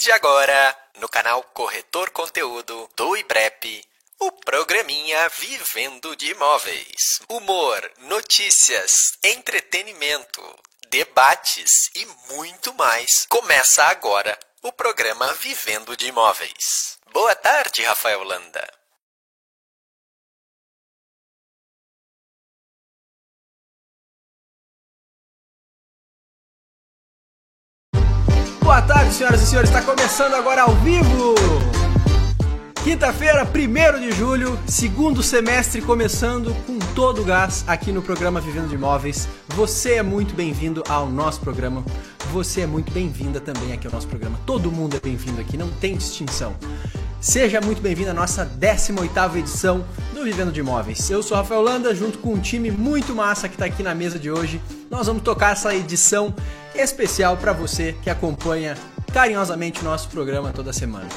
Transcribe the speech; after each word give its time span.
de 0.00 0.10
agora, 0.12 0.74
no 0.98 1.10
canal 1.10 1.42
Corretor 1.52 2.08
Conteúdo 2.10 2.88
do 2.96 3.14
IBREP, 3.18 3.84
o 4.18 4.32
programinha 4.32 5.28
Vivendo 5.28 6.16
de 6.16 6.30
Imóveis. 6.30 7.20
Humor, 7.28 7.92
notícias, 7.98 9.12
entretenimento, 9.22 10.42
debates 10.88 11.90
e 11.94 12.06
muito 12.32 12.72
mais. 12.72 13.26
Começa 13.28 13.84
agora 13.84 14.38
o 14.62 14.72
programa 14.72 15.34
Vivendo 15.34 15.94
de 15.94 16.06
Imóveis. 16.06 16.98
Boa 17.12 17.34
tarde, 17.34 17.82
Rafael 17.82 18.24
Landa. 18.24 18.79
Boa 28.70 28.82
tarde, 28.82 29.12
senhoras 29.12 29.42
e 29.42 29.46
senhores. 29.46 29.68
Está 29.68 29.82
começando 29.82 30.34
agora 30.34 30.62
ao 30.62 30.76
vivo. 30.76 31.34
Quinta-feira, 32.84 33.44
1 33.44 34.00
de 34.00 34.12
julho, 34.12 34.56
segundo 34.64 35.24
semestre 35.24 35.82
começando 35.82 36.54
com 36.68 36.78
todo 36.94 37.22
o 37.22 37.24
gás 37.24 37.64
aqui 37.66 37.90
no 37.90 38.00
programa 38.00 38.40
Vivendo 38.40 38.68
de 38.68 38.76
Imóveis. 38.76 39.26
Você 39.56 39.94
é 39.94 40.04
muito 40.04 40.36
bem-vindo 40.36 40.84
ao 40.88 41.10
nosso 41.10 41.40
programa. 41.40 41.84
Você 42.32 42.60
é 42.60 42.66
muito 42.66 42.92
bem-vinda 42.92 43.40
também 43.40 43.72
aqui 43.72 43.88
ao 43.88 43.92
nosso 43.92 44.06
programa. 44.06 44.38
Todo 44.46 44.70
mundo 44.70 44.96
é 44.96 45.00
bem-vindo 45.00 45.40
aqui, 45.40 45.56
não 45.56 45.68
tem 45.68 45.96
distinção. 45.96 46.54
Seja 47.20 47.60
muito 47.60 47.82
bem-vindo 47.82 48.10
à 48.10 48.14
nossa 48.14 48.46
18ª 48.46 49.36
edição 49.36 49.84
do 50.14 50.22
Vivendo 50.22 50.52
de 50.52 50.60
Imóveis. 50.60 51.10
Eu 51.10 51.24
sou 51.24 51.36
Rafael 51.36 51.60
Landa, 51.60 51.92
junto 51.92 52.18
com 52.18 52.34
um 52.34 52.38
time 52.38 52.70
muito 52.70 53.16
massa 53.16 53.48
que 53.48 53.56
está 53.56 53.64
aqui 53.64 53.82
na 53.82 53.96
mesa 53.96 54.16
de 54.16 54.30
hoje. 54.30 54.62
Nós 54.88 55.08
vamos 55.08 55.24
tocar 55.24 55.52
essa 55.52 55.74
edição 55.74 56.32
especial 56.74 57.36
para 57.36 57.52
você 57.52 57.94
que 58.02 58.10
acompanha 58.10 58.76
carinhosamente 59.12 59.80
o 59.80 59.84
nosso 59.84 60.08
programa 60.08 60.52
toda 60.52 60.72
semana. 60.72 61.08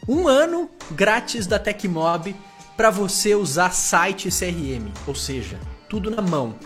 um 0.09 0.27
ano 0.27 0.71
grátis 0.91 1.47
da 1.47 1.59
Tecmob 1.59 2.35
para 2.77 2.91
você 2.91 3.35
usar 3.35 3.71
site 3.71 4.29
CRM, 4.29 4.93
ou 5.07 5.15
seja, 5.15 5.59
tudo 5.89 6.11
na 6.11 6.21
mão. 6.21 6.59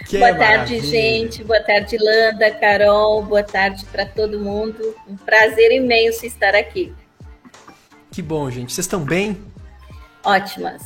Que 0.06 0.18
boa 0.18 0.32
maravilha. 0.32 0.58
tarde, 0.58 0.80
gente. 0.80 1.42
Boa 1.42 1.60
tarde, 1.60 1.96
Landa, 1.98 2.50
Carol. 2.52 3.22
Boa 3.22 3.42
tarde 3.42 3.84
para 3.86 4.06
todo 4.06 4.38
mundo. 4.38 4.94
Um 5.08 5.16
prazer 5.16 5.72
imenso 5.72 6.24
estar 6.26 6.54
aqui. 6.54 6.94
Que 8.12 8.20
bom, 8.20 8.50
gente. 8.50 8.72
Vocês 8.72 8.84
estão 8.84 9.00
bem? 9.00 9.42
Ótimas. 10.22 10.82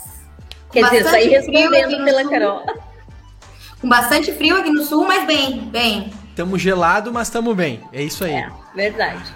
Quer 0.72 0.82
bastante 0.82 1.04
dizer, 1.04 1.10
saí 1.10 1.28
respondendo 1.28 2.04
pela 2.04 2.22
sul. 2.22 2.30
Carol. 2.30 2.62
Com 3.80 3.88
bastante 3.88 4.32
frio 4.32 4.56
aqui 4.56 4.70
no 4.70 4.84
sul, 4.84 5.04
mas 5.06 5.26
bem, 5.26 5.68
bem. 5.68 6.12
Tamo 6.36 6.56
gelado, 6.56 7.12
mas 7.12 7.28
tamo 7.28 7.52
bem. 7.52 7.80
É 7.92 8.02
isso 8.02 8.24
aí. 8.24 8.34
É, 8.34 8.50
verdade. 8.74 9.34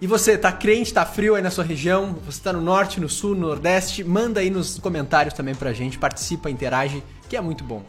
E 0.00 0.06
você, 0.06 0.36
tá 0.36 0.52
crente, 0.52 0.92
tá 0.92 1.06
frio 1.06 1.34
aí 1.34 1.42
na 1.42 1.50
sua 1.50 1.64
região? 1.64 2.14
Você 2.26 2.42
tá 2.42 2.52
no 2.52 2.60
norte, 2.60 3.00
no 3.00 3.08
sul, 3.08 3.34
no 3.34 3.46
nordeste? 3.46 4.04
Manda 4.04 4.40
aí 4.40 4.50
nos 4.50 4.78
comentários 4.78 5.32
também 5.32 5.54
pra 5.54 5.72
gente, 5.72 5.98
participa, 5.98 6.50
interage, 6.50 7.02
que 7.28 7.36
é 7.36 7.40
muito 7.40 7.64
bom. 7.64 7.82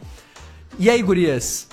E 0.78 0.88
aí, 0.88 1.02
gurias? 1.02 1.68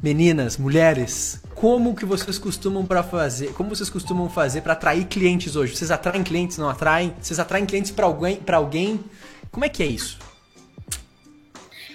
Meninas, 0.00 0.56
mulheres, 0.56 1.42
como 1.56 1.92
que 1.92 2.04
vocês 2.04 2.38
costumam 2.38 2.86
para 2.86 3.02
fazer? 3.02 3.52
Como 3.54 3.74
vocês 3.74 3.90
costumam 3.90 4.28
fazer 4.30 4.60
para 4.60 4.74
atrair 4.74 5.06
clientes 5.06 5.56
hoje? 5.56 5.74
Vocês 5.74 5.90
atraem 5.90 6.22
clientes, 6.22 6.56
não 6.56 6.68
atraem? 6.68 7.12
Vocês 7.20 7.40
atraem 7.40 7.66
clientes 7.66 7.90
para 7.90 8.06
alguém, 8.06 8.36
para 8.36 8.58
alguém? 8.58 9.00
Como 9.50 9.64
é 9.64 9.68
que 9.68 9.82
é 9.82 9.86
isso? 9.86 10.16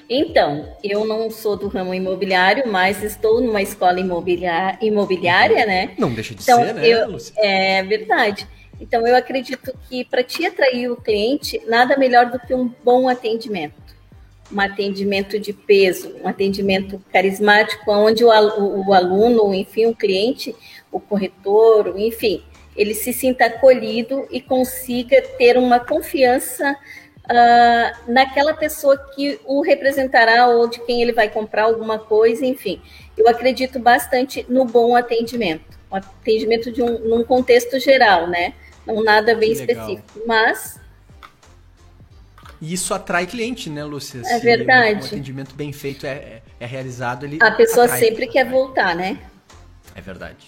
Então, 0.09 0.67
eu 0.83 1.05
não 1.05 1.31
sou 1.31 1.55
do 1.55 1.69
ramo 1.69 1.93
imobiliário, 1.93 2.69
mas 2.69 3.01
estou 3.01 3.39
numa 3.39 3.61
escola 3.61 4.01
imobiliária, 4.01 4.77
imobiliária 4.81 5.65
né? 5.65 5.93
Não 5.97 6.13
deixa 6.13 6.35
de 6.35 6.43
então, 6.43 6.61
ser, 6.61 6.73
né, 6.73 6.85
eu, 6.85 7.17
É 7.37 7.83
verdade. 7.83 8.45
Então, 8.81 9.07
eu 9.07 9.15
acredito 9.15 9.73
que 9.87 10.03
para 10.03 10.21
te 10.21 10.45
atrair 10.45 10.91
o 10.91 10.97
cliente, 10.97 11.61
nada 11.67 11.95
melhor 11.95 12.29
do 12.29 12.37
que 12.37 12.53
um 12.53 12.69
bom 12.83 13.07
atendimento. 13.07 13.82
Um 14.53 14.61
atendimento 14.61 15.39
de 15.39 15.51
peso, 15.51 16.15
um 16.23 16.27
atendimento 16.27 17.01
carismático, 17.11 17.91
onde 17.91 18.23
o, 18.23 18.31
aluno, 18.31 19.53
enfim, 19.53 19.87
o 19.87 19.95
cliente, 19.95 20.55
o 20.91 20.99
corretor, 20.99 21.93
enfim, 21.97 22.43
ele 22.75 22.93
se 22.93 23.11
sinta 23.11 23.45
acolhido 23.45 24.27
e 24.29 24.39
consiga 24.39 25.21
ter 25.37 25.57
uma 25.57 25.79
confiança 25.79 26.77
uh, 27.23 28.11
naquela 28.11 28.53
pessoa 28.53 28.97
que 29.15 29.39
o 29.45 29.61
representará 29.61 30.47
ou 30.47 30.67
de 30.67 30.79
quem 30.81 31.01
ele 31.01 31.11
vai 31.11 31.29
comprar 31.29 31.63
alguma 31.63 31.97
coisa, 31.97 32.45
enfim. 32.45 32.81
Eu 33.17 33.27
acredito 33.27 33.79
bastante 33.79 34.45
no 34.47 34.65
bom 34.65 34.95
atendimento, 34.95 35.79
o 35.89 35.95
atendimento 35.95 36.71
de 36.71 36.81
um, 36.81 36.99
num 36.99 37.23
contexto 37.23 37.79
geral, 37.79 38.27
né? 38.27 38.53
Não 38.85 39.03
nada 39.03 39.33
bem 39.33 39.51
específico, 39.51 40.03
mas 40.27 40.79
e 42.63 42.71
isso 42.71 42.93
atrai 42.93 43.27
cliente, 43.27 43.69
né, 43.69 43.83
Lúcia? 43.83 44.21
É 44.25 44.39
verdade. 44.39 45.03
Um 45.03 45.05
atendimento 45.05 45.53
bem 45.53 45.73
feito 45.73 46.05
é, 46.05 46.11
é, 46.11 46.41
é 46.61 46.65
realizado, 46.65 47.25
ele 47.25 47.37
A 47.41 47.51
pessoa 47.51 47.89
sempre 47.89 48.25
quer 48.25 48.49
voltar, 48.49 48.95
né? 48.95 49.19
É 49.93 49.99
verdade. 49.99 50.47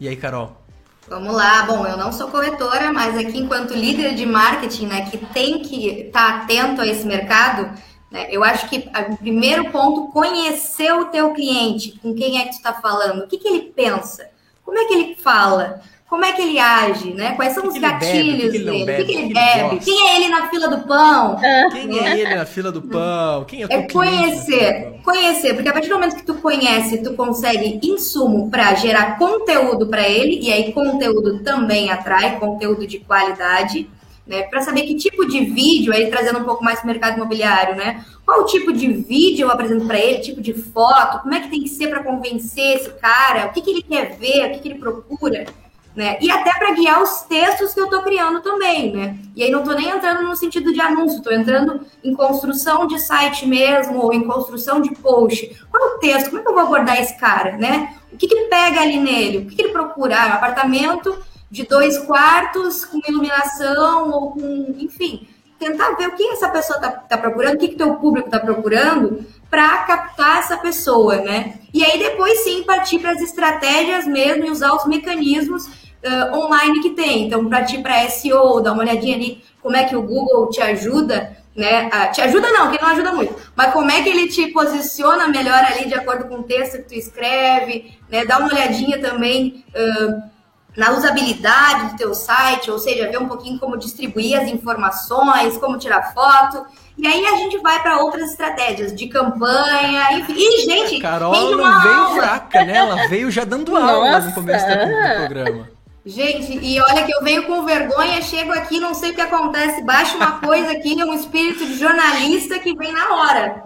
E 0.00 0.08
aí, 0.08 0.16
Carol? 0.16 0.60
Vamos 1.08 1.32
lá. 1.32 1.62
Bom, 1.62 1.86
eu 1.86 1.96
não 1.96 2.10
sou 2.10 2.32
corretora, 2.32 2.92
mas 2.92 3.16
aqui 3.16 3.38
enquanto 3.38 3.74
líder 3.74 4.16
de 4.16 4.26
marketing, 4.26 4.86
né, 4.86 5.08
que 5.08 5.18
tem 5.18 5.62
que 5.62 6.06
estar 6.06 6.32
tá 6.32 6.42
atento 6.42 6.80
a 6.80 6.86
esse 6.86 7.06
mercado, 7.06 7.70
né, 8.10 8.26
eu 8.28 8.42
acho 8.42 8.68
que 8.68 8.90
o 9.08 9.16
primeiro 9.16 9.70
ponto, 9.70 10.10
conhecer 10.10 10.92
o 10.94 11.04
teu 11.04 11.32
cliente, 11.32 11.96
com 12.02 12.12
quem 12.12 12.40
é 12.40 12.42
que 12.46 12.50
tu 12.50 12.56
está 12.56 12.72
falando, 12.72 13.22
o 13.22 13.28
que, 13.28 13.38
que 13.38 13.46
ele 13.46 13.72
pensa, 13.72 14.28
como 14.64 14.76
é 14.80 14.84
que 14.86 14.94
ele 14.94 15.14
fala, 15.14 15.80
como 16.08 16.24
é 16.24 16.32
que 16.32 16.42
ele 16.42 16.58
age, 16.58 17.12
né? 17.12 17.34
Quais 17.34 17.52
são 17.52 17.64
que 17.64 17.68
os 17.68 17.74
que 17.74 17.80
gatilhos 17.80 18.52
bebe, 18.52 18.58
dele? 18.64 18.82
O 18.82 18.96
que, 18.96 19.04
que, 19.04 19.18
ele 19.18 19.34
bebe? 19.34 19.78
Quem 19.80 20.08
é 20.08 20.16
ele 20.16 20.28
na 20.28 20.48
fila 20.48 20.68
do 20.68 20.86
pão? 20.86 21.36
Quem 21.72 21.98
é 21.98 22.20
ele 22.20 22.34
na 22.34 22.46
fila 22.46 22.70
do 22.70 22.80
pão? 22.80 23.44
Quem 23.44 23.62
é, 23.64 23.66
é 23.68 23.82
conhecer, 23.90 25.00
conhecer, 25.02 25.54
porque 25.54 25.68
a 25.68 25.72
partir 25.72 25.88
do 25.88 25.94
momento 25.96 26.14
que 26.14 26.24
tu 26.24 26.34
conhece, 26.34 27.02
tu 27.02 27.14
consegue 27.14 27.80
insumo 27.82 28.48
para 28.48 28.72
gerar 28.74 29.18
conteúdo 29.18 29.88
para 29.88 30.08
ele 30.08 30.38
e 30.40 30.52
aí 30.52 30.72
conteúdo 30.72 31.42
também 31.42 31.90
atrai 31.90 32.38
conteúdo 32.38 32.86
de 32.86 33.00
qualidade. 33.00 33.90
Né, 34.26 34.42
para 34.42 34.60
saber 34.60 34.82
que 34.82 34.96
tipo 34.96 35.24
de 35.24 35.44
vídeo, 35.44 35.92
aí 35.92 36.10
trazendo 36.10 36.40
um 36.40 36.44
pouco 36.44 36.64
mais 36.64 36.80
para 36.80 36.88
o 36.88 36.90
mercado 36.90 37.16
imobiliário, 37.16 37.76
né? 37.76 38.04
Qual 38.24 38.44
tipo 38.44 38.72
de 38.72 38.88
vídeo 38.88 39.46
eu 39.46 39.52
apresento 39.52 39.86
para 39.86 40.00
ele, 40.00 40.18
tipo 40.18 40.40
de 40.40 40.52
foto, 40.52 41.20
como 41.22 41.32
é 41.32 41.38
que 41.38 41.48
tem 41.48 41.62
que 41.62 41.68
ser 41.68 41.86
para 41.86 42.02
convencer 42.02 42.74
esse 42.74 42.90
cara, 42.94 43.46
o 43.46 43.52
que, 43.52 43.60
que 43.60 43.70
ele 43.70 43.82
quer 43.82 44.16
ver, 44.16 44.46
o 44.46 44.52
que, 44.54 44.58
que 44.58 44.68
ele 44.70 44.80
procura 44.80 45.46
né? 45.96 46.18
E 46.20 46.30
até 46.30 46.52
para 46.52 46.74
guiar 46.74 47.02
os 47.02 47.22
textos 47.22 47.72
que 47.72 47.80
eu 47.80 47.86
estou 47.86 48.02
criando 48.02 48.42
também, 48.42 48.94
né? 48.94 49.16
E 49.34 49.42
aí 49.42 49.50
não 49.50 49.60
estou 49.60 49.74
nem 49.74 49.88
entrando 49.88 50.22
no 50.22 50.36
sentido 50.36 50.70
de 50.70 50.80
anúncio, 50.80 51.18
estou 51.18 51.32
entrando 51.32 51.80
em 52.04 52.14
construção 52.14 52.86
de 52.86 53.00
site 53.00 53.46
mesmo, 53.46 54.02
ou 54.02 54.12
em 54.12 54.22
construção 54.24 54.80
de 54.82 54.94
post. 54.94 55.58
Qual 55.70 55.82
é 55.82 55.94
o 55.94 55.98
texto? 55.98 56.26
Como 56.28 56.40
é 56.40 56.44
que 56.44 56.48
eu 56.50 56.54
vou 56.54 56.62
abordar 56.62 57.00
esse 57.00 57.18
cara, 57.18 57.56
né? 57.56 57.96
O 58.12 58.16
que, 58.18 58.28
que 58.28 58.42
pega 58.42 58.82
ali 58.82 58.98
nele? 58.98 59.38
O 59.38 59.46
que, 59.46 59.56
que 59.56 59.62
ele 59.62 59.72
procura? 59.72 60.22
Ah, 60.22 60.26
um 60.26 60.32
apartamento 60.34 61.16
de 61.50 61.62
dois 61.62 61.96
quartos, 61.98 62.84
com 62.84 63.00
iluminação, 63.08 64.10
ou 64.10 64.32
com, 64.32 64.74
enfim, 64.78 65.26
tentar 65.58 65.92
ver 65.92 66.08
o 66.08 66.14
que 66.14 66.28
essa 66.28 66.50
pessoa 66.50 66.76
está 66.76 66.90
tá 66.90 67.16
procurando, 67.16 67.54
o 67.54 67.58
que, 67.58 67.68
que 67.68 67.76
teu 67.76 67.94
público 67.94 68.28
está 68.28 68.38
procurando, 68.38 69.24
para 69.48 69.78
captar 69.78 70.40
essa 70.40 70.58
pessoa, 70.58 71.16
né? 71.16 71.54
E 71.72 71.82
aí 71.84 71.98
depois 71.98 72.40
sim 72.40 72.62
partir 72.64 72.98
para 72.98 73.12
as 73.12 73.22
estratégias 73.22 74.06
mesmo 74.06 74.44
e 74.44 74.50
usar 74.50 74.74
os 74.74 74.84
mecanismos 74.86 75.85
uh, 76.04 76.36
online 76.36 76.80
que 76.80 76.90
tem. 76.90 77.26
Então, 77.26 77.48
para 77.48 77.64
ti, 77.64 77.78
para 77.78 78.08
SEO, 78.08 78.60
dar 78.60 78.72
uma 78.72 78.82
olhadinha 78.82 79.16
ali 79.16 79.42
como 79.62 79.76
é 79.76 79.84
que 79.84 79.96
o 79.96 80.02
Google 80.02 80.48
te 80.48 80.60
ajuda, 80.60 81.36
né? 81.54 81.88
Uh, 81.88 82.12
te 82.12 82.20
ajuda 82.20 82.50
não, 82.50 82.70
que 82.70 82.80
não 82.80 82.90
ajuda 82.90 83.12
muito, 83.12 83.34
mas 83.56 83.72
como 83.72 83.90
é 83.90 84.02
que 84.02 84.08
ele 84.08 84.28
te 84.28 84.48
posiciona 84.48 85.26
melhor 85.28 85.58
ali 85.64 85.86
de 85.86 85.94
acordo 85.94 86.28
com 86.28 86.36
o 86.36 86.42
texto 86.44 86.78
que 86.78 86.88
tu 86.88 86.94
escreve, 86.94 87.98
né? 88.08 88.24
Dá 88.24 88.38
uma 88.38 88.48
olhadinha 88.48 89.00
também. 89.00 89.64
Uh, 89.74 90.36
na 90.76 90.92
usabilidade 90.92 91.92
do 91.92 91.96
teu 91.96 92.14
site, 92.14 92.70
ou 92.70 92.78
seja, 92.78 93.10
ver 93.10 93.18
um 93.18 93.26
pouquinho 93.26 93.58
como 93.58 93.78
distribuir 93.78 94.38
as 94.38 94.46
informações, 94.46 95.56
como 95.56 95.78
tirar 95.78 96.12
foto. 96.12 96.66
E 96.98 97.06
aí 97.06 97.26
a 97.26 97.36
gente 97.36 97.58
vai 97.58 97.82
para 97.82 97.98
outras 97.98 98.30
estratégias 98.30 98.94
de 98.94 99.08
campanha, 99.08 100.12
enfim. 100.12 100.34
E, 100.36 100.64
gente, 100.66 100.96
a 100.96 101.00
Carol 101.00 101.32
não 101.32 101.80
veio 101.82 102.04
aula. 102.04 102.14
fraca, 102.14 102.64
né? 102.64 102.76
Ela 102.76 103.08
veio 103.08 103.30
já 103.30 103.44
dando 103.44 103.74
aula 103.76 104.20
no 104.20 104.32
começo 104.32 104.66
do 104.66 104.72
programa. 105.16 105.75
Gente, 106.06 106.56
e 106.62 106.80
olha 106.80 107.04
que 107.04 107.12
eu 107.12 107.20
venho 107.20 107.42
com 107.46 107.64
vergonha, 107.64 108.22
chego 108.22 108.52
aqui, 108.52 108.78
não 108.78 108.94
sei 108.94 109.10
o 109.10 109.14
que 109.14 109.20
acontece, 109.20 109.82
baixo 109.82 110.16
uma 110.16 110.38
coisa 110.38 110.70
aqui, 110.70 111.00
é 111.00 111.04
um 111.04 111.12
espírito 111.12 111.66
de 111.66 111.74
jornalista 111.76 112.60
que 112.60 112.76
vem 112.76 112.92
na 112.92 113.12
hora. 113.12 113.64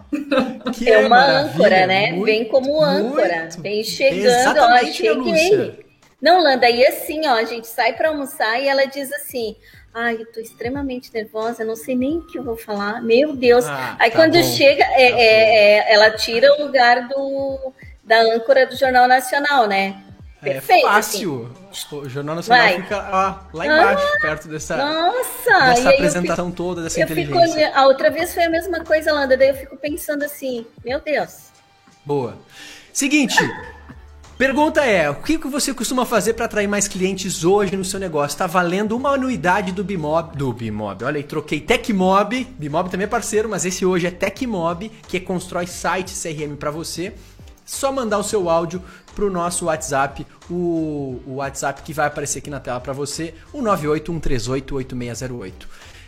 Que 0.73 0.91
é 0.91 1.07
uma 1.07 1.23
âncora, 1.23 1.87
né? 1.87 2.13
Muito, 2.13 2.25
vem 2.25 2.47
como 2.47 2.83
âncora, 2.83 3.41
muito. 3.41 3.61
vem 3.61 3.85
chegando, 3.85 4.59
ó, 4.59 4.79
cheguei. 4.87 5.85
Não, 6.21 6.43
Landa, 6.43 6.71
e 6.71 6.87
assim, 6.87 7.27
ó, 7.27 7.35
a 7.35 7.45
gente 7.45 7.67
sai 7.67 7.93
para 7.93 8.09
almoçar 8.09 8.59
e 8.59 8.69
ela 8.69 8.87
diz 8.87 9.13
assim: 9.13 9.55
Ai, 9.93 10.15
eu 10.15 10.33
tô 10.33 10.41
extremamente 10.41 11.13
nervosa, 11.13 11.63
não 11.63 11.77
sei 11.77 11.95
nem 11.95 12.19
o 12.19 12.27
que 12.27 12.39
eu 12.39 12.43
vou 12.43 12.57
falar. 12.57 13.03
Meu 13.03 13.35
Deus. 13.35 13.67
Ah, 13.67 13.97
Aí 13.99 14.11
tá 14.11 14.17
quando 14.17 14.35
bom. 14.35 14.43
chega, 14.43 14.83
é, 14.83 14.89
tá 14.89 14.97
é, 14.97 15.89
é, 15.91 15.93
ela 15.93 16.11
tira 16.13 16.55
o 16.55 16.65
lugar 16.65 17.07
do, 17.07 17.73
da 18.03 18.21
âncora 18.21 18.67
do 18.67 18.77
Jornal 18.77 19.07
Nacional, 19.07 19.67
né? 19.67 20.03
É 20.43 20.55
Perfeito, 20.55 20.87
é 20.87 20.91
fácil. 20.91 21.51
Assim. 21.71 21.97
O 21.97 22.09
Jornal 22.09 22.37
Nacional 22.37 22.63
Vai. 22.63 22.83
fica 22.83 22.97
lá, 22.97 23.49
lá 23.53 23.67
embaixo, 23.67 24.07
ah, 24.07 24.21
perto 24.23 24.49
dessa, 24.49 24.77
nossa, 24.77 25.75
dessa 25.75 25.91
apresentação 25.91 26.47
fico, 26.47 26.57
toda, 26.57 26.83
dessa 26.83 27.01
inteligência. 27.01 27.67
Fico, 27.67 27.79
a 27.79 27.87
outra 27.87 28.11
vez 28.11 28.33
foi 28.33 28.45
a 28.45 28.51
mesma 28.51 28.83
coisa, 28.83 29.13
Landa. 29.13 29.37
Daí 29.37 29.49
eu 29.49 29.55
fico 29.55 29.77
pensando 29.77 30.23
assim, 30.23 30.67
meu 30.83 30.99
Deus. 30.99 31.51
Boa. 32.07 32.39
Seguinte, 32.91 33.37
pergunta 34.39 34.83
é, 34.83 35.11
o 35.11 35.17
que 35.17 35.37
você 35.37 35.75
costuma 35.75 36.07
fazer 36.07 36.33
para 36.33 36.47
atrair 36.47 36.67
mais 36.67 36.89
clientes 36.89 37.45
hoje 37.45 37.77
no 37.77 37.85
seu 37.85 38.01
negócio? 38.01 38.35
Está 38.35 38.47
valendo 38.47 38.97
uma 38.97 39.11
anuidade 39.11 39.73
do 39.73 39.85
Bimob, 39.85 40.39
do 40.39 40.55
Bimob. 40.55 41.05
Olha 41.05 41.19
aí, 41.19 41.23
troquei 41.23 41.61
Tecmob. 41.61 42.45
Bimob 42.59 42.91
também 42.91 43.05
é 43.05 43.09
parceiro, 43.09 43.47
mas 43.47 43.67
esse 43.67 43.85
hoje 43.85 44.07
é 44.07 44.11
Tecmob, 44.11 44.91
que 45.07 45.21
constrói 45.21 45.67
site 45.67 46.15
CRM 46.15 46.57
para 46.57 46.71
você 46.71 47.13
só 47.71 47.93
mandar 47.93 48.19
o 48.19 48.25
seu 48.25 48.51
áudio 48.51 48.83
para 49.21 49.27
o 49.27 49.31
nosso 49.31 49.67
WhatsApp, 49.67 50.27
o, 50.49 51.21
o, 51.27 51.35
WhatsApp 51.37 51.83
que 51.83 51.93
vai 51.93 52.07
aparecer 52.07 52.39
aqui 52.39 52.49
na 52.49 52.59
tela 52.59 52.81
para 52.81 52.95
você, 52.95 53.35
o 53.53 53.61
981388608. 53.61 55.53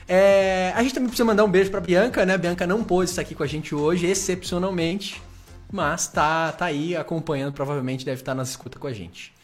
É, 0.09 0.73
a 0.75 0.83
gente 0.83 0.95
também 0.95 1.09
precisa 1.09 1.26
mandar 1.26 1.45
um 1.45 1.50
beijo 1.50 1.71
para 1.71 1.81
Bianca, 1.81 2.25
né? 2.25 2.38
Bianca 2.38 2.66
não 2.66 2.83
pôde 2.83 3.11
estar 3.11 3.21
aqui 3.21 3.35
com 3.35 3.42
a 3.42 3.47
gente 3.47 3.75
hoje, 3.75 4.07
excepcionalmente, 4.07 5.23
mas 5.71 6.07
tá, 6.07 6.52
tá 6.52 6.64
aí 6.64 6.97
acompanhando, 6.97 7.52
provavelmente 7.52 8.02
deve 8.02 8.23
estar 8.23 8.35
na 8.35 8.45
escuta 8.45 8.78
com 8.78 8.87
a 8.87 8.92
gente. 8.95 9.35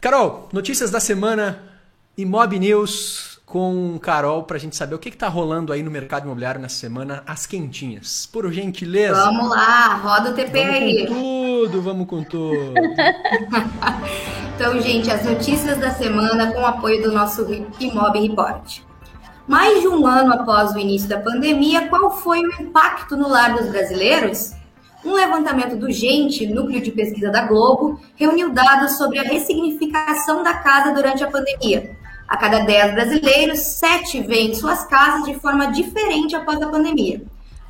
Carol, 0.00 0.48
notícias 0.54 0.90
da 0.90 1.00
semana, 1.00 1.62
Imob 2.16 2.58
News, 2.58 3.38
com 3.44 3.98
Carol 4.00 4.44
para 4.44 4.56
a 4.56 4.60
gente 4.60 4.74
saber 4.74 4.94
o 4.94 4.98
que 4.98 5.10
está 5.10 5.28
rolando 5.28 5.74
aí 5.74 5.82
no 5.82 5.90
mercado 5.90 6.24
imobiliário 6.24 6.58
nessa 6.58 6.76
semana, 6.76 7.22
as 7.26 7.44
quentinhas. 7.44 8.26
Por 8.32 8.50
gentileza. 8.50 9.22
Vamos 9.22 9.50
lá, 9.50 9.96
roda 9.96 10.30
o 10.30 10.34
TP 10.34 10.58
aí. 10.58 11.06
Tudo, 11.62 11.80
vamos 11.80 12.08
com 12.08 12.24
tudo. 12.24 12.74
então, 14.56 14.80
gente, 14.80 15.08
as 15.08 15.24
notícias 15.24 15.78
da 15.78 15.92
semana 15.92 16.52
com 16.52 16.60
o 16.60 16.66
apoio 16.66 17.00
do 17.00 17.12
nosso 17.12 17.46
Imob 17.78 18.18
Report. 18.18 18.80
Mais 19.46 19.80
de 19.80 19.86
um 19.86 20.04
ano 20.04 20.32
após 20.32 20.74
o 20.74 20.78
início 20.78 21.08
da 21.08 21.20
pandemia, 21.20 21.86
qual 21.86 22.10
foi 22.10 22.40
o 22.40 22.62
impacto 22.62 23.16
no 23.16 23.28
lar 23.28 23.54
dos 23.54 23.68
brasileiros? 23.68 24.54
Um 25.04 25.14
levantamento 25.14 25.76
do 25.76 25.88
Gente, 25.92 26.48
núcleo 26.48 26.82
de 26.82 26.90
pesquisa 26.90 27.30
da 27.30 27.46
Globo, 27.46 28.00
reuniu 28.16 28.50
dados 28.52 28.98
sobre 28.98 29.20
a 29.20 29.22
ressignificação 29.22 30.42
da 30.42 30.54
casa 30.54 30.92
durante 30.92 31.22
a 31.22 31.30
pandemia 31.30 31.96
a 32.32 32.36
cada 32.38 32.60
10 32.60 32.94
brasileiros, 32.94 33.58
7 33.58 34.22
vêm 34.22 34.54
suas 34.54 34.86
casas 34.86 35.26
de 35.26 35.38
forma 35.38 35.70
diferente 35.70 36.34
após 36.34 36.62
a 36.62 36.66
pandemia. 36.66 37.20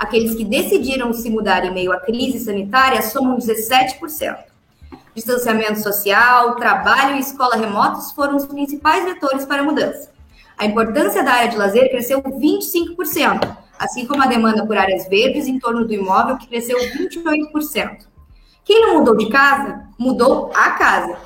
Aqueles 0.03 0.35
que 0.35 0.45
decidiram 0.45 1.13
se 1.13 1.31
mudar 1.31 1.65
em 1.65 1.73
meio 1.73 1.93
à 1.93 2.01
crise 2.01 2.41
sanitária 2.41 3.01
somam 3.03 3.39
17%. 3.39 4.37
Distanciamento 5.15 5.81
social, 5.81 6.57
trabalho 6.57 7.15
e 7.15 7.21
escola 7.21 7.55
remotos 7.55 8.11
foram 8.11 8.35
os 8.35 8.45
principais 8.45 9.05
vetores 9.05 9.45
para 9.45 9.63
a 9.63 9.65
mudança. 9.65 10.11
A 10.59 10.67
importância 10.67 11.23
da 11.23 11.35
área 11.35 11.51
de 11.51 11.57
lazer 11.57 11.89
cresceu 11.89 12.21
25%, 12.21 13.57
assim 13.79 14.05
como 14.05 14.21
a 14.25 14.27
demanda 14.27 14.67
por 14.67 14.77
áreas 14.77 15.09
verdes 15.09 15.47
em 15.47 15.61
torno 15.61 15.87
do 15.87 15.95
imóvel, 15.95 16.37
que 16.37 16.49
cresceu 16.49 16.77
28%. 16.81 18.05
Quem 18.65 18.81
não 18.81 18.95
mudou 18.95 19.17
de 19.17 19.29
casa, 19.31 19.85
mudou 19.97 20.51
a 20.53 20.71
casa. 20.71 21.17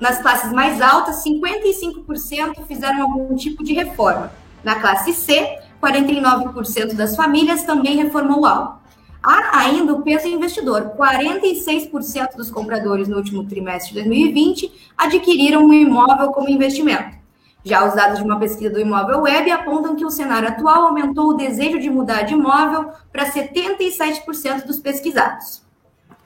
Nas 0.00 0.22
classes 0.22 0.52
mais 0.52 0.80
altas, 0.80 1.24
55% 1.24 2.64
fizeram 2.68 3.02
algum 3.02 3.34
tipo 3.34 3.64
de 3.64 3.72
reforma. 3.72 4.30
Na 4.62 4.76
classe 4.76 5.12
C, 5.12 5.58
49% 5.82 6.94
das 6.94 7.16
famílias 7.16 7.64
também 7.64 7.96
reformou 7.96 8.44
algo. 8.46 8.80
Há 9.22 9.58
ainda 9.60 9.92
o 9.92 10.02
peso 10.02 10.26
investidor. 10.28 10.92
46% 10.96 12.36
dos 12.36 12.50
compradores 12.50 13.08
no 13.08 13.16
último 13.16 13.44
trimestre 13.44 13.94
de 13.94 14.00
2020 14.00 14.92
adquiriram 14.96 15.64
um 15.64 15.72
imóvel 15.72 16.30
como 16.32 16.48
investimento. 16.48 17.18
Já 17.62 17.86
os 17.86 17.94
dados 17.94 18.18
de 18.18 18.24
uma 18.24 18.38
pesquisa 18.38 18.72
do 18.72 18.80
Imóvel 18.80 19.20
Web 19.20 19.50
apontam 19.50 19.94
que 19.94 20.04
o 20.04 20.10
cenário 20.10 20.48
atual 20.48 20.86
aumentou 20.86 21.28
o 21.28 21.34
desejo 21.34 21.78
de 21.78 21.90
mudar 21.90 22.22
de 22.22 22.32
imóvel 22.32 22.90
para 23.12 23.30
77% 23.30 24.64
dos 24.64 24.78
pesquisados. 24.78 25.62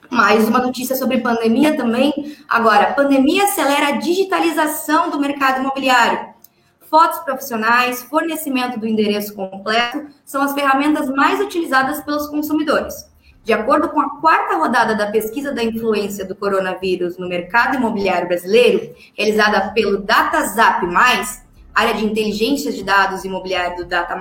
Mais 0.09 0.47
uma 0.47 0.61
notícia 0.61 0.95
sobre 0.95 1.19
pandemia 1.19 1.77
também. 1.77 2.37
Agora, 2.49 2.93
pandemia 2.93 3.45
acelera 3.45 3.89
a 3.89 3.93
digitalização 3.93 5.11
do 5.11 5.19
mercado 5.19 5.61
imobiliário. 5.61 6.34
Fotos 6.95 7.19
profissionais, 7.25 8.05
fornecimento 8.05 8.79
do 8.79 8.87
endereço 8.87 9.35
completo 9.35 10.07
são 10.25 10.41
as 10.41 10.55
ferramentas 10.55 11.09
mais 11.09 11.41
utilizadas 11.41 12.01
pelos 12.05 12.29
consumidores. 12.29 13.11
De 13.43 13.53
acordo 13.53 13.89
com 13.89 14.01
a 14.01 14.21
quarta 14.21 14.55
rodada 14.55 14.95
da 14.95 15.11
pesquisa 15.11 15.51
da 15.51 15.65
influência 15.65 16.25
do 16.25 16.37
coronavírus 16.37 17.19
no 17.19 17.29
mercado 17.29 17.79
imobiliário 17.79 18.29
brasileiro, 18.29 18.95
realizada 19.19 19.73
pelo 19.73 20.03
DataZap+, 20.03 20.87
área 21.75 21.95
de 21.95 22.05
inteligência 22.05 22.71
de 22.71 22.85
dados 22.85 23.25
imobiliário 23.25 23.79
do 23.79 23.87
Data+, 23.87 24.17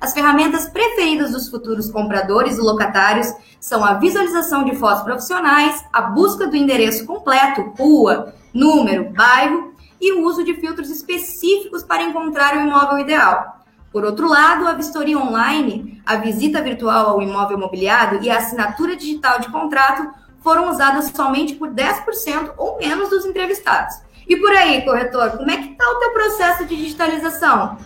as 0.00 0.14
ferramentas 0.14 0.70
preferidas 0.70 1.32
dos 1.32 1.50
futuros 1.50 1.90
compradores 1.90 2.56
e 2.56 2.62
locatários 2.62 3.34
são 3.60 3.84
a 3.84 3.98
visualização 3.98 4.64
de 4.64 4.74
fotos 4.76 5.02
profissionais, 5.02 5.84
a 5.92 6.00
busca 6.00 6.46
do 6.46 6.56
endereço 6.56 7.04
completo, 7.04 7.74
rua, 7.76 8.32
número, 8.54 9.10
bairro 9.12 9.71
e 10.02 10.12
o 10.12 10.24
uso 10.24 10.42
de 10.42 10.54
filtros 10.54 10.90
específicos 10.90 11.84
para 11.84 12.02
encontrar 12.02 12.56
o 12.56 12.60
imóvel 12.60 12.98
ideal. 12.98 13.60
Por 13.92 14.04
outro 14.04 14.28
lado, 14.28 14.66
a 14.66 14.72
vistoria 14.72 15.16
online, 15.16 16.02
a 16.04 16.16
visita 16.16 16.60
virtual 16.60 17.10
ao 17.10 17.22
imóvel 17.22 17.56
imobiliário 17.56 18.20
e 18.20 18.28
a 18.28 18.38
assinatura 18.38 18.96
digital 18.96 19.38
de 19.38 19.48
contrato 19.48 20.10
foram 20.40 20.68
usadas 20.70 21.12
somente 21.14 21.54
por 21.54 21.70
10% 21.70 22.54
ou 22.58 22.78
menos 22.78 23.10
dos 23.10 23.24
entrevistados. 23.24 23.94
E 24.26 24.36
por 24.36 24.50
aí, 24.50 24.84
corretor, 24.84 25.30
como 25.36 25.50
é 25.50 25.56
que 25.56 25.70
está 25.70 25.88
o 25.88 25.98
teu 26.00 26.10
processo 26.12 26.64
de 26.64 26.74
digitalização? 26.74 27.78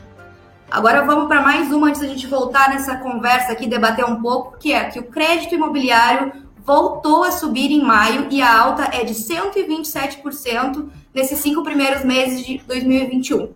Agora 0.71 1.05
vamos 1.05 1.29
para 1.29 1.43
mais 1.43 1.71
uma 1.71 1.89
antes 1.89 2.01
da 2.01 2.09
gente 2.09 2.27
voltar 2.27 2.71
nessa 2.71 2.97
conversa 2.97 3.53
aqui, 3.53 3.67
debater 3.67 4.05
um 4.05 4.23
pouco, 4.23 4.57
que 4.59 4.73
é 4.73 4.85
que 4.85 4.99
o 4.99 5.05
crédito 5.05 5.55
imobiliário 5.55 6.46
voltou 6.67 7.23
a 7.23 7.31
subir 7.31 7.71
em 7.71 7.83
maio 7.83 8.27
e 8.29 8.43
a 8.43 8.61
alta 8.61 8.91
é 8.93 9.05
de 9.05 9.15
127% 9.15 10.89
nesses 11.15 11.39
cinco 11.39 11.63
primeiros 11.63 12.05
meses 12.05 12.45
de 12.45 12.59
2021. 12.67 13.55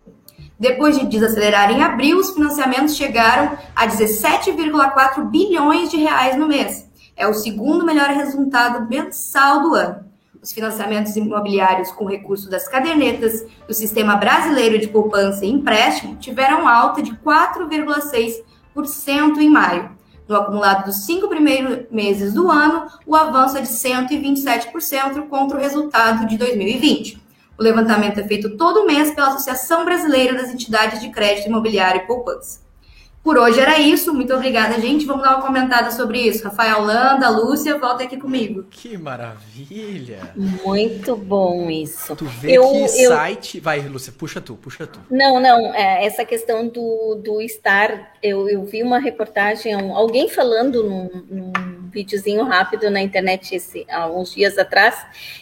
Depois 0.58 0.96
de 0.96 1.04
desacelerar 1.06 1.72
em 1.72 1.82
abril, 1.82 2.18
os 2.18 2.30
financiamentos 2.30 2.94
chegaram 2.94 3.58
a 3.74 3.88
17,4 3.88 5.28
bilhões 5.28 5.90
de 5.90 5.96
reais 5.96 6.36
no 6.36 6.46
mês. 6.46 6.88
É 7.16 7.26
o 7.26 7.34
segundo 7.34 7.84
melhor 7.84 8.10
resultado 8.10 8.88
mensal 8.88 9.62
do 9.62 9.74
ano. 9.74 10.04
Os 10.40 10.52
financiamentos 10.52 11.16
imobiliários 11.16 11.90
com 11.90 12.04
recurso 12.06 12.48
das 12.48 12.68
cadernetas 12.68 13.44
do 13.66 13.74
Sistema 13.74 14.14
Brasileiro 14.16 14.78
de 14.78 14.86
Poupança 14.86 15.44
e 15.44 15.50
Empréstimo 15.50 16.14
tiveram 16.16 16.68
alta 16.68 17.02
de 17.02 17.10
4,6% 17.16 19.38
em 19.38 19.50
maio. 19.50 19.98
No 20.30 20.36
acumulado 20.36 20.84
dos 20.84 21.06
cinco 21.06 21.26
primeiros 21.26 21.90
meses 21.90 22.32
do 22.32 22.48
ano, 22.48 22.86
o 23.04 23.16
avanço 23.16 23.58
é 23.58 23.62
de 23.62 23.66
127% 23.66 25.26
contra 25.28 25.58
o 25.58 25.60
resultado 25.60 26.24
de 26.28 26.38
2020. 26.38 27.20
O 27.58 27.60
levantamento 27.60 28.20
é 28.20 28.22
feito 28.22 28.56
todo 28.56 28.86
mês 28.86 29.10
pela 29.10 29.26
Associação 29.26 29.84
Brasileira 29.84 30.34
das 30.34 30.54
Entidades 30.54 31.00
de 31.00 31.08
Crédito 31.10 31.48
Imobiliário 31.48 32.02
e 32.02 32.06
Poupança. 32.06 32.60
Por 33.22 33.36
hoje 33.36 33.60
era 33.60 33.78
isso. 33.78 34.14
Muito 34.14 34.32
obrigada, 34.34 34.80
gente. 34.80 35.04
Vamos 35.04 35.22
dar 35.22 35.36
uma 35.36 35.46
comentada 35.46 35.90
sobre 35.90 36.18
isso. 36.18 36.44
Rafael 36.44 36.80
Landa, 36.82 37.28
Lúcia, 37.28 37.76
volta 37.78 38.04
aqui 38.04 38.16
comigo. 38.16 38.64
Que 38.70 38.96
maravilha! 38.96 40.32
Muito 40.34 41.14
bom 41.16 41.68
isso. 41.68 42.16
Tu 42.16 42.24
vê 42.24 42.52
eu, 42.56 42.66
que 42.70 43.02
eu... 43.02 43.10
site. 43.10 43.60
Vai, 43.60 43.80
Lúcia, 43.80 44.12
puxa 44.16 44.40
tu, 44.40 44.56
puxa 44.56 44.86
tu. 44.86 44.98
Não, 45.10 45.38
não. 45.38 45.74
É, 45.74 46.06
essa 46.06 46.24
questão 46.24 46.66
do, 46.66 47.20
do 47.22 47.42
estar. 47.42 48.14
Eu, 48.22 48.48
eu 48.48 48.64
vi 48.64 48.82
uma 48.82 48.98
reportagem, 48.98 49.74
alguém 49.74 50.28
falando 50.28 50.82
num, 50.82 51.10
num 51.28 51.52
videozinho 51.90 52.44
rápido 52.44 52.88
na 52.90 53.00
internet 53.00 53.54
esse, 53.54 53.84
há 53.90 54.06
uns 54.06 54.32
dias 54.34 54.56
atrás, 54.56 54.94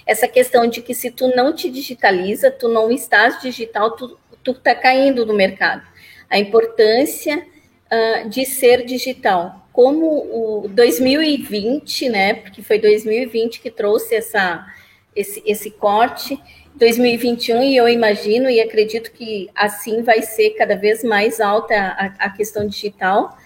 essa 0.06 0.26
questão 0.26 0.66
de 0.66 0.80
que 0.80 0.94
se 0.94 1.11
tu 1.11 1.28
não 1.35 1.52
te 1.52 1.70
digitaliza, 1.70 2.50
tu 2.50 2.68
não 2.68 2.90
estás 2.90 3.40
digital, 3.40 3.92
tu, 3.92 4.18
tu 4.42 4.54
tá 4.54 4.75
caindo 4.75 5.25
no 5.25 5.35
mercado. 5.35 5.87
A 6.28 6.38
importância 6.38 7.47
uh, 7.92 8.28
de 8.28 8.45
ser 8.45 8.85
digital. 8.85 9.66
Como 9.73 10.07
o 10.07 10.68
2020, 10.68 12.09
né, 12.09 12.35
porque 12.35 12.62
foi 12.62 12.78
2020 12.78 13.61
que 13.61 13.71
trouxe 13.71 14.14
essa, 14.14 14.66
esse, 15.14 15.42
esse 15.47 15.71
corte, 15.71 16.40
2021, 16.75 17.62
e 17.62 17.76
eu 17.76 17.88
imagino 17.88 18.49
e 18.49 18.61
acredito 18.61 19.11
que 19.12 19.50
assim 19.54 20.02
vai 20.02 20.23
ser 20.23 20.50
cada 20.50 20.76
vez 20.76 21.02
mais 21.02 21.40
alta 21.40 21.75
a, 21.75 22.26
a 22.26 22.30
questão 22.30 22.66
digital. 22.66 23.37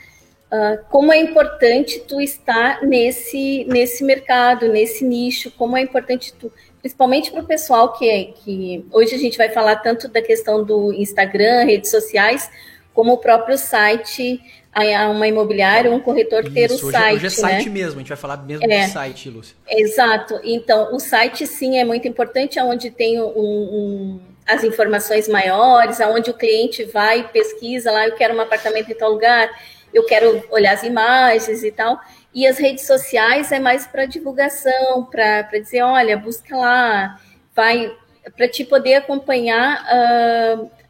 Uh, 0.52 0.84
como 0.90 1.10
é 1.10 1.16
importante 1.16 2.00
tu 2.00 2.20
estar 2.20 2.82
nesse, 2.82 3.64
nesse 3.64 4.04
mercado, 4.04 4.68
nesse 4.68 5.02
nicho, 5.02 5.50
como 5.52 5.78
é 5.78 5.80
importante 5.80 6.34
tu, 6.34 6.52
principalmente 6.78 7.30
para 7.30 7.40
o 7.40 7.46
pessoal 7.46 7.94
que, 7.94 8.06
é, 8.06 8.24
que 8.24 8.84
hoje 8.92 9.14
a 9.14 9.18
gente 9.18 9.38
vai 9.38 9.48
falar 9.48 9.76
tanto 9.76 10.08
da 10.08 10.20
questão 10.20 10.62
do 10.62 10.92
Instagram, 10.92 11.64
redes 11.64 11.90
sociais, 11.90 12.50
como 12.94 13.12
o 13.14 13.18
próprio 13.18 13.56
site, 13.56 14.40
a 14.72 15.10
uma 15.10 15.28
imobiliária, 15.28 15.90
um 15.90 16.00
corretor 16.00 16.44
ter 16.50 16.70
o 16.70 16.74
hoje, 16.74 16.90
site. 16.90 17.16
Hoje 17.16 17.26
é 17.26 17.30
site 17.30 17.68
né? 17.68 17.72
mesmo, 17.72 17.96
a 17.96 17.98
gente 17.98 18.08
vai 18.08 18.16
falar 18.16 18.38
mesmo 18.38 18.70
é, 18.70 18.86
do 18.86 18.92
site, 18.92 19.28
Lúcia. 19.28 19.54
Exato. 19.68 20.40
Então, 20.42 20.94
o 20.94 20.98
site 20.98 21.46
sim 21.46 21.78
é 21.78 21.84
muito 21.84 22.08
importante, 22.08 22.58
onde 22.60 22.90
tem 22.90 23.20
um, 23.20 23.26
um, 23.26 24.20
as 24.46 24.64
informações 24.64 25.28
maiores, 25.28 26.00
aonde 26.00 26.30
o 26.30 26.34
cliente 26.34 26.84
vai, 26.84 27.28
pesquisa 27.28 27.92
lá, 27.92 28.06
eu 28.06 28.14
quero 28.14 28.34
um 28.34 28.40
apartamento 28.40 28.90
em 28.90 28.94
tal 28.94 29.12
lugar, 29.12 29.50
eu 29.92 30.04
quero 30.06 30.42
olhar 30.50 30.72
as 30.72 30.82
imagens 30.82 31.62
e 31.62 31.70
tal. 31.70 32.00
E 32.34 32.46
as 32.46 32.56
redes 32.56 32.86
sociais 32.86 33.52
é 33.52 33.60
mais 33.60 33.86
para 33.86 34.06
divulgação, 34.06 35.04
para 35.04 35.42
dizer, 35.60 35.82
olha, 35.82 36.16
busca 36.16 36.56
lá, 36.56 37.20
vai, 37.54 37.94
para 38.34 38.48
te 38.48 38.64
poder 38.64 38.94
acompanhar. 38.94 39.84
Uh, 39.84 40.81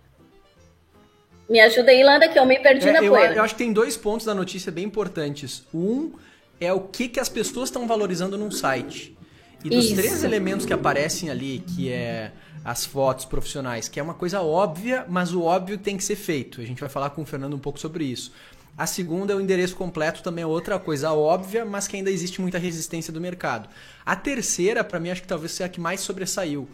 me 1.53 1.61
ajuda 1.61 1.91
aí, 1.91 2.03
Landa, 2.03 2.29
que 2.29 2.39
eu 2.39 2.47
me 2.47 2.59
perdi 2.59 2.89
é, 2.89 2.93
na 2.93 3.03
eu, 3.03 3.13
poeira. 3.13 3.35
Eu 3.35 3.43
acho 3.43 3.55
que 3.55 3.59
tem 3.59 3.73
dois 3.73 3.95
pontos 3.95 4.25
da 4.25 4.35
notícia 4.35 4.73
bem 4.73 4.85
importantes. 4.85 5.63
Um 5.73 6.13
é 6.59 6.73
o 6.73 6.81
que, 6.81 7.09
que 7.09 7.21
as 7.21 7.29
pessoas 7.29 7.69
estão 7.69 7.87
valorizando 7.87 8.39
num 8.39 8.51
site. 8.51 9.15
E 9.63 9.69
dos 9.69 9.85
Isso. 9.85 9.97
três 9.97 10.25
elementos 10.25 10.65
que 10.65 10.73
aparecem 10.73 11.31
ali, 11.31 11.63
que 11.75 11.93
é 11.93 12.33
as 12.65 12.87
fotos 12.87 13.27
profissionais, 13.27 13.87
que 13.87 14.01
é 14.01 14.03
uma 14.03 14.15
coisa 14.15 14.41
óbvia, 14.41 15.05
mas 15.09 15.35
o 15.35 15.43
óbvio 15.43 15.77
tem 15.77 15.97
que 15.97 16.03
ser 16.03 16.17
feito. 16.17 16.61
A 16.61 16.65
gente 16.65 16.81
vai 16.81 16.89
falar 16.89 17.11
com 17.11 17.23
o 17.23 17.27
Fernando 17.27 17.55
um 17.55 17.59
pouco 17.59 17.79
sobre 17.79 18.05
isso. 18.05 18.33
A 18.77 18.87
segunda 18.87 19.35
é 19.35 19.37
o 19.37 19.41
endereço 19.41 19.77
completo, 19.77 20.23
também 20.23 20.43
é 20.43 20.47
outra 20.47 20.79
coisa 20.79 21.13
óbvia, 21.13 21.65
mas 21.65 21.87
que 21.87 21.97
ainda 21.97 22.11
existe 22.11 22.41
muita 22.41 22.59
resistência 22.59 23.13
do 23.13 23.21
mercado. 23.21 23.69
A 24.07 24.17
terceira, 24.17 24.83
para 24.83 24.99
mim, 24.99 25.11
acho 25.11 25.21
que 25.21 25.29
talvez 25.29 25.53
seja 25.53 25.67
a 25.67 25.69
que 25.69 25.81
mais 25.81 26.01
sobressaiu 26.01 26.67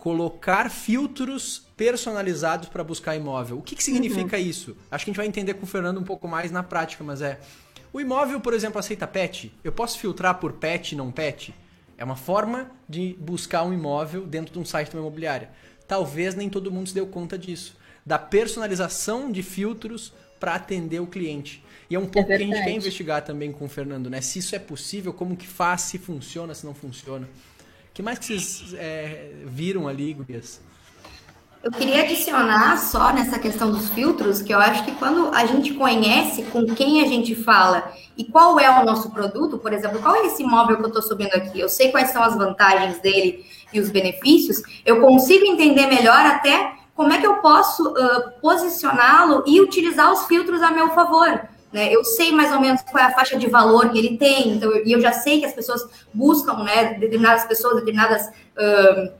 colocar 0.00 0.70
filtros 0.70 1.62
personalizados 1.76 2.70
para 2.70 2.82
buscar 2.82 3.14
imóvel. 3.14 3.58
O 3.58 3.62
que, 3.62 3.76
que 3.76 3.84
significa 3.84 4.38
uhum. 4.38 4.42
isso? 4.42 4.76
Acho 4.90 5.04
que 5.04 5.10
a 5.10 5.12
gente 5.12 5.18
vai 5.18 5.26
entender 5.26 5.54
com 5.54 5.64
o 5.64 5.66
Fernando 5.66 6.00
um 6.00 6.02
pouco 6.02 6.26
mais 6.26 6.50
na 6.50 6.62
prática, 6.62 7.04
mas 7.04 7.20
é. 7.20 7.38
O 7.92 8.00
imóvel, 8.00 8.40
por 8.40 8.54
exemplo, 8.54 8.78
aceita 8.78 9.06
pet? 9.06 9.52
Eu 9.62 9.72
posso 9.72 9.98
filtrar 9.98 10.36
por 10.36 10.54
pet 10.54 10.92
e 10.92 10.96
não 10.96 11.12
pet? 11.12 11.54
É 11.98 12.04
uma 12.04 12.16
forma 12.16 12.70
de 12.88 13.14
buscar 13.20 13.62
um 13.62 13.74
imóvel 13.74 14.26
dentro 14.26 14.54
de 14.54 14.58
um 14.58 14.64
site 14.64 14.88
de 14.88 14.96
uma 14.96 15.02
imobiliária. 15.02 15.50
Talvez 15.86 16.34
nem 16.34 16.48
todo 16.48 16.72
mundo 16.72 16.88
se 16.88 16.94
deu 16.94 17.06
conta 17.06 17.36
disso. 17.36 17.76
Da 18.04 18.18
personalização 18.18 19.30
de 19.30 19.42
filtros 19.42 20.14
para 20.38 20.54
atender 20.54 21.00
o 21.00 21.06
cliente. 21.06 21.62
E 21.90 21.94
é 21.94 21.98
um 21.98 22.06
pouco 22.06 22.32
é 22.32 22.38
que 22.38 22.42
a 22.42 22.46
gente 22.46 22.64
quer 22.64 22.70
investigar 22.70 23.22
também 23.22 23.52
com 23.52 23.66
o 23.66 23.68
Fernando, 23.68 24.08
né? 24.08 24.22
Se 24.22 24.38
isso 24.38 24.56
é 24.56 24.58
possível, 24.58 25.12
como 25.12 25.36
que 25.36 25.46
faz, 25.46 25.82
se 25.82 25.98
funciona, 25.98 26.54
se 26.54 26.64
não 26.64 26.72
funciona 26.72 27.28
que 28.00 28.02
mais 28.02 28.18
que 28.18 28.24
vocês 28.24 28.74
é, 28.78 29.30
viram 29.44 29.86
ali, 29.86 30.14
Gurias? 30.14 30.60
Eu 31.62 31.70
queria 31.70 32.00
adicionar 32.00 32.78
só 32.78 33.12
nessa 33.12 33.38
questão 33.38 33.70
dos 33.70 33.90
filtros, 33.90 34.40
que 34.40 34.54
eu 34.54 34.58
acho 34.58 34.82
que 34.86 34.92
quando 34.92 35.28
a 35.34 35.44
gente 35.44 35.74
conhece 35.74 36.44
com 36.44 36.64
quem 36.74 37.02
a 37.02 37.06
gente 37.06 37.34
fala 37.34 37.92
e 38.16 38.24
qual 38.24 38.58
é 38.58 38.70
o 38.80 38.86
nosso 38.86 39.10
produto, 39.10 39.58
por 39.58 39.74
exemplo, 39.74 40.00
qual 40.00 40.14
é 40.16 40.26
esse 40.26 40.42
imóvel 40.42 40.78
que 40.78 40.84
eu 40.84 40.88
estou 40.88 41.02
subindo 41.02 41.34
aqui, 41.34 41.60
eu 41.60 41.68
sei 41.68 41.90
quais 41.90 42.08
são 42.08 42.22
as 42.22 42.34
vantagens 42.34 42.98
dele 43.00 43.44
e 43.70 43.78
os 43.78 43.90
benefícios, 43.90 44.62
eu 44.86 45.02
consigo 45.02 45.44
entender 45.44 45.86
melhor 45.86 46.24
até 46.24 46.72
como 46.94 47.12
é 47.12 47.18
que 47.18 47.26
eu 47.26 47.34
posso 47.36 47.86
uh, 47.90 48.40
posicioná-lo 48.40 49.44
e 49.46 49.60
utilizar 49.60 50.10
os 50.10 50.24
filtros 50.24 50.62
a 50.62 50.70
meu 50.70 50.88
favor. 50.94 51.46
Né? 51.72 51.94
Eu 51.94 52.04
sei 52.04 52.32
mais 52.32 52.52
ou 52.52 52.60
menos 52.60 52.82
qual 52.82 53.02
é 53.02 53.06
a 53.06 53.14
faixa 53.14 53.38
de 53.38 53.46
valor 53.48 53.90
que 53.90 53.98
ele 53.98 54.16
tem, 54.16 54.48
então, 54.54 54.72
e 54.84 54.92
eu 54.92 55.00
já 55.00 55.12
sei 55.12 55.40
que 55.40 55.46
as 55.46 55.52
pessoas 55.52 55.88
buscam, 56.12 56.64
né, 56.64 56.94
determinadas 56.94 57.44
pessoas, 57.44 57.76
determinadas 57.76 58.26
uh, 58.26 59.12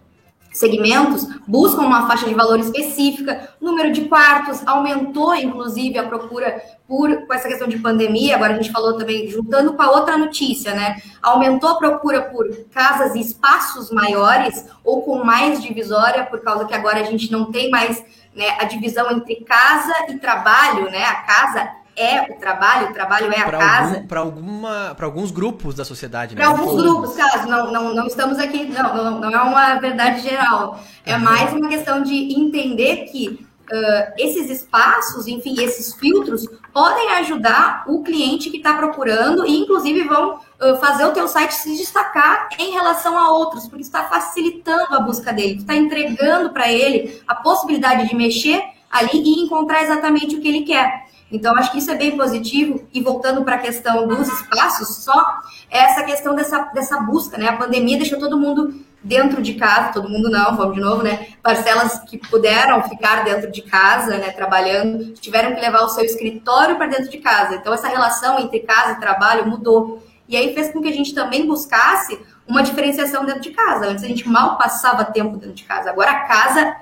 segmentos, 0.52 1.26
buscam 1.46 1.82
uma 1.82 2.06
faixa 2.08 2.26
de 2.26 2.34
valor 2.34 2.58
específica. 2.58 3.54
Número 3.60 3.92
de 3.92 4.06
quartos 4.06 4.66
aumentou, 4.66 5.34
inclusive, 5.34 5.98
a 5.98 6.06
procura 6.08 6.60
por 6.88 7.24
com 7.26 7.32
essa 7.32 7.46
questão 7.46 7.68
de 7.68 7.78
pandemia. 7.78 8.34
Agora 8.34 8.54
a 8.54 8.56
gente 8.56 8.72
falou 8.72 8.98
também, 8.98 9.28
juntando 9.28 9.74
com 9.74 9.82
a 9.82 9.90
outra 9.92 10.18
notícia, 10.18 10.74
né? 10.74 11.00
Aumentou 11.22 11.70
a 11.70 11.78
procura 11.78 12.22
por 12.22 12.48
casas 12.72 13.14
e 13.14 13.20
espaços 13.20 13.90
maiores 13.90 14.66
ou 14.82 15.02
com 15.02 15.22
mais 15.22 15.62
divisória, 15.62 16.26
por 16.26 16.40
causa 16.40 16.64
que 16.64 16.74
agora 16.74 17.00
a 17.00 17.04
gente 17.04 17.30
não 17.30 17.52
tem 17.52 17.70
mais 17.70 18.04
né, 18.34 18.56
a 18.58 18.64
divisão 18.64 19.10
entre 19.10 19.36
casa 19.44 19.92
e 20.08 20.18
trabalho, 20.18 20.90
né? 20.90 21.04
A 21.04 21.22
casa 21.22 21.79
é 21.96 22.22
o 22.32 22.38
trabalho, 22.38 22.90
o 22.90 22.92
trabalho 22.92 23.32
é 23.32 23.40
a 23.40 23.44
pra 23.44 23.58
casa. 23.58 23.94
Algum, 23.94 24.06
para 24.06 24.20
alguma, 24.20 24.94
para 24.96 25.06
alguns 25.06 25.30
grupos 25.30 25.74
da 25.74 25.84
sociedade, 25.84 26.34
né? 26.34 26.40
Para 26.40 26.50
alguns 26.50 26.80
grupos, 26.80 27.14
caso 27.14 27.48
não, 27.48 27.70
não, 27.70 27.94
não 27.94 28.06
estamos 28.06 28.38
aqui, 28.38 28.64
não, 28.64 28.96
não, 28.96 29.20
não 29.20 29.30
é 29.30 29.42
uma 29.42 29.74
verdade 29.76 30.20
geral. 30.20 30.80
É 31.04 31.16
mais 31.16 31.52
uma 31.52 31.68
questão 31.68 32.02
de 32.02 32.14
entender 32.34 33.06
que 33.06 33.46
uh, 33.72 34.12
esses 34.18 34.50
espaços, 34.50 35.26
enfim, 35.26 35.60
esses 35.62 35.94
filtros 35.94 36.46
podem 36.72 37.10
ajudar 37.14 37.84
o 37.86 38.02
cliente 38.02 38.50
que 38.50 38.58
está 38.58 38.74
procurando 38.74 39.46
e, 39.46 39.58
inclusive, 39.58 40.04
vão 40.04 40.34
uh, 40.34 40.76
fazer 40.80 41.04
o 41.04 41.12
teu 41.12 41.26
site 41.28 41.54
se 41.54 41.76
destacar 41.76 42.48
em 42.58 42.72
relação 42.72 43.18
a 43.18 43.30
outros, 43.30 43.66
porque 43.66 43.82
está 43.82 44.04
facilitando 44.04 44.94
a 44.94 45.00
busca 45.00 45.32
dele, 45.32 45.56
está 45.56 45.74
entregando 45.74 46.50
para 46.50 46.70
ele 46.70 47.20
a 47.26 47.34
possibilidade 47.34 48.08
de 48.08 48.14
mexer 48.14 48.62
ali 48.90 49.10
e 49.12 49.44
encontrar 49.44 49.82
exatamente 49.82 50.36
o 50.36 50.40
que 50.40 50.48
ele 50.48 50.62
quer. 50.62 51.09
Então, 51.30 51.54
acho 51.56 51.72
que 51.72 51.78
isso 51.78 51.90
é 51.90 51.94
bem 51.94 52.16
positivo. 52.16 52.86
E 52.92 53.00
voltando 53.00 53.44
para 53.44 53.56
a 53.56 53.58
questão 53.58 54.06
dos 54.06 54.28
espaços, 54.28 55.04
só 55.04 55.40
essa 55.70 56.02
questão 56.02 56.34
dessa, 56.34 56.58
dessa 56.74 57.00
busca, 57.00 57.38
né? 57.38 57.48
A 57.48 57.56
pandemia 57.56 57.96
deixou 57.96 58.18
todo 58.18 58.38
mundo 58.38 58.74
dentro 59.02 59.40
de 59.40 59.54
casa, 59.54 59.92
todo 59.92 60.08
mundo 60.08 60.28
não, 60.28 60.56
vamos 60.56 60.74
de 60.74 60.80
novo, 60.80 61.02
né? 61.02 61.28
Parcelas 61.42 62.00
que 62.00 62.18
puderam 62.18 62.82
ficar 62.82 63.24
dentro 63.24 63.50
de 63.50 63.62
casa, 63.62 64.18
né, 64.18 64.30
trabalhando, 64.30 65.14
tiveram 65.14 65.54
que 65.54 65.60
levar 65.60 65.82
o 65.82 65.88
seu 65.88 66.04
escritório 66.04 66.76
para 66.76 66.86
dentro 66.86 67.08
de 67.08 67.18
casa. 67.18 67.54
Então, 67.54 67.72
essa 67.72 67.88
relação 67.88 68.38
entre 68.38 68.60
casa 68.60 68.92
e 68.92 69.00
trabalho 69.00 69.46
mudou. 69.46 70.02
E 70.28 70.36
aí 70.36 70.54
fez 70.54 70.70
com 70.70 70.80
que 70.80 70.88
a 70.88 70.92
gente 70.92 71.14
também 71.14 71.46
buscasse 71.46 72.18
uma 72.46 72.62
diferenciação 72.62 73.24
dentro 73.24 73.40
de 73.40 73.50
casa. 73.50 73.86
Antes 73.86 74.04
a 74.04 74.08
gente 74.08 74.28
mal 74.28 74.58
passava 74.58 75.04
tempo 75.04 75.36
dentro 75.36 75.54
de 75.54 75.64
casa. 75.64 75.90
Agora 75.90 76.10
a 76.10 76.20
casa 76.26 76.76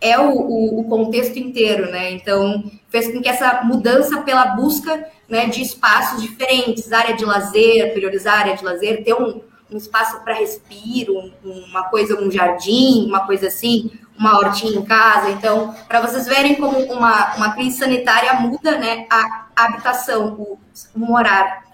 é 0.00 0.18
o, 0.18 0.30
o, 0.30 0.80
o, 0.80 0.84
contexto 0.84 1.38
inteiro, 1.38 1.90
né? 1.90 2.12
Então, 2.12 2.70
fez 2.88 3.12
com 3.12 3.20
que 3.20 3.28
essa 3.28 3.62
mudança 3.64 4.22
pela 4.22 4.46
busca 4.54 5.08
né, 5.28 5.46
de 5.46 5.60
espaços 5.60 6.22
diferentes, 6.22 6.92
área 6.92 7.16
de 7.16 7.24
lazer, 7.24 7.92
priorizar 7.92 8.40
área 8.40 8.56
de 8.56 8.64
lazer, 8.64 9.04
ter 9.04 9.14
um, 9.14 9.40
um 9.70 9.76
espaço 9.76 10.20
para 10.20 10.34
respiro, 10.34 11.14
um, 11.44 11.50
uma 11.68 11.84
coisa, 11.84 12.20
um 12.20 12.30
jardim, 12.30 13.06
uma 13.06 13.26
coisa 13.26 13.48
assim, 13.48 13.90
uma 14.16 14.38
hortinha 14.38 14.78
em 14.78 14.84
casa. 14.84 15.30
Então, 15.30 15.74
para 15.88 16.00
vocês 16.00 16.26
verem 16.26 16.54
como 16.54 16.78
uma, 16.92 17.34
uma 17.36 17.52
crise 17.54 17.78
sanitária 17.78 18.34
muda 18.34 18.78
né, 18.78 19.06
a 19.10 19.46
habitação, 19.56 20.34
o, 20.34 20.58
o 20.94 20.98
morar. 20.98 21.66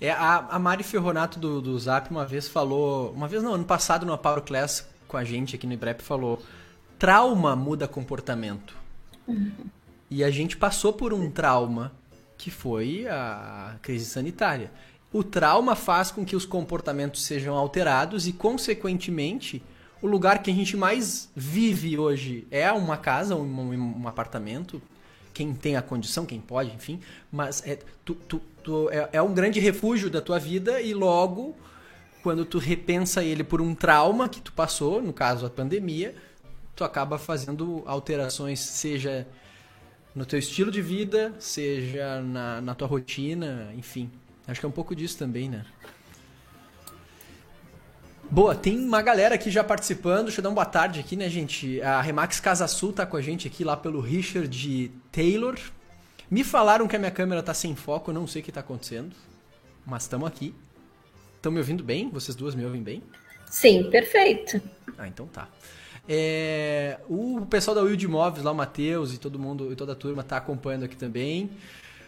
É, 0.00 0.10
a, 0.10 0.44
a 0.50 0.58
Mari 0.58 0.84
Ferronato 0.84 1.38
do, 1.38 1.60
do 1.60 1.78
Zap 1.78 2.10
uma 2.10 2.24
vez 2.24 2.48
falou, 2.48 3.12
uma 3.12 3.26
vez 3.26 3.42
não, 3.42 3.54
ano 3.54 3.64
passado 3.64 4.06
Power 4.18 4.42
Class 4.42 4.86
com 5.08 5.16
a 5.16 5.24
gente 5.24 5.56
aqui 5.56 5.66
no 5.66 5.72
IBREP 5.72 6.02
falou 6.02 6.42
trauma 6.98 7.54
muda 7.54 7.86
comportamento. 7.86 8.76
Uhum. 9.26 9.52
E 10.10 10.22
a 10.22 10.30
gente 10.30 10.56
passou 10.56 10.92
por 10.92 11.12
um 11.12 11.30
trauma 11.30 11.92
que 12.38 12.50
foi 12.50 13.06
a 13.08 13.76
crise 13.82 14.06
sanitária. 14.06 14.70
O 15.12 15.24
trauma 15.24 15.74
faz 15.74 16.10
com 16.10 16.24
que 16.24 16.36
os 16.36 16.44
comportamentos 16.44 17.24
sejam 17.24 17.54
alterados 17.54 18.26
e, 18.26 18.32
consequentemente, 18.32 19.62
o 20.02 20.06
lugar 20.06 20.42
que 20.42 20.50
a 20.50 20.54
gente 20.54 20.76
mais 20.76 21.30
vive 21.34 21.98
hoje 21.98 22.46
é 22.50 22.70
uma 22.70 22.96
casa, 22.96 23.34
um, 23.34 24.02
um 24.02 24.08
apartamento. 24.08 24.80
Quem 25.32 25.54
tem 25.54 25.76
a 25.76 25.82
condição, 25.82 26.26
quem 26.26 26.40
pode, 26.40 26.74
enfim. 26.74 27.00
Mas 27.32 27.62
é, 27.66 27.78
tu, 28.04 28.14
tu, 28.14 28.40
tu, 28.62 28.90
é, 28.90 29.08
é 29.14 29.22
um 29.22 29.32
grande 29.32 29.58
refúgio 29.58 30.10
da 30.10 30.20
tua 30.20 30.38
vida 30.38 30.80
e 30.80 30.92
logo, 30.92 31.56
quando 32.22 32.44
tu 32.44 32.58
repensa 32.58 33.24
ele 33.24 33.42
por 33.42 33.60
um 33.60 33.74
trauma 33.74 34.28
que 34.28 34.40
tu 34.40 34.52
passou, 34.52 35.02
no 35.02 35.12
caso 35.12 35.46
a 35.46 35.50
pandemia, 35.50 36.14
tu 36.76 36.84
acaba 36.84 37.18
fazendo 37.18 37.82
alterações, 37.86 38.60
seja 38.60 39.26
no 40.14 40.26
teu 40.26 40.38
estilo 40.38 40.70
de 40.70 40.82
vida, 40.82 41.34
seja 41.38 42.20
na, 42.20 42.60
na 42.60 42.74
tua 42.74 42.86
rotina, 42.86 43.72
enfim. 43.74 44.10
Acho 44.46 44.60
que 44.60 44.66
é 44.66 44.68
um 44.68 44.72
pouco 44.72 44.94
disso 44.94 45.18
também, 45.18 45.48
né? 45.48 45.64
Boa, 48.30 48.54
tem 48.54 48.78
uma 48.78 49.00
galera 49.02 49.36
aqui 49.36 49.50
já 49.50 49.64
participando. 49.64 50.24
Deixa 50.24 50.40
eu 50.40 50.42
dar 50.42 50.50
uma 50.50 50.56
boa 50.56 50.66
tarde 50.66 51.00
aqui, 51.00 51.16
né, 51.16 51.28
gente? 51.28 51.80
A 51.80 52.00
Remax 52.00 52.40
Casa 52.40 52.66
Sul 52.66 52.92
tá 52.92 53.06
com 53.06 53.16
a 53.16 53.22
gente 53.22 53.46
aqui 53.46 53.64
lá 53.64 53.76
pelo 53.76 54.00
Richard 54.00 54.90
Taylor. 55.10 55.56
Me 56.30 56.42
falaram 56.42 56.88
que 56.88 56.96
a 56.96 56.98
minha 56.98 57.10
câmera 57.10 57.42
tá 57.42 57.54
sem 57.54 57.74
foco, 57.74 58.12
não 58.12 58.26
sei 58.26 58.42
o 58.42 58.44
que 58.44 58.52
tá 58.52 58.60
acontecendo. 58.60 59.14
Mas 59.84 60.02
estamos 60.02 60.26
aqui. 60.26 60.54
Estão 61.36 61.52
me 61.52 61.58
ouvindo 61.58 61.84
bem? 61.84 62.10
Vocês 62.10 62.34
duas 62.34 62.54
me 62.54 62.64
ouvem 62.64 62.82
bem? 62.82 63.02
Sim, 63.48 63.88
perfeito. 63.90 64.60
Ah, 64.98 65.06
então 65.06 65.26
tá. 65.26 65.48
É, 66.08 66.98
o 67.08 67.44
pessoal 67.50 67.74
da 67.74 67.82
Wild 67.82 68.06
Móveis, 68.06 68.44
lá 68.44 68.52
o 68.52 68.54
Matheus 68.54 69.12
e 69.12 69.18
todo 69.18 69.38
mundo 69.38 69.72
e 69.72 69.76
toda 69.76 69.92
a 69.92 69.96
turma 69.96 70.22
tá 70.22 70.36
acompanhando 70.36 70.84
aqui 70.84 70.96
também. 70.96 71.50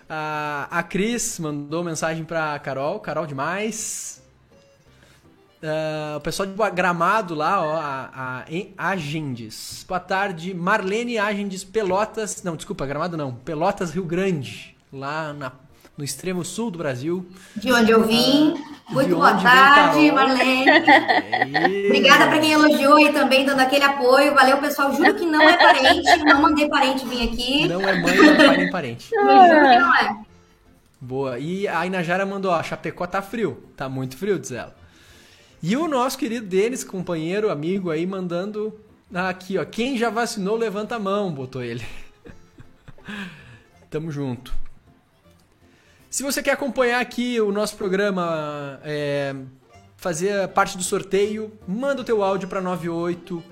A, 0.08 0.68
a 0.70 0.82
Cris 0.82 1.38
mandou 1.38 1.82
mensagem 1.84 2.24
pra 2.24 2.58
Carol, 2.58 3.00
Carol 3.00 3.26
demais. 3.26 4.22
Uh, 5.60 6.16
o 6.18 6.20
pessoal 6.20 6.48
de 6.48 6.54
Gramado 6.70 7.34
lá, 7.34 7.60
ó, 7.60 7.76
a, 7.76 8.44
a 8.78 8.88
Agendes. 8.90 9.84
Boa 9.88 9.98
tarde, 9.98 10.54
Marlene 10.54 11.18
Agendes 11.18 11.64
Pelotas. 11.64 12.44
Não, 12.44 12.54
desculpa, 12.54 12.86
Gramado 12.86 13.16
não. 13.16 13.34
Pelotas 13.34 13.90
Rio 13.90 14.04
Grande, 14.04 14.76
lá 14.92 15.32
na 15.32 15.50
no 15.98 16.04
extremo 16.04 16.44
sul 16.44 16.70
do 16.70 16.78
Brasil. 16.78 17.26
De 17.56 17.72
onde 17.72 17.90
eu 17.90 18.06
vim. 18.06 18.54
Muito 18.88 19.16
boa 19.16 19.34
tarde, 19.34 20.12
Marlene. 20.12 20.70
Obrigada 21.86 22.28
para 22.28 22.38
quem 22.38 22.52
elogiou 22.52 23.00
e 23.00 23.12
também 23.12 23.44
dando 23.44 23.60
aquele 23.60 23.84
apoio. 23.84 24.32
Valeu, 24.32 24.58
pessoal. 24.58 24.94
Juro 24.94 25.12
que 25.16 25.26
não 25.26 25.42
é 25.42 25.56
parente, 25.58 26.24
não 26.24 26.40
mandei 26.40 26.68
parente 26.68 27.04
vir 27.04 27.28
aqui. 27.28 27.68
Não 27.68 27.80
é 27.80 28.00
mãe, 28.00 28.16
não 28.16 28.24
é 28.24 28.36
pai 28.36 28.56
nem 28.56 28.70
parente. 28.70 29.10
juro 29.10 29.26
que 29.26 29.78
não 29.78 29.94
é. 29.96 30.16
Boa. 31.00 31.38
E 31.38 31.66
a 31.66 31.84
Inajara 31.84 32.24
mandou, 32.24 32.52
ó, 32.52 32.62
Chapecó 32.62 33.04
tá 33.06 33.20
frio. 33.20 33.62
Tá 33.76 33.88
muito 33.88 34.16
frio, 34.16 34.38
diz 34.38 34.52
ela. 34.52 34.74
E 35.60 35.76
o 35.76 35.88
nosso 35.88 36.16
querido 36.16 36.46
Denis, 36.46 36.84
companheiro, 36.84 37.50
amigo 37.50 37.90
aí, 37.90 38.06
mandando 38.06 38.72
aqui, 39.12 39.58
ó. 39.58 39.64
Quem 39.64 39.98
já 39.98 40.10
vacinou, 40.10 40.56
levanta 40.56 40.94
a 40.94 41.00
mão, 41.00 41.32
botou 41.32 41.62
ele. 41.62 41.84
Tamo 43.90 44.12
junto. 44.12 44.67
Se 46.10 46.22
você 46.22 46.42
quer 46.42 46.52
acompanhar 46.52 47.00
aqui 47.00 47.38
o 47.38 47.52
nosso 47.52 47.76
programa, 47.76 48.80
é, 48.82 49.34
fazer 49.98 50.48
parte 50.48 50.78
do 50.78 50.82
sorteio, 50.82 51.52
manda 51.66 52.00
o 52.00 52.04
teu 52.04 52.24
áudio 52.24 52.48
para 52.48 52.62
98 52.62 53.44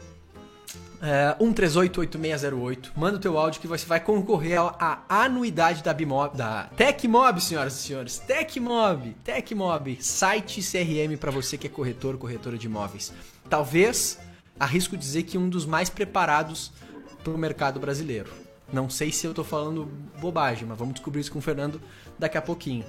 é, 1.02 1.36
1388608. 1.38 2.92
Manda 2.96 3.18
o 3.18 3.20
teu 3.20 3.36
áudio 3.36 3.60
que 3.60 3.66
você 3.66 3.84
vai 3.84 4.00
concorrer 4.00 4.58
à 4.58 5.02
anuidade 5.06 5.82
da 5.82 5.92
Bimob, 5.92 6.34
da 6.34 6.64
Tecmob, 6.74 7.42
senhoras 7.42 7.74
e 7.74 7.82
senhores. 7.82 8.18
Tecmob, 8.20 9.14
Tecmob, 9.22 9.98
site 10.00 10.62
CRM 10.62 11.14
para 11.18 11.30
você 11.30 11.58
que 11.58 11.66
é 11.66 11.70
corretor, 11.70 12.16
corretora 12.16 12.56
de 12.56 12.66
imóveis. 12.66 13.12
Talvez, 13.50 14.18
arrisco 14.58 14.96
dizer 14.96 15.24
que 15.24 15.36
um 15.36 15.50
dos 15.50 15.66
mais 15.66 15.90
preparados 15.90 16.72
para 17.22 17.34
o 17.34 17.36
mercado 17.36 17.78
brasileiro. 17.78 18.46
Não 18.72 18.90
sei 18.90 19.12
se 19.12 19.26
eu 19.26 19.30
estou 19.30 19.44
falando 19.44 19.88
bobagem, 20.18 20.66
mas 20.66 20.76
vamos 20.76 20.94
descobrir 20.94 21.20
isso 21.20 21.30
com 21.30 21.38
o 21.38 21.42
Fernando 21.42 21.80
daqui 22.18 22.38
a 22.38 22.42
pouquinho. 22.42 22.84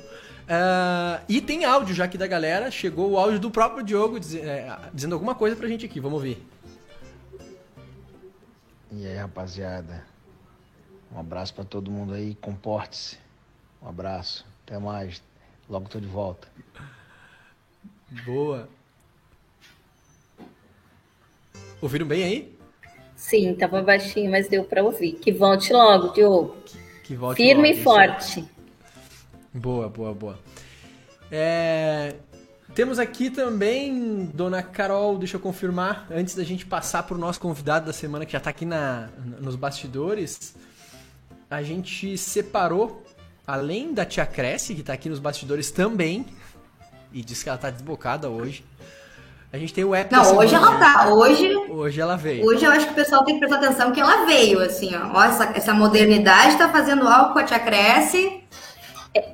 Uh, 0.47 1.21
e 1.27 1.41
tem 1.41 1.65
áudio 1.65 1.93
já 1.93 2.05
aqui 2.05 2.17
da 2.17 2.25
galera. 2.25 2.71
Chegou 2.71 3.11
o 3.11 3.17
áudio 3.17 3.39
do 3.39 3.51
próprio 3.51 3.83
Diogo 3.83 4.19
diz, 4.19 4.33
é, 4.35 4.77
dizendo 4.93 5.13
alguma 5.13 5.35
coisa 5.35 5.55
pra 5.55 5.67
gente 5.67 5.85
aqui. 5.85 5.99
Vamos 5.99 6.17
ouvir. 6.17 6.45
E 8.91 9.05
aí, 9.05 9.17
rapaziada. 9.17 10.05
Um 11.13 11.19
abraço 11.19 11.53
para 11.53 11.65
todo 11.65 11.91
mundo 11.91 12.13
aí. 12.13 12.35
Comporte-se. 12.35 13.17
Um 13.81 13.89
abraço. 13.89 14.45
Até 14.65 14.79
mais. 14.79 15.21
Logo 15.69 15.89
tô 15.89 15.99
de 15.99 16.07
volta. 16.07 16.47
Boa. 18.25 18.69
Ouviram 21.81 22.07
bem 22.07 22.23
aí? 22.23 22.57
Sim, 23.15 23.53
tava 23.55 23.81
baixinho, 23.81 24.31
mas 24.31 24.47
deu 24.47 24.63
para 24.63 24.83
ouvir. 24.83 25.13
Que 25.13 25.31
volte 25.31 25.73
logo, 25.73 26.13
Diogo. 26.13 26.55
Que, 26.65 26.77
que 27.03 27.15
volte 27.15 27.37
Firme 27.37 27.69
logo, 27.69 27.79
e 27.79 27.83
forte. 27.83 28.56
Boa, 29.57 29.89
boa, 29.89 30.13
boa. 30.13 30.39
É... 31.31 32.15
Temos 32.75 32.99
aqui 32.99 33.29
também, 33.29 34.29
dona 34.33 34.61
Carol, 34.61 35.17
deixa 35.17 35.37
eu 35.37 35.41
confirmar, 35.41 36.05
antes 36.11 36.35
da 36.35 36.43
gente 36.43 36.65
passar 36.65 37.03
para 37.03 37.15
o 37.15 37.17
nosso 37.17 37.39
convidado 37.39 37.87
da 37.87 37.93
semana 37.93 38.25
que 38.25 38.33
já 38.33 38.37
está 38.37 38.51
aqui 38.51 38.65
na, 38.65 39.09
nos 39.39 39.55
bastidores, 39.55 40.53
a 41.49 41.63
gente 41.63 42.17
separou, 42.17 43.03
além 43.47 43.93
da 43.93 44.05
tia 44.05 44.25
Cresce, 44.27 44.75
que 44.75 44.81
está 44.81 44.93
aqui 44.93 45.09
nos 45.09 45.17
bastidores 45.17 45.71
também, 45.71 46.25
e 47.11 47.23
disse 47.23 47.43
que 47.43 47.49
ela 47.49 47.55
está 47.55 47.71
desbocada 47.71 48.29
hoje. 48.29 48.63
A 49.51 49.57
gente 49.57 49.73
tem 49.73 49.83
o 49.83 49.95
app. 49.95 50.11
Não, 50.13 50.37
hoje 50.37 50.53
ela 50.53 50.77
tá. 50.77 51.07
Hoje. 51.07 51.55
Hoje 51.69 52.01
ela 52.01 52.17
veio. 52.17 52.45
Hoje 52.45 52.65
eu 52.65 52.69
acho 52.69 52.85
que 52.85 52.91
o 52.91 52.95
pessoal 52.95 53.23
tem 53.23 53.35
que 53.35 53.39
prestar 53.39 53.65
atenção 53.65 53.91
que 53.93 53.99
ela 53.99 54.25
veio, 54.25 54.59
assim, 54.59 54.93
ó. 54.93 55.17
ó 55.17 55.23
essa, 55.23 55.45
essa 55.55 55.73
modernidade 55.73 56.53
está 56.53 56.69
fazendo 56.69 57.07
algo 57.07 57.33
com 57.33 57.39
a 57.39 57.43
tia 57.43 57.57
Cresce 57.57 58.43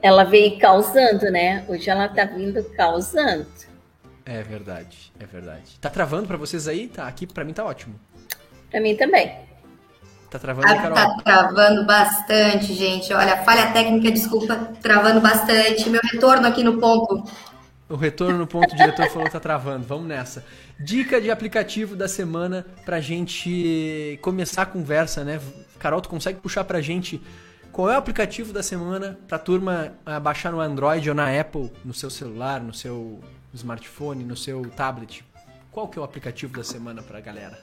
ela 0.02 0.24
veio 0.24 0.58
causando, 0.60 1.30
né? 1.32 1.66
Hoje 1.68 1.90
ela 1.90 2.08
tá 2.08 2.26
vindo 2.26 2.64
causando. 2.76 3.46
É 4.26 4.42
verdade, 4.42 5.12
é 5.20 5.26
verdade. 5.26 5.78
Tá 5.82 5.90
travando 5.90 6.28
para 6.28 6.38
vocês 6.38 6.68
aí? 6.68 6.88
Tá 6.88 7.08
aqui 7.08 7.28
para 7.28 7.44
mim 7.44 7.54
tá 7.54 7.66
ótimo. 7.66 8.00
Para 8.72 8.80
mim 8.80 8.96
também. 8.96 9.36
Tá 10.30 10.40
travando, 10.40 10.68
ah, 10.68 10.76
Carol? 10.76 10.96
Tá 10.96 11.18
travando 11.24 11.86
bastante, 11.86 12.74
gente. 12.74 13.14
Olha, 13.14 13.44
falha 13.44 13.72
técnica, 13.72 14.12
desculpa, 14.12 14.56
travando 14.82 15.22
bastante. 15.22 15.90
Meu 15.90 16.02
retorno 16.12 16.48
aqui 16.48 16.64
no 16.64 16.80
ponto. 16.80 17.24
O 17.88 17.96
retorno 17.96 18.40
no 18.40 18.48
ponto, 18.48 18.74
o 18.74 18.76
diretor 18.76 19.08
falou 19.10 19.26
que 19.26 19.34
tá 19.34 19.40
travando. 19.40 19.86
Vamos 19.86 20.08
nessa. 20.08 20.44
Dica 20.80 21.22
de 21.22 21.30
aplicativo 21.30 21.96
da 21.96 22.08
semana 22.08 22.66
pra 22.84 23.00
gente 23.00 24.18
começar 24.22 24.64
a 24.64 24.66
conversa, 24.66 25.24
né? 25.24 25.40
Carol, 25.78 26.02
tu 26.02 26.10
consegue 26.10 26.40
puxar 26.40 26.64
pra 26.64 26.82
gente 26.82 27.22
qual 27.74 27.90
é 27.90 27.96
o 27.96 27.98
aplicativo 27.98 28.54
da 28.54 28.62
semana 28.62 29.20
pra 29.28 29.40
turma 29.40 29.94
ah, 30.06 30.20
baixar 30.20 30.52
no 30.52 30.62
Android 30.62 31.10
ou 31.10 31.16
na 31.16 31.28
Apple, 31.40 31.72
no 31.84 31.94
seu 31.94 32.10
celular, 32.10 32.62
no 32.62 32.74
seu 32.74 33.20
smartphone, 33.52 34.24
no 34.24 34.38
seu 34.38 34.62
tablet? 34.70 35.26
Qual 35.72 35.88
que 35.88 35.98
é 35.98 36.02
o 36.02 36.06
aplicativo 36.06 36.56
da 36.56 36.64
semana 36.64 37.02
pra 37.02 37.20
galera? 37.20 37.60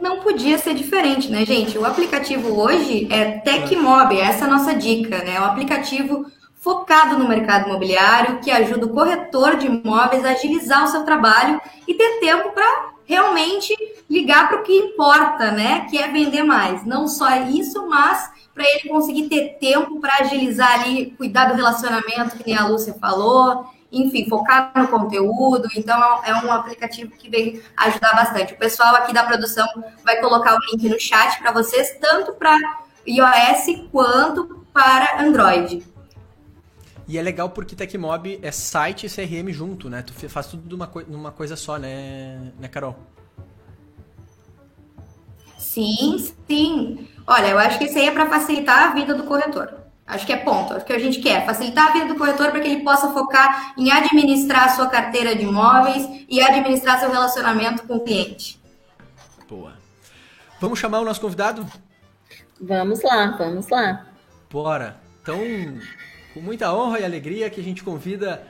não 0.00 0.20
podia 0.20 0.56
ser 0.58 0.74
diferente, 0.74 1.28
né, 1.28 1.44
gente? 1.44 1.76
O 1.76 1.84
aplicativo 1.84 2.56
hoje 2.56 3.08
é 3.10 3.38
TecMob, 3.38 4.16
essa 4.16 4.44
é 4.44 4.48
a 4.48 4.50
nossa 4.50 4.72
dica, 4.72 5.18
né? 5.24 5.34
É 5.34 5.40
um 5.40 5.44
aplicativo 5.44 6.24
focado 6.54 7.18
no 7.18 7.28
mercado 7.28 7.68
imobiliário 7.68 8.38
que 8.38 8.48
ajuda 8.48 8.86
o 8.86 8.90
corretor 8.90 9.56
de 9.56 9.66
imóveis 9.66 10.24
a 10.24 10.30
agilizar 10.30 10.84
o 10.84 10.88
seu 10.88 11.02
trabalho 11.02 11.60
e 11.86 11.94
ter 11.94 12.20
tempo 12.20 12.52
para 12.52 12.97
realmente 13.08 13.74
ligar 14.08 14.48
para 14.48 14.60
o 14.60 14.62
que 14.62 14.72
importa, 14.72 15.50
né? 15.50 15.86
Que 15.88 15.96
é 15.96 16.08
vender 16.08 16.42
mais. 16.42 16.84
Não 16.84 17.08
só 17.08 17.34
isso, 17.46 17.88
mas 17.88 18.30
para 18.54 18.64
ele 18.64 18.90
conseguir 18.90 19.28
ter 19.28 19.56
tempo 19.58 19.98
para 19.98 20.16
agilizar 20.20 20.80
ali, 20.80 21.12
cuidar 21.16 21.46
do 21.46 21.54
relacionamento, 21.54 22.36
que 22.36 22.46
nem 22.46 22.56
a 22.56 22.66
Lúcia 22.66 22.94
falou, 23.00 23.64
enfim, 23.90 24.28
focar 24.28 24.72
no 24.76 24.88
conteúdo. 24.88 25.68
Então, 25.74 25.98
é 26.22 26.34
um 26.34 26.52
aplicativo 26.52 27.12
que 27.12 27.30
vem 27.30 27.62
ajudar 27.78 28.12
bastante. 28.14 28.52
O 28.52 28.58
pessoal 28.58 28.94
aqui 28.96 29.14
da 29.14 29.24
produção 29.24 29.66
vai 30.04 30.20
colocar 30.20 30.54
o 30.54 30.60
link 30.70 30.86
no 30.86 31.00
chat 31.00 31.38
para 31.38 31.50
vocês, 31.50 31.96
tanto 31.98 32.34
para 32.34 32.58
iOS 33.06 33.88
quanto 33.90 34.66
para 34.72 35.22
Android. 35.22 35.82
E 37.08 37.16
é 37.16 37.22
legal 37.22 37.48
porque 37.48 37.74
Tecmob 37.74 38.38
é 38.42 38.52
site 38.52 39.06
e 39.06 39.10
CRM 39.10 39.50
junto, 39.50 39.88
né? 39.88 40.02
Tu 40.02 40.12
faz 40.28 40.46
tudo 40.46 40.76
numa, 40.76 40.92
numa 41.08 41.32
coisa 41.32 41.56
só, 41.56 41.78
né, 41.78 42.52
né, 42.60 42.68
Carol? 42.68 42.94
Sim, 45.56 46.32
sim. 46.46 47.08
Olha, 47.26 47.46
eu 47.46 47.58
acho 47.58 47.78
que 47.78 47.86
isso 47.86 47.98
aí 47.98 48.08
é 48.08 48.10
para 48.10 48.28
facilitar 48.28 48.90
a 48.90 48.94
vida 48.94 49.14
do 49.14 49.24
corretor. 49.24 49.74
Acho 50.06 50.26
que 50.26 50.32
é 50.32 50.36
ponto. 50.36 50.74
Acho 50.74 50.84
que 50.84 50.92
a 50.92 50.98
gente 50.98 51.20
quer 51.20 51.46
facilitar 51.46 51.88
a 51.88 51.92
vida 51.92 52.06
do 52.06 52.16
corretor 52.16 52.50
para 52.50 52.60
que 52.60 52.68
ele 52.68 52.82
possa 52.82 53.10
focar 53.12 53.72
em 53.78 53.90
administrar 53.90 54.64
a 54.64 54.68
sua 54.70 54.88
carteira 54.88 55.34
de 55.34 55.44
imóveis 55.44 56.26
e 56.28 56.42
administrar 56.42 57.00
seu 57.00 57.10
relacionamento 57.10 57.86
com 57.86 57.96
o 57.96 58.04
cliente. 58.04 58.60
Boa. 59.48 59.72
Vamos 60.60 60.78
chamar 60.78 61.00
o 61.00 61.04
nosso 61.04 61.20
convidado? 61.20 61.66
Vamos 62.60 63.02
lá, 63.02 63.36
vamos 63.38 63.68
lá. 63.68 64.06
Bora. 64.50 64.96
Então, 65.22 65.38
com 66.38 66.44
muita 66.44 66.72
honra 66.72 67.00
e 67.00 67.04
alegria 67.04 67.50
que 67.50 67.60
a 67.60 67.64
gente 67.64 67.82
convida 67.82 68.40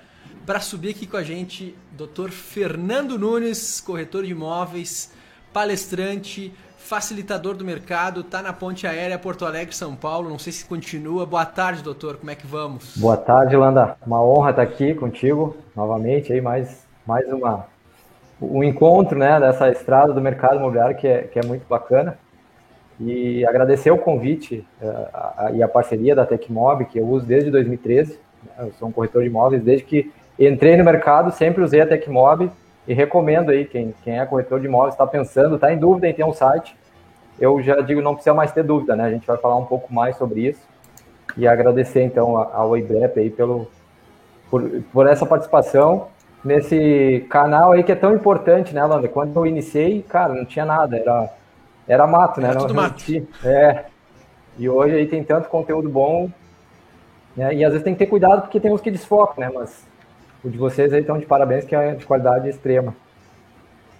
para 0.44 0.60
subir 0.60 0.90
aqui 0.90 1.06
com 1.06 1.16
a 1.16 1.22
gente 1.22 1.74
Dr. 1.92 2.28
Fernando 2.28 3.18
Nunes, 3.18 3.80
corretor 3.80 4.24
de 4.24 4.32
imóveis, 4.32 5.10
palestrante, 5.54 6.52
facilitador 6.76 7.54
do 7.54 7.64
mercado, 7.64 8.22
tá 8.22 8.42
na 8.42 8.52
ponte 8.52 8.86
aérea 8.86 9.18
Porto 9.18 9.46
Alegre, 9.46 9.74
São 9.74 9.96
Paulo. 9.96 10.28
Não 10.28 10.38
sei 10.38 10.52
se 10.52 10.66
continua. 10.66 11.24
Boa 11.24 11.46
tarde, 11.46 11.82
doutor. 11.82 12.18
Como 12.18 12.30
é 12.30 12.34
que 12.34 12.46
vamos? 12.46 12.94
Boa 12.98 13.16
tarde, 13.16 13.56
Landa. 13.56 13.96
Uma 14.06 14.22
honra 14.22 14.50
estar 14.50 14.62
aqui 14.62 14.94
contigo 14.94 15.56
novamente 15.74 16.32
aí 16.32 16.42
mais 16.42 16.86
mais 17.06 17.26
uma 17.32 17.66
um 18.40 18.62
encontro, 18.62 19.18
né, 19.18 19.40
dessa 19.40 19.68
estrada 19.68 20.12
do 20.12 20.20
mercado 20.20 20.56
imobiliário 20.56 20.96
que 20.96 21.08
é, 21.08 21.22
que 21.22 21.38
é 21.38 21.42
muito 21.42 21.66
bacana. 21.66 22.18
E 23.00 23.46
agradecer 23.46 23.90
o 23.90 23.98
convite 23.98 24.66
uh, 24.82 25.54
e 25.54 25.62
a 25.62 25.68
parceria 25.68 26.14
da 26.14 26.26
Tecmob, 26.26 26.84
que 26.86 26.98
eu 26.98 27.06
uso 27.06 27.24
desde 27.24 27.50
2013. 27.50 28.18
Eu 28.58 28.72
sou 28.78 28.88
um 28.88 28.92
corretor 28.92 29.22
de 29.22 29.28
imóveis 29.28 29.62
desde 29.62 29.84
que 29.84 30.12
entrei 30.38 30.76
no 30.76 30.84
mercado, 30.84 31.32
sempre 31.32 31.62
usei 31.62 31.80
a 31.80 31.86
Tecmob 31.86 32.50
e 32.86 32.94
recomendo 32.94 33.50
aí, 33.50 33.64
quem, 33.64 33.94
quem 34.02 34.18
é 34.18 34.24
corretor 34.24 34.60
de 34.60 34.66
imóveis, 34.66 34.94
está 34.94 35.06
pensando, 35.06 35.56
está 35.56 35.72
em 35.72 35.78
dúvida 35.78 36.08
em 36.08 36.14
ter 36.14 36.24
um 36.24 36.32
site, 36.32 36.74
eu 37.38 37.62
já 37.62 37.80
digo, 37.80 38.00
não 38.00 38.14
precisa 38.14 38.34
mais 38.34 38.50
ter 38.50 38.64
dúvida, 38.64 38.96
né? 38.96 39.04
A 39.04 39.10
gente 39.10 39.26
vai 39.26 39.36
falar 39.36 39.56
um 39.56 39.64
pouco 39.64 39.92
mais 39.92 40.16
sobre 40.16 40.48
isso. 40.48 40.60
E 41.36 41.46
agradecer, 41.46 42.02
então, 42.02 42.36
ao 42.36 42.76
IBREP 42.76 43.20
aí 43.20 43.30
pelo, 43.30 43.68
por, 44.50 44.62
por 44.92 45.06
essa 45.06 45.24
participação 45.24 46.08
nesse 46.44 47.26
canal 47.28 47.72
aí 47.72 47.82
que 47.82 47.92
é 47.92 47.94
tão 47.94 48.14
importante, 48.14 48.74
né, 48.74 48.84
Landa? 48.84 49.06
Quando 49.06 49.36
eu 49.36 49.46
iniciei, 49.46 50.02
cara, 50.02 50.34
não 50.34 50.44
tinha 50.44 50.64
nada, 50.64 50.96
era, 50.96 51.30
era 51.88 52.06
mato, 52.06 52.40
né? 52.40 52.50
Era 52.50 52.58
tudo 52.60 52.74
mato. 52.74 53.02
É. 53.42 53.86
E 54.58 54.68
hoje 54.68 54.94
aí 54.94 55.06
tem 55.06 55.24
tanto 55.24 55.48
conteúdo 55.48 55.88
bom, 55.88 56.30
né? 57.34 57.54
E 57.54 57.64
às 57.64 57.72
vezes 57.72 57.84
tem 57.84 57.94
que 57.94 58.00
ter 58.00 58.06
cuidado 58.06 58.42
porque 58.42 58.60
tem 58.60 58.72
uns 58.72 58.80
que 58.80 58.90
desfocam, 58.90 59.44
né? 59.44 59.50
Mas 59.52 59.86
o 60.44 60.50
de 60.50 60.58
vocês 60.58 60.92
aí 60.92 61.00
estão 61.00 61.18
de 61.18 61.26
parabéns, 61.26 61.64
que 61.64 61.74
é 61.74 61.94
de 61.94 62.04
qualidade 62.04 62.48
extrema. 62.48 62.94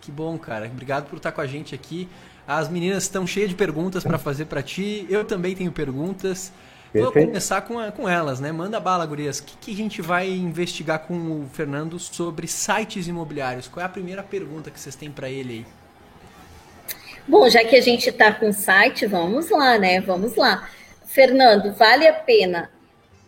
Que 0.01 0.13
bom, 0.13 0.37
cara. 0.39 0.67
Obrigado 0.67 1.09
por 1.09 1.17
estar 1.17 1.33
com 1.33 1.41
a 1.41 1.47
gente 1.47 1.75
aqui. 1.75 2.09
As 2.47 2.69
meninas 2.69 3.05
estão 3.05 3.27
cheias 3.27 3.49
de 3.49 3.55
perguntas 3.55 4.05
para 4.05 4.19
fazer 4.19 4.47
para 4.47 4.63
ti. 4.63 5.07
Eu 5.09 5.25
também 5.25 5.55
tenho 5.55 5.73
perguntas. 5.73 6.53
Perfeito. 6.93 7.15
Vou 7.15 7.27
começar 7.27 7.61
com, 7.63 7.79
a, 7.79 7.93
com 7.93 8.09
elas, 8.09 8.41
né? 8.41 8.51
Manda 8.51 8.81
bala, 8.81 9.05
gurias. 9.05 9.39
O 9.39 9.45
que, 9.45 9.57
que 9.59 9.73
a 9.73 9.77
gente 9.77 10.01
vai 10.01 10.31
investigar 10.31 11.01
com 11.01 11.15
o 11.15 11.47
Fernando 11.53 11.99
sobre 11.99 12.47
sites 12.47 13.07
imobiliários? 13.07 13.69
Qual 13.69 13.83
é 13.83 13.87
a 13.87 13.89
primeira 13.91 14.23
pergunta 14.23 14.71
que 14.71 14.81
vocês 14.81 14.97
têm 14.97 15.11
para 15.11 15.29
ele 15.29 15.53
aí? 15.53 15.67
Bom, 17.29 17.47
já 17.51 17.63
que 17.63 17.77
a 17.77 17.81
gente 17.83 18.09
está 18.09 18.33
com 18.33 18.51
site, 18.53 19.05
vamos 19.05 19.51
lá, 19.51 19.79
né? 19.79 20.01
Vamos 20.01 20.35
lá. 20.35 20.67
Fernando, 21.05 21.75
vale 21.75 22.09
a 22.09 22.13
pena 22.15 22.71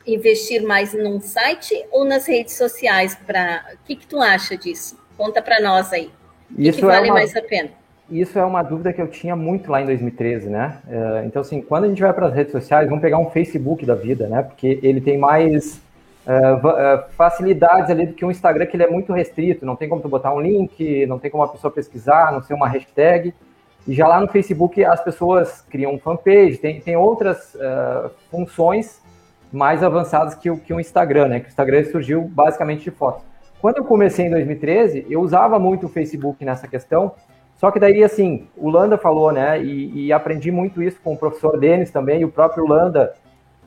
investir 0.07 0.63
mais 0.63 0.95
num 0.95 1.21
site 1.21 1.85
ou 1.93 2.07
nas 2.07 2.27
redes 2.27 2.55
sociais? 2.55 3.15
Para 3.27 3.63
o 3.75 3.87
que, 3.87 3.97
que 3.97 4.07
tu 4.07 4.19
acha 4.19 4.57
disso? 4.57 4.99
Conta 5.19 5.43
para 5.43 5.61
nós 5.61 5.93
aí. 5.93 6.11
O 6.51 6.57
que, 6.57 6.73
que 6.73 6.81
vale 6.81 7.09
é 7.09 7.11
uma... 7.11 7.19
mais 7.19 7.37
a 7.37 7.43
pena? 7.43 7.69
Isso 8.11 8.39
é 8.39 8.45
uma 8.45 8.63
dúvida 8.63 8.91
que 8.91 9.03
eu 9.03 9.07
tinha 9.07 9.37
muito 9.37 9.71
lá 9.71 9.83
em 9.83 9.87
2013, 9.87 10.49
né? 10.49 10.79
É, 10.89 11.25
então, 11.27 11.43
assim, 11.43 11.61
quando 11.61 11.85
a 11.85 11.89
gente 11.89 12.01
vai 12.01 12.13
para 12.13 12.27
as 12.27 12.35
redes 12.35 12.53
sociais, 12.53 12.89
vamos 12.89 13.03
pegar 13.03 13.19
um 13.19 13.31
Facebook 13.31 13.85
da 13.85 13.95
vida, 13.95 14.27
né? 14.29 14.43
Porque 14.43 14.81
ele 14.83 15.01
tem 15.01 15.19
mais 15.19 15.81
uh, 16.27 17.11
facilidades 17.17 17.91
ali 17.91 18.07
do 18.07 18.15
que 18.15 18.25
um 18.25 18.31
Instagram, 18.31 18.65
que 18.65 18.77
ele 18.77 18.85
é 18.85 18.91
muito 18.91 19.13
restrito. 19.13 19.67
Não 19.67 19.77
tem 19.77 19.89
como 19.89 20.01
tu 20.01 20.09
botar 20.09 20.35
um 20.35 20.41
link, 20.41 21.07
não 21.07 21.19
tem 21.19 21.31
como 21.31 21.45
a 21.45 21.49
pessoa 21.49 21.71
pesquisar, 21.71 22.33
não 22.33 22.43
ser 22.43 22.55
uma 22.55 22.67
hashtag. 22.67 23.35
E 23.91 23.93
já 23.93 24.07
lá 24.07 24.21
no 24.21 24.29
Facebook 24.29 24.85
as 24.85 25.03
pessoas 25.03 25.63
criam 25.63 25.99
fanpage, 25.99 26.59
tem, 26.59 26.81
tem 26.81 26.97
outras 26.97 27.57
uh, 27.57 28.09
funções 28.31 29.03
mais 29.51 29.83
avançadas 29.83 30.37
que 30.37 30.49
o, 30.49 30.57
que 30.59 30.73
o 30.73 30.79
Instagram, 30.79 31.27
né? 31.27 31.41
Que 31.41 31.47
o 31.47 31.49
Instagram 31.49 31.83
surgiu 31.87 32.23
basicamente 32.23 32.85
de 32.85 32.93
fotos. 32.93 33.25
Quando 33.61 33.79
eu 33.79 33.85
comecei 33.85 34.27
em 34.27 34.31
2013, 34.31 35.07
eu 35.11 35.21
usava 35.21 35.59
muito 35.59 35.87
o 35.87 35.89
Facebook 35.89 36.45
nessa 36.45 36.69
questão, 36.69 37.11
só 37.57 37.73
que 37.73 37.81
daí, 37.81 38.05
assim, 38.05 38.47
o 38.57 38.71
Landa 38.71 38.97
falou, 38.97 39.33
né, 39.33 39.61
e, 39.61 40.07
e 40.07 40.13
aprendi 40.13 40.53
muito 40.53 40.81
isso 40.81 41.01
com 41.03 41.15
o 41.15 41.19
professor 41.19 41.59
Denis 41.59 41.91
também, 41.91 42.21
e 42.21 42.25
o 42.25 42.31
próprio 42.31 42.69
Landa, 42.69 43.13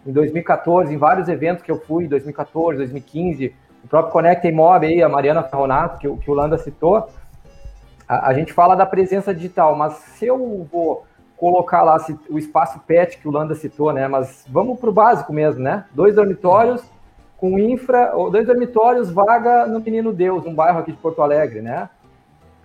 em 0.08 0.14
2014, 0.14 0.94
em 0.94 0.98
vários 0.98 1.28
eventos 1.28 1.66
que 1.66 1.70
eu 1.70 1.82
fui, 1.82 2.08
2014, 2.08 2.78
2015, 2.78 3.54
o 3.84 3.88
próprio 3.90 4.14
Conecta 4.14 4.48
Imob 4.48 4.88
aí, 4.88 5.04
a 5.04 5.10
Mariana 5.10 5.44
Ferronato, 5.44 6.00
que, 6.00 6.08
que 6.08 6.32
o 6.32 6.34
Landa 6.34 6.58
citou, 6.58 7.10
a, 8.14 8.28
a 8.30 8.34
gente 8.34 8.54
fala 8.54 8.76
da 8.76 8.86
presença 8.86 9.34
digital, 9.34 9.76
mas 9.76 9.94
se 9.94 10.26
eu 10.26 10.68
vou 10.72 11.06
colocar 11.38 11.82
lá 11.82 11.98
o 12.30 12.38
espaço 12.38 12.80
PET 12.88 13.18
que 13.18 13.28
o 13.28 13.32
Landa 13.32 13.56
citou, 13.56 13.92
né? 13.92 14.08
Mas 14.08 14.46
vamos 14.50 14.80
para 14.80 14.90
o 14.90 14.94
básico 14.94 15.34
mesmo, 15.34 15.62
né? 15.62 15.86
Dois 15.94 16.16
dormitórios 16.16 16.84
com 17.38 17.60
infra, 17.60 18.16
ou 18.16 18.32
dois 18.32 18.48
dormitórios, 18.48 19.12
vaga 19.12 19.66
no 19.66 19.82
Menino 19.82 20.14
Deus, 20.14 20.46
um 20.46 20.56
bairro 20.56 20.80
aqui 20.80 20.94
de 20.94 20.98
Porto 20.98 21.22
Alegre, 21.22 21.62
né? 21.62 21.90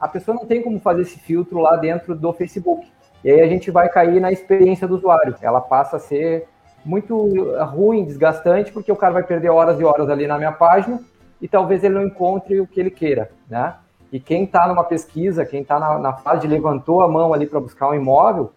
A 0.01 0.07
pessoa 0.07 0.37
não 0.37 0.47
tem 0.47 0.63
como 0.63 0.79
fazer 0.79 1.03
esse 1.03 1.19
filtro 1.19 1.59
lá 1.59 1.75
dentro 1.75 2.15
do 2.15 2.33
Facebook. 2.33 2.87
E 3.25 3.31
aí 3.31 3.41
a 3.41 3.49
gente 3.49 3.69
vai 3.73 3.89
cair 3.89 4.21
na 4.21 4.31
experiência 4.31 4.87
do 4.87 4.95
usuário. 4.95 5.35
Ela 5.43 5.61
passa 5.61 5.97
a 5.97 6.01
ser 6.01 6.47
muito 6.85 7.17
ruim, 7.65 8.05
desgastante, 8.05 8.71
porque 8.71 8.93
o 8.93 8.97
cara 8.97 9.15
vai 9.15 9.25
perder 9.25 9.49
horas 9.49 9.81
e 9.81 9.85
horas 9.85 10.09
ali 10.09 10.29
na 10.29 10.39
minha 10.39 10.53
página 10.53 11.01
e 11.41 11.49
talvez 11.49 11.83
ele 11.83 11.95
não 11.95 12.05
encontre 12.05 12.61
o 12.61 12.67
que 12.67 12.79
ele 12.79 12.91
queira, 12.91 13.31
né? 13.51 13.75
E 14.13 14.19
quem 14.19 14.45
está 14.45 14.67
numa 14.67 14.85
pesquisa, 14.85 15.45
quem 15.45 15.63
está 15.63 15.79
na, 15.79 15.99
na, 15.99 16.13
fase 16.15 16.43
de 16.43 16.49
levantou 16.49 17.03
a 17.03 17.09
mão 17.09 17.35
ali 17.35 17.47
para 17.47 17.61
buscar 17.61 17.91
um 17.91 17.95
imóvel, 17.95 18.53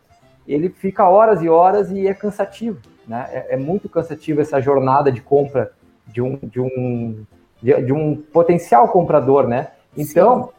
ele 0.47 0.69
fica 0.69 1.07
horas 1.07 1.41
e 1.41 1.49
horas 1.49 1.91
e 1.91 2.07
é 2.07 2.13
cansativo, 2.13 2.79
né? 3.07 3.27
É, 3.31 3.55
é 3.55 3.57
muito 3.57 3.89
cansativo 3.89 4.41
essa 4.41 4.61
jornada 4.61 5.11
de 5.11 5.21
compra 5.21 5.71
de 6.07 6.21
um, 6.21 6.37
de 6.41 6.59
um, 6.59 7.25
de, 7.61 7.81
de 7.83 7.93
um 7.93 8.15
potencial 8.15 8.87
comprador, 8.87 9.47
né? 9.47 9.67
Então, 9.97 10.49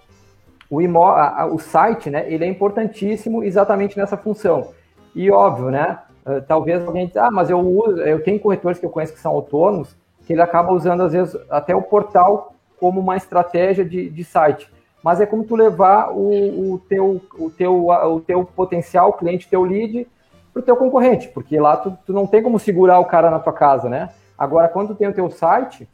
o, 0.70 0.80
imó 0.80 1.10
a, 1.10 1.46
o 1.46 1.58
site, 1.58 2.10
né, 2.10 2.24
ele 2.32 2.44
é 2.44 2.48
importantíssimo 2.48 3.42
exatamente 3.44 3.96
nessa 3.98 4.16
função. 4.16 4.68
E 5.14 5.30
óbvio, 5.30 5.70
né, 5.70 5.98
uh, 6.26 6.40
talvez 6.42 6.86
alguém 6.86 7.06
diga, 7.06 7.26
ah, 7.26 7.30
mas 7.30 7.50
eu 7.50 7.60
uso, 7.60 8.00
eu 8.00 8.22
tenho 8.22 8.40
corretores 8.40 8.78
que 8.78 8.86
eu 8.86 8.90
conheço 8.90 9.12
que 9.12 9.20
são 9.20 9.32
autônomos, 9.32 9.94
que 10.26 10.32
ele 10.32 10.42
acaba 10.42 10.72
usando 10.72 11.02
às 11.02 11.12
vezes 11.12 11.36
até 11.50 11.74
o 11.74 11.82
portal 11.82 12.54
como 12.78 13.00
uma 13.00 13.16
estratégia 13.16 13.84
de, 13.84 14.08
de 14.08 14.24
site. 14.24 14.70
Mas 15.02 15.20
é 15.20 15.26
como 15.26 15.44
tu 15.44 15.56
levar 15.56 16.12
o, 16.12 16.74
o, 16.74 16.78
teu, 16.88 17.20
o, 17.38 17.50
teu, 17.50 17.88
o 17.88 18.20
teu 18.20 18.44
potencial 18.44 19.12
cliente, 19.12 19.48
teu 19.48 19.62
lead, 19.64 20.06
para 20.52 20.60
o 20.60 20.62
teu 20.62 20.76
concorrente, 20.76 21.28
porque 21.28 21.58
lá 21.58 21.76
tu, 21.76 21.96
tu 22.06 22.12
não 22.12 22.26
tem 22.26 22.42
como 22.42 22.58
segurar 22.58 22.98
o 22.98 23.06
cara 23.06 23.30
na 23.30 23.38
tua 23.38 23.52
casa, 23.52 23.88
né? 23.88 24.10
Agora, 24.38 24.68
quando 24.68 24.88
tu 24.88 24.94
tem 24.94 25.08
o 25.08 25.14
teu 25.14 25.30
site, 25.30 25.88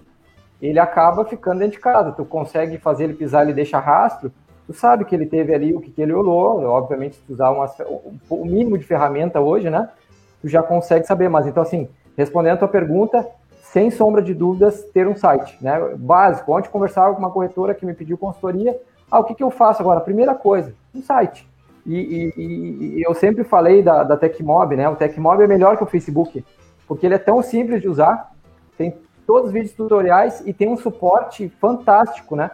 ele 0.60 0.78
acaba 0.78 1.24
ficando 1.24 1.60
dentro 1.60 1.76
de 1.76 1.80
casa. 1.80 2.12
Tu 2.12 2.24
consegue 2.24 2.78
fazer 2.78 3.04
ele 3.04 3.14
pisar, 3.14 3.42
ele 3.42 3.52
deixa 3.52 3.78
rastro. 3.78 4.32
Tu 4.66 4.72
sabe 4.72 5.04
que 5.04 5.14
ele 5.14 5.26
teve 5.26 5.54
ali 5.54 5.74
o 5.74 5.80
que, 5.80 5.90
que 5.90 6.02
ele 6.02 6.12
olhou. 6.12 6.62
Obviamente, 6.64 7.16
se 7.16 7.22
tu 7.22 7.32
usar 7.32 7.50
uma, 7.50 7.70
o 8.28 8.44
mínimo 8.44 8.76
de 8.76 8.84
ferramenta 8.84 9.40
hoje, 9.40 9.70
né? 9.70 9.88
Tu 10.40 10.48
já 10.48 10.62
consegue 10.62 11.06
saber. 11.06 11.28
Mas 11.28 11.46
então, 11.46 11.62
assim, 11.62 11.88
respondendo 12.16 12.54
a 12.54 12.58
tua 12.58 12.68
pergunta, 12.68 13.26
sem 13.62 13.90
sombra 13.90 14.22
de 14.22 14.34
dúvidas, 14.34 14.82
ter 14.92 15.06
um 15.06 15.16
site, 15.16 15.56
né? 15.60 15.78
Básico. 15.96 16.56
Ontem 16.56 16.68
conversava 16.68 17.14
com 17.14 17.20
uma 17.20 17.30
corretora 17.30 17.74
que 17.74 17.86
me 17.86 17.94
pediu 17.94 18.18
consultoria. 18.18 18.78
Ah, 19.10 19.20
o 19.20 19.24
que, 19.24 19.34
que 19.34 19.42
eu 19.42 19.50
faço 19.50 19.80
agora? 19.80 20.00
Primeira 20.00 20.34
coisa, 20.34 20.74
um 20.94 21.02
site. 21.02 21.48
E, 21.86 21.96
e, 21.96 22.98
e, 22.98 23.02
eu 23.02 23.14
sempre 23.14 23.44
falei 23.44 23.82
da, 23.82 24.02
da 24.02 24.16
Tecmob, 24.16 24.76
né? 24.76 24.88
O 24.88 24.96
Tecmob 24.96 25.42
é 25.42 25.46
melhor 25.46 25.76
que 25.76 25.82
o 25.82 25.86
Facebook, 25.86 26.44
porque 26.86 27.06
ele 27.06 27.14
é 27.14 27.18
tão 27.18 27.42
simples 27.42 27.80
de 27.80 27.88
usar, 27.88 28.30
tem 28.76 28.94
todos 29.26 29.48
os 29.48 29.52
vídeos 29.52 29.72
tutoriais 29.72 30.42
e 30.46 30.52
tem 30.52 30.68
um 30.68 30.76
suporte 30.76 31.48
fantástico, 31.60 32.36
né? 32.36 32.50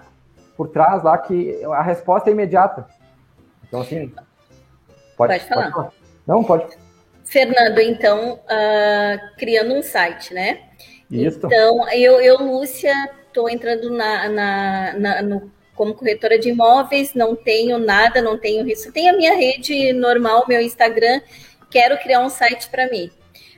Por 0.56 0.68
trás 0.68 1.02
lá 1.02 1.18
que 1.18 1.64
a 1.64 1.82
resposta 1.82 2.30
é 2.30 2.32
imediata. 2.32 2.86
Então, 3.66 3.80
assim. 3.80 4.12
Pode, 5.16 5.32
pode 5.32 5.48
falar. 5.48 5.62
Pode 5.62 5.74
falar. 5.74 5.92
Não, 6.26 6.44
pode. 6.44 6.66
Fernando, 7.24 7.80
então, 7.80 8.34
uh, 8.34 9.36
criando 9.36 9.74
um 9.74 9.82
site, 9.82 10.32
né? 10.32 10.60
Isso. 11.10 11.40
Então, 11.44 11.88
eu, 11.90 12.20
eu 12.20 12.38
Lúcia, 12.38 12.92
estou 13.26 13.48
entrando 13.48 13.90
na, 13.90 14.28
na, 14.28 14.98
na, 14.98 15.22
no 15.22 15.50
como 15.74 15.94
corretora 15.94 16.38
de 16.38 16.50
imóveis, 16.50 17.14
não 17.14 17.34
tenho 17.34 17.78
nada, 17.78 18.22
não 18.22 18.38
tenho 18.38 18.68
isso. 18.68 18.92
Tenho 18.92 19.12
a 19.12 19.16
minha 19.16 19.34
rede 19.34 19.92
normal, 19.92 20.44
meu 20.48 20.60
Instagram, 20.60 21.20
quero 21.70 21.98
criar 21.98 22.20
um 22.20 22.28
site 22.28 22.68
para 22.68 22.88
mim. 22.88 23.10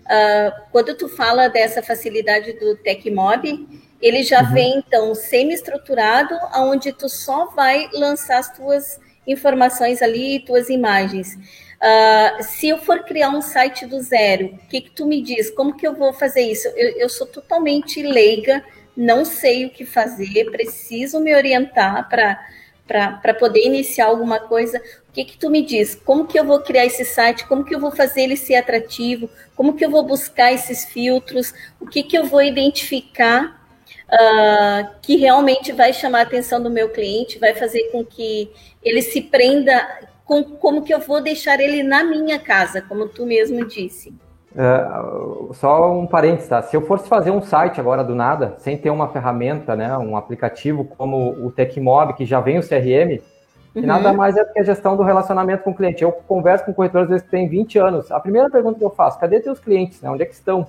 Uh, 0.07 0.53
quando 0.71 0.97
tu 0.97 1.09
fala 1.09 1.49
dessa 1.49 1.83
facilidade 1.83 2.53
do 2.55 2.77
TechMob, 2.77 3.67
ele 4.01 4.23
já 4.23 4.43
uhum. 4.43 4.53
vem 4.53 4.79
então 4.79 5.15
semi-estruturado, 5.15 6.35
onde 6.55 6.93
tu 6.93 7.09
só 7.09 7.47
vai 7.47 7.89
lançar 7.93 8.39
as 8.39 8.53
tuas 8.55 9.01
informações 9.27 10.01
ali, 10.01 10.41
tuas 10.41 10.69
imagens. 10.69 11.35
Uh, 11.35 12.43
se 12.43 12.69
eu 12.69 12.79
for 12.79 13.05
criar 13.05 13.31
um 13.31 13.43
site 13.43 13.85
do 13.85 14.01
zero, 14.01 14.47
o 14.47 14.69
que, 14.69 14.81
que 14.81 14.91
tu 14.91 15.07
me 15.07 15.21
diz? 15.21 15.51
Como 15.51 15.77
que 15.77 15.87
eu 15.87 15.95
vou 15.95 16.13
fazer 16.13 16.43
isso? 16.43 16.69
Eu, 16.69 16.91
eu 16.99 17.09
sou 17.09 17.27
totalmente 17.27 18.03
leiga 18.03 18.65
não 18.97 19.25
sei 19.25 19.67
o 19.67 19.71
que 19.71 19.85
fazer, 19.85 20.51
preciso 20.51 21.21
me 21.21 21.35
orientar 21.35 22.09
para 22.09 23.35
poder 23.35 23.67
iniciar 23.67 24.07
alguma 24.07 24.41
coisa. 24.41 24.79
O 25.09 25.13
que, 25.13 25.25
que 25.25 25.37
tu 25.37 25.51
me 25.51 25.63
diz? 25.63 25.95
Como 25.95 26.27
que 26.27 26.39
eu 26.39 26.45
vou 26.45 26.61
criar 26.61 26.87
esse 26.87 27.05
site? 27.05 27.47
Como 27.47 27.65
que 27.65 27.75
eu 27.75 27.81
vou 27.81 27.91
fazer 27.91 28.23
ele 28.23 28.37
ser 28.37 28.57
atrativo? 28.57 29.29
Como 29.55 29.75
que 29.75 29.85
eu 29.85 29.91
vou 29.91 30.05
buscar 30.05 30.53
esses 30.53 30.85
filtros? 30.87 31.53
O 31.81 31.87
que, 31.87 32.03
que 32.03 32.17
eu 32.17 32.25
vou 32.25 32.43
identificar 32.43 33.67
uh, 34.07 34.89
que 35.03 35.17
realmente 35.17 35.73
vai 35.73 35.93
chamar 35.93 36.21
a 36.21 36.23
atenção 36.23 36.63
do 36.63 36.71
meu 36.71 36.89
cliente, 36.91 37.39
vai 37.39 37.55
fazer 37.55 37.91
com 37.91 38.05
que 38.05 38.51
ele 38.83 39.03
se 39.03 39.21
prenda 39.21 39.87
com 40.25 40.43
como 40.43 40.83
que 40.83 40.93
eu 40.93 41.01
vou 41.01 41.21
deixar 41.21 41.61
ele 41.61 41.83
na 41.83 42.03
minha 42.03 42.39
casa, 42.39 42.83
como 42.83 43.09
tu 43.09 43.25
mesmo 43.25 43.65
disse. 43.65 44.13
Uh, 44.57 45.53
só 45.53 45.93
um 45.93 46.07
parênteses, 46.07 46.49
tá? 46.49 46.63
Se 46.63 46.75
eu 46.75 46.81
fosse 46.81 47.07
fazer 47.07 47.31
um 47.31 47.43
site 47.43 47.79
agora 47.79 48.03
do 48.03 48.15
nada, 48.15 48.55
sem 48.57 48.75
ter 48.75 48.89
uma 48.89 49.09
ferramenta, 49.09 49.77
né, 49.77 49.95
um 49.99 50.17
aplicativo 50.17 50.87
como 50.97 51.33
o 51.45 51.51
Tecmob, 51.51 52.15
que 52.15 52.25
já 52.25 52.41
vem 52.41 52.59
o 52.59 52.67
CRM, 52.67 53.21
uhum. 53.75 53.85
nada 53.85 54.15
mais 54.15 54.35
é 54.35 54.43
do 54.43 54.55
que 54.55 54.61
a 54.61 54.63
gestão 54.63 54.97
do 54.97 55.03
relacionamento 55.03 55.63
com 55.63 55.73
o 55.73 55.75
cliente. 55.75 56.03
Eu 56.03 56.11
converso 56.11 56.65
com 56.65 56.73
corretores 56.73 57.05
às 57.05 57.11
vezes 57.11 57.25
que 57.27 57.31
tem 57.31 57.47
20 57.47 57.79
anos. 57.79 58.11
A 58.11 58.19
primeira 58.19 58.49
pergunta 58.49 58.79
que 58.79 58.85
eu 58.85 58.89
faço, 58.89 59.21
cadê 59.21 59.41
teus 59.41 59.61
clientes? 59.61 60.01
Né? 60.01 60.11
Onde 60.11 60.23
é 60.23 60.27
que 60.27 60.33
estão? 60.33 60.67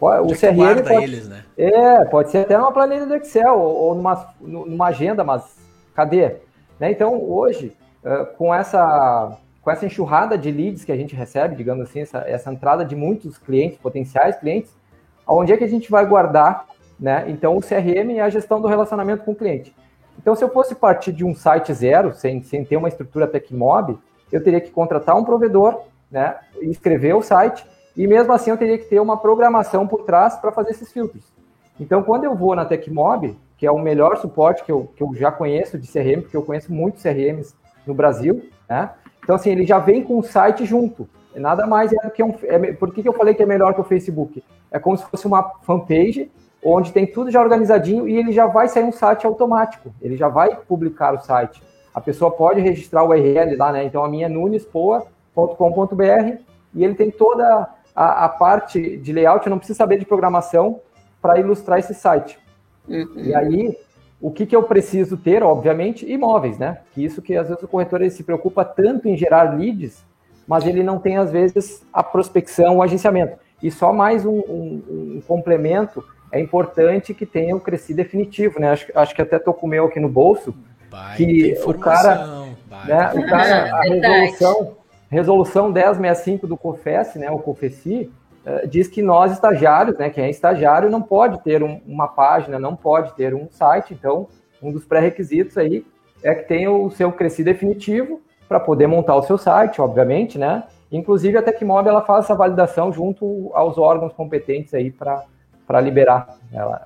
O 0.00 0.28
CRM 0.28 0.82
pode, 0.86 1.04
eles, 1.04 1.28
né? 1.28 1.42
É, 1.58 2.04
pode 2.04 2.30
ser 2.30 2.38
até 2.38 2.56
uma 2.56 2.72
planilha 2.72 3.06
do 3.06 3.14
Excel 3.16 3.58
ou, 3.58 3.74
ou 3.74 3.94
numa, 3.96 4.34
numa 4.40 4.86
agenda, 4.86 5.24
mas 5.24 5.58
cadê? 5.94 6.36
Né? 6.78 6.92
Então, 6.92 7.20
hoje, 7.22 7.76
uh, 8.04 8.24
com 8.36 8.54
essa 8.54 9.36
com 9.70 9.72
essa 9.72 9.86
enxurrada 9.86 10.36
de 10.36 10.50
leads 10.50 10.84
que 10.84 10.90
a 10.90 10.96
gente 10.96 11.14
recebe, 11.14 11.54
digamos 11.54 11.88
assim, 11.88 12.00
essa, 12.00 12.18
essa 12.26 12.52
entrada 12.52 12.84
de 12.84 12.96
muitos 12.96 13.38
clientes, 13.38 13.78
potenciais 13.78 14.36
clientes, 14.36 14.76
onde 15.26 15.52
é 15.52 15.56
que 15.56 15.62
a 15.62 15.68
gente 15.68 15.88
vai 15.88 16.04
guardar, 16.04 16.66
né? 16.98 17.24
Então, 17.28 17.56
o 17.56 17.60
CRM 17.60 18.16
é 18.16 18.20
a 18.20 18.28
gestão 18.28 18.60
do 18.60 18.66
relacionamento 18.66 19.22
com 19.22 19.30
o 19.30 19.34
cliente. 19.34 19.72
Então, 20.18 20.34
se 20.34 20.42
eu 20.42 20.48
fosse 20.48 20.74
partir 20.74 21.12
de 21.12 21.24
um 21.24 21.36
site 21.36 21.72
zero, 21.72 22.12
sem, 22.12 22.42
sem 22.42 22.64
ter 22.64 22.76
uma 22.76 22.88
estrutura 22.88 23.28
Tecmob, 23.28 23.96
eu 24.32 24.42
teria 24.42 24.60
que 24.60 24.72
contratar 24.72 25.16
um 25.16 25.24
provedor, 25.24 25.82
né? 26.10 26.36
Escrever 26.62 27.14
o 27.14 27.22
site, 27.22 27.64
e 27.96 28.08
mesmo 28.08 28.32
assim 28.32 28.50
eu 28.50 28.56
teria 28.56 28.76
que 28.76 28.86
ter 28.86 28.98
uma 28.98 29.16
programação 29.16 29.86
por 29.86 30.02
trás 30.02 30.36
para 30.36 30.50
fazer 30.50 30.72
esses 30.72 30.90
filtros. 30.90 31.32
Então, 31.78 32.02
quando 32.02 32.24
eu 32.24 32.34
vou 32.34 32.56
na 32.56 32.64
Tecmob, 32.64 33.38
que 33.56 33.66
é 33.66 33.70
o 33.70 33.78
melhor 33.78 34.16
suporte 34.16 34.64
que 34.64 34.72
eu, 34.72 34.90
que 34.96 35.02
eu 35.02 35.14
já 35.14 35.30
conheço 35.30 35.78
de 35.78 35.86
CRM, 35.86 36.22
porque 36.22 36.36
eu 36.36 36.42
conheço 36.42 36.72
muitos 36.72 37.02
CRMs 37.02 37.54
no 37.86 37.94
Brasil, 37.94 38.50
né? 38.68 38.90
Então, 39.30 39.36
assim, 39.36 39.50
ele 39.50 39.64
já 39.64 39.78
vem 39.78 40.02
com 40.02 40.18
o 40.18 40.24
site 40.24 40.66
junto. 40.66 41.08
Nada 41.36 41.64
mais 41.64 41.92
é 41.92 41.96
do 42.02 42.10
que 42.10 42.20
um. 42.20 42.34
É, 42.42 42.72
por 42.72 42.92
que, 42.92 43.00
que 43.00 43.08
eu 43.08 43.12
falei 43.12 43.32
que 43.32 43.40
é 43.40 43.46
melhor 43.46 43.74
que 43.74 43.80
o 43.80 43.84
Facebook? 43.84 44.42
É 44.72 44.78
como 44.80 44.96
se 44.96 45.04
fosse 45.04 45.24
uma 45.24 45.52
fanpage 45.62 46.28
onde 46.64 46.92
tem 46.92 47.06
tudo 47.06 47.30
já 47.30 47.40
organizadinho 47.40 48.08
e 48.08 48.16
ele 48.16 48.32
já 48.32 48.48
vai 48.48 48.66
sair 48.66 48.82
um 48.82 48.90
site 48.90 49.24
automático. 49.24 49.94
Ele 50.02 50.16
já 50.16 50.26
vai 50.26 50.56
publicar 50.56 51.14
o 51.14 51.20
site. 51.20 51.62
A 51.94 52.00
pessoa 52.00 52.32
pode 52.32 52.60
registrar 52.60 53.04
o 53.04 53.10
URL 53.10 53.56
lá, 53.56 53.70
né? 53.70 53.84
Então 53.84 54.04
a 54.04 54.08
minha 54.08 54.26
é 54.26 54.28
nunespoa.com.br 54.28 56.38
e 56.74 56.84
ele 56.84 56.96
tem 56.96 57.12
toda 57.12 57.68
a, 57.94 58.24
a, 58.24 58.28
parte 58.28 58.96
de 58.96 59.12
layout, 59.12 59.46
eu 59.46 59.50
não 59.50 59.58
preciso 59.58 59.76
saber 59.76 59.96
de 59.96 60.06
programação 60.06 60.80
para 61.22 61.38
ilustrar 61.38 61.78
esse 61.78 61.94
site. 61.94 62.36
Uhum. 62.88 63.12
E 63.14 63.32
aí 63.32 63.78
o 64.20 64.30
que, 64.30 64.44
que 64.44 64.54
eu 64.54 64.62
preciso 64.62 65.16
ter, 65.16 65.42
obviamente, 65.42 66.10
imóveis, 66.10 66.58
né? 66.58 66.78
Que 66.92 67.04
isso 67.04 67.22
que 67.22 67.36
às 67.36 67.48
vezes 67.48 67.62
o 67.62 67.68
corretor 67.68 68.02
ele 68.02 68.10
se 68.10 68.22
preocupa 68.22 68.64
tanto 68.64 69.08
em 69.08 69.16
gerar 69.16 69.56
leads, 69.56 70.04
mas 70.46 70.66
ele 70.66 70.82
não 70.82 70.98
tem 70.98 71.16
às 71.16 71.30
vezes 71.30 71.84
a 71.92 72.02
prospecção, 72.02 72.76
o 72.76 72.82
agenciamento. 72.82 73.38
E 73.62 73.70
só 73.70 73.92
mais 73.92 74.26
um, 74.26 74.38
um, 74.38 74.82
um 75.16 75.22
complemento 75.26 76.04
é 76.32 76.40
importante 76.40 77.14
que 77.14 77.26
tenha 77.26 77.56
o 77.56 77.60
cresci 77.60 77.94
definitivo, 77.94 78.60
né? 78.60 78.70
Acho, 78.70 78.86
acho 78.94 79.14
que 79.14 79.22
até 79.22 79.38
tô 79.38 79.54
com 79.54 79.66
o 79.66 79.70
meu 79.70 79.86
aqui 79.86 79.98
no 79.98 80.08
bolso, 80.08 80.54
que 81.16 81.56
o 81.64 81.74
cara, 81.74 82.46
né, 82.86 83.12
o 83.14 83.26
cara, 83.26 83.76
a 83.76 83.82
resolução, 83.82 84.76
resolução 85.10 85.72
1065 85.72 86.46
do 86.46 86.56
COFES, 86.56 87.14
né, 87.14 87.30
o 87.30 87.38
COFESI, 87.38 88.10
diz 88.68 88.88
que 88.88 89.02
nós, 89.02 89.32
estagiários, 89.32 89.96
né, 89.98 90.10
quem 90.10 90.24
é 90.24 90.30
estagiário, 90.30 90.90
não 90.90 91.02
pode 91.02 91.42
ter 91.42 91.62
um, 91.62 91.80
uma 91.86 92.08
página, 92.08 92.58
não 92.58 92.74
pode 92.74 93.14
ter 93.14 93.34
um 93.34 93.48
site. 93.50 93.94
Então, 93.94 94.28
um 94.62 94.72
dos 94.72 94.84
pré-requisitos 94.84 95.56
aí 95.58 95.84
é 96.22 96.34
que 96.34 96.48
tenha 96.48 96.70
o 96.70 96.90
seu 96.90 97.12
crescido 97.12 97.50
definitivo 97.50 98.20
para 98.48 98.60
poder 98.60 98.86
montar 98.86 99.14
o 99.16 99.22
seu 99.22 99.38
site, 99.38 99.80
obviamente, 99.80 100.38
né? 100.38 100.64
Inclusive, 100.90 101.38
a 101.38 101.42
Tecmob 101.42 101.88
ela 101.88 102.02
faz 102.02 102.24
essa 102.24 102.34
validação 102.34 102.92
junto 102.92 103.50
aos 103.54 103.78
órgãos 103.78 104.12
competentes 104.12 104.74
aí 104.74 104.90
para 104.90 105.80
liberar. 105.80 106.36
Ela, 106.52 106.84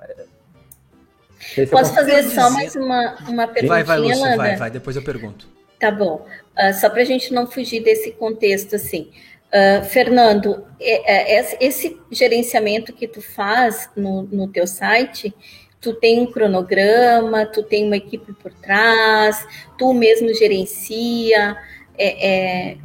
Posso 1.71 1.93
fazer 1.93 2.23
só 2.23 2.49
mais 2.49 2.75
uma, 2.75 3.15
uma 3.27 3.47
perguntinha, 3.47 3.67
Vai, 3.67 3.83
vai, 3.83 3.99
Lúcia, 3.99 4.37
vai, 4.37 4.55
vai, 4.55 4.71
depois 4.71 4.95
eu 4.95 5.03
pergunto. 5.03 5.47
Tá 5.79 5.91
bom. 5.91 6.25
Uh, 6.57 6.73
só 6.73 6.89
para 6.89 7.01
a 7.01 7.05
gente 7.05 7.33
não 7.33 7.45
fugir 7.45 7.83
desse 7.83 8.11
contexto, 8.11 8.75
assim. 8.75 9.11
Uh, 9.55 9.85
Fernando, 9.85 10.65
é, 10.81 11.37
é, 11.37 11.57
esse 11.61 11.97
gerenciamento 12.11 12.91
que 12.91 13.07
tu 13.07 13.21
faz 13.21 13.89
no, 13.95 14.23
no 14.23 14.49
teu 14.49 14.67
site, 14.67 15.33
tu 15.79 15.93
tem 15.93 16.19
um 16.19 16.25
cronograma, 16.25 17.45
tu 17.45 17.63
tem 17.63 17.85
uma 17.85 17.95
equipe 17.95 18.33
por 18.33 18.51
trás, 18.51 19.47
tu 19.77 19.93
mesmo 19.93 20.33
gerencia, 20.33 21.55
é, 21.97 22.29
é, 22.29 22.77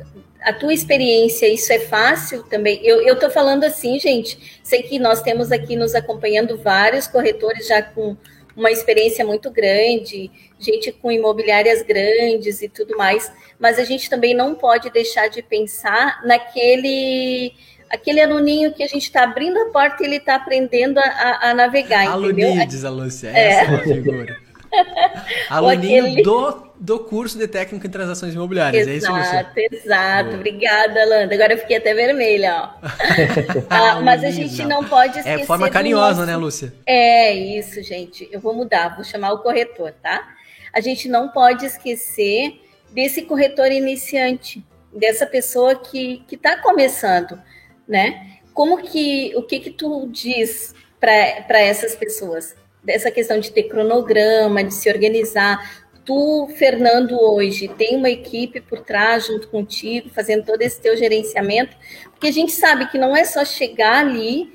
a 0.43 0.53
tua 0.53 0.73
experiência, 0.73 1.53
isso 1.53 1.73
é 1.73 1.81
fácil 1.81 2.45
também? 2.45 2.81
Eu 2.85 3.15
estou 3.15 3.31
falando 3.31 3.65
assim, 3.65 3.99
gente, 3.99 4.61
sei 4.63 4.83
que 4.85 4.99
nós 4.99 5.21
temos 5.23 5.51
aqui 5.51 5.75
nos 5.75 5.95
acompanhando 5.97 6.57
vários 6.57 7.09
corretores 7.09 7.67
já 7.67 7.83
com 7.83 8.17
uma 8.61 8.71
experiência 8.71 9.25
muito 9.25 9.51
grande, 9.51 10.31
gente 10.59 10.93
com 10.93 11.11
imobiliárias 11.11 11.83
grandes 11.83 12.61
e 12.61 12.69
tudo 12.69 12.97
mais, 12.97 13.33
mas 13.59 13.79
a 13.79 13.85
gente 13.85 14.09
também 14.09 14.35
não 14.35 14.55
pode 14.55 14.91
deixar 14.91 15.29
de 15.29 15.43
pensar 15.43 16.23
naquele 16.25 17.53
aquele 17.89 18.21
aluninho 18.21 18.73
que 18.73 18.85
a 18.85 18.87
gente 18.87 19.03
está 19.03 19.25
abrindo 19.25 19.59
a 19.59 19.71
porta 19.71 20.03
e 20.03 20.07
ele 20.07 20.17
está 20.17 20.37
aprendendo 20.37 20.99
a, 20.99 21.51
a 21.51 21.55
navegar, 21.55 22.07
Aluninho, 22.07 22.65
diz 22.69 22.85
a 22.85 22.91
Lúcia, 22.91 23.31
é. 23.31 23.63
essa 23.63 23.73
é 23.73 23.75
a 23.75 23.83
figura. 23.83 24.50
Aluninho 25.49 26.07
aquele... 26.07 26.23
do, 26.23 26.73
do 26.79 26.99
curso 27.01 27.39
de 27.39 27.49
técnico 27.49 27.87
em 27.87 27.91
transações 27.91 28.35
imobiliárias, 28.35 28.87
exato, 28.87 29.17
é 29.17 29.21
isso, 29.21 29.33
Lúcia? 29.33 29.53
Exato, 29.73 30.25
Boa. 30.25 30.37
obrigada, 30.37 31.05
Landa. 31.05 31.35
Agora 31.35 31.55
eu 31.55 31.59
fiquei 31.59 31.77
até 31.77 31.95
vermelha, 31.95 32.55
ó. 32.55 32.87
ah, 33.69 34.01
mas 34.01 34.25
a 34.25 34.31
gente 34.31 34.65
não 34.65 34.85
pode 34.85 35.17
é 35.17 35.21
esquecer. 35.21 35.41
É 35.43 35.45
forma 35.47 35.69
carinhosa, 35.69 36.21
nosso... 36.21 36.27
né, 36.27 36.37
Lúcia? 36.37 36.75
É 36.87 37.33
isso, 37.33 37.83
gente. 37.83 38.29
Eu 38.31 38.41
vou 38.41 38.55
mudar, 38.55 38.95
vou 38.95 39.05
chamar 39.05 39.33
o 39.33 39.39
corretor, 39.39 39.93
tá? 40.03 40.29
a 40.73 40.81
gente 40.81 41.09
não 41.09 41.29
pode 41.29 41.67
esquecer 41.67 42.61
desse 42.91 43.23
corretor 43.23 43.71
iniciante, 43.71 44.65
dessa 44.93 45.27
pessoa 45.27 45.75
que 45.75 46.25
está 46.31 46.61
começando, 46.61 47.41
né? 47.87 48.39
Como 48.53 48.83
que, 48.83 49.33
o 49.37 49.43
que 49.43 49.61
que 49.61 49.71
tu 49.71 50.09
diz 50.11 50.75
para 50.99 51.61
essas 51.61 51.95
pessoas? 51.95 52.55
Dessa 52.83 53.11
questão 53.11 53.39
de 53.39 53.51
ter 53.51 53.65
cronograma, 53.65 54.65
de 54.65 54.73
se 54.73 54.89
organizar. 54.91 55.85
Tu, 56.05 56.49
Fernando, 56.57 57.21
hoje 57.21 57.69
tem 57.69 57.97
uma 57.97 58.11
equipe 58.11 58.61
por 58.61 58.81
trás 58.81 59.27
junto 59.27 59.49
contigo, 59.49 60.09
fazendo 60.09 60.45
todo 60.45 60.63
esse 60.63 60.81
teu 60.81 60.97
gerenciamento, 60.97 61.77
porque 62.11 62.29
a 62.29 62.33
gente 62.33 62.53
sabe 62.53 62.87
que 62.89 62.99
não 62.99 63.15
é 63.15 63.25
só 63.25 63.45
chegar 63.45 63.99
ali, 63.99 64.51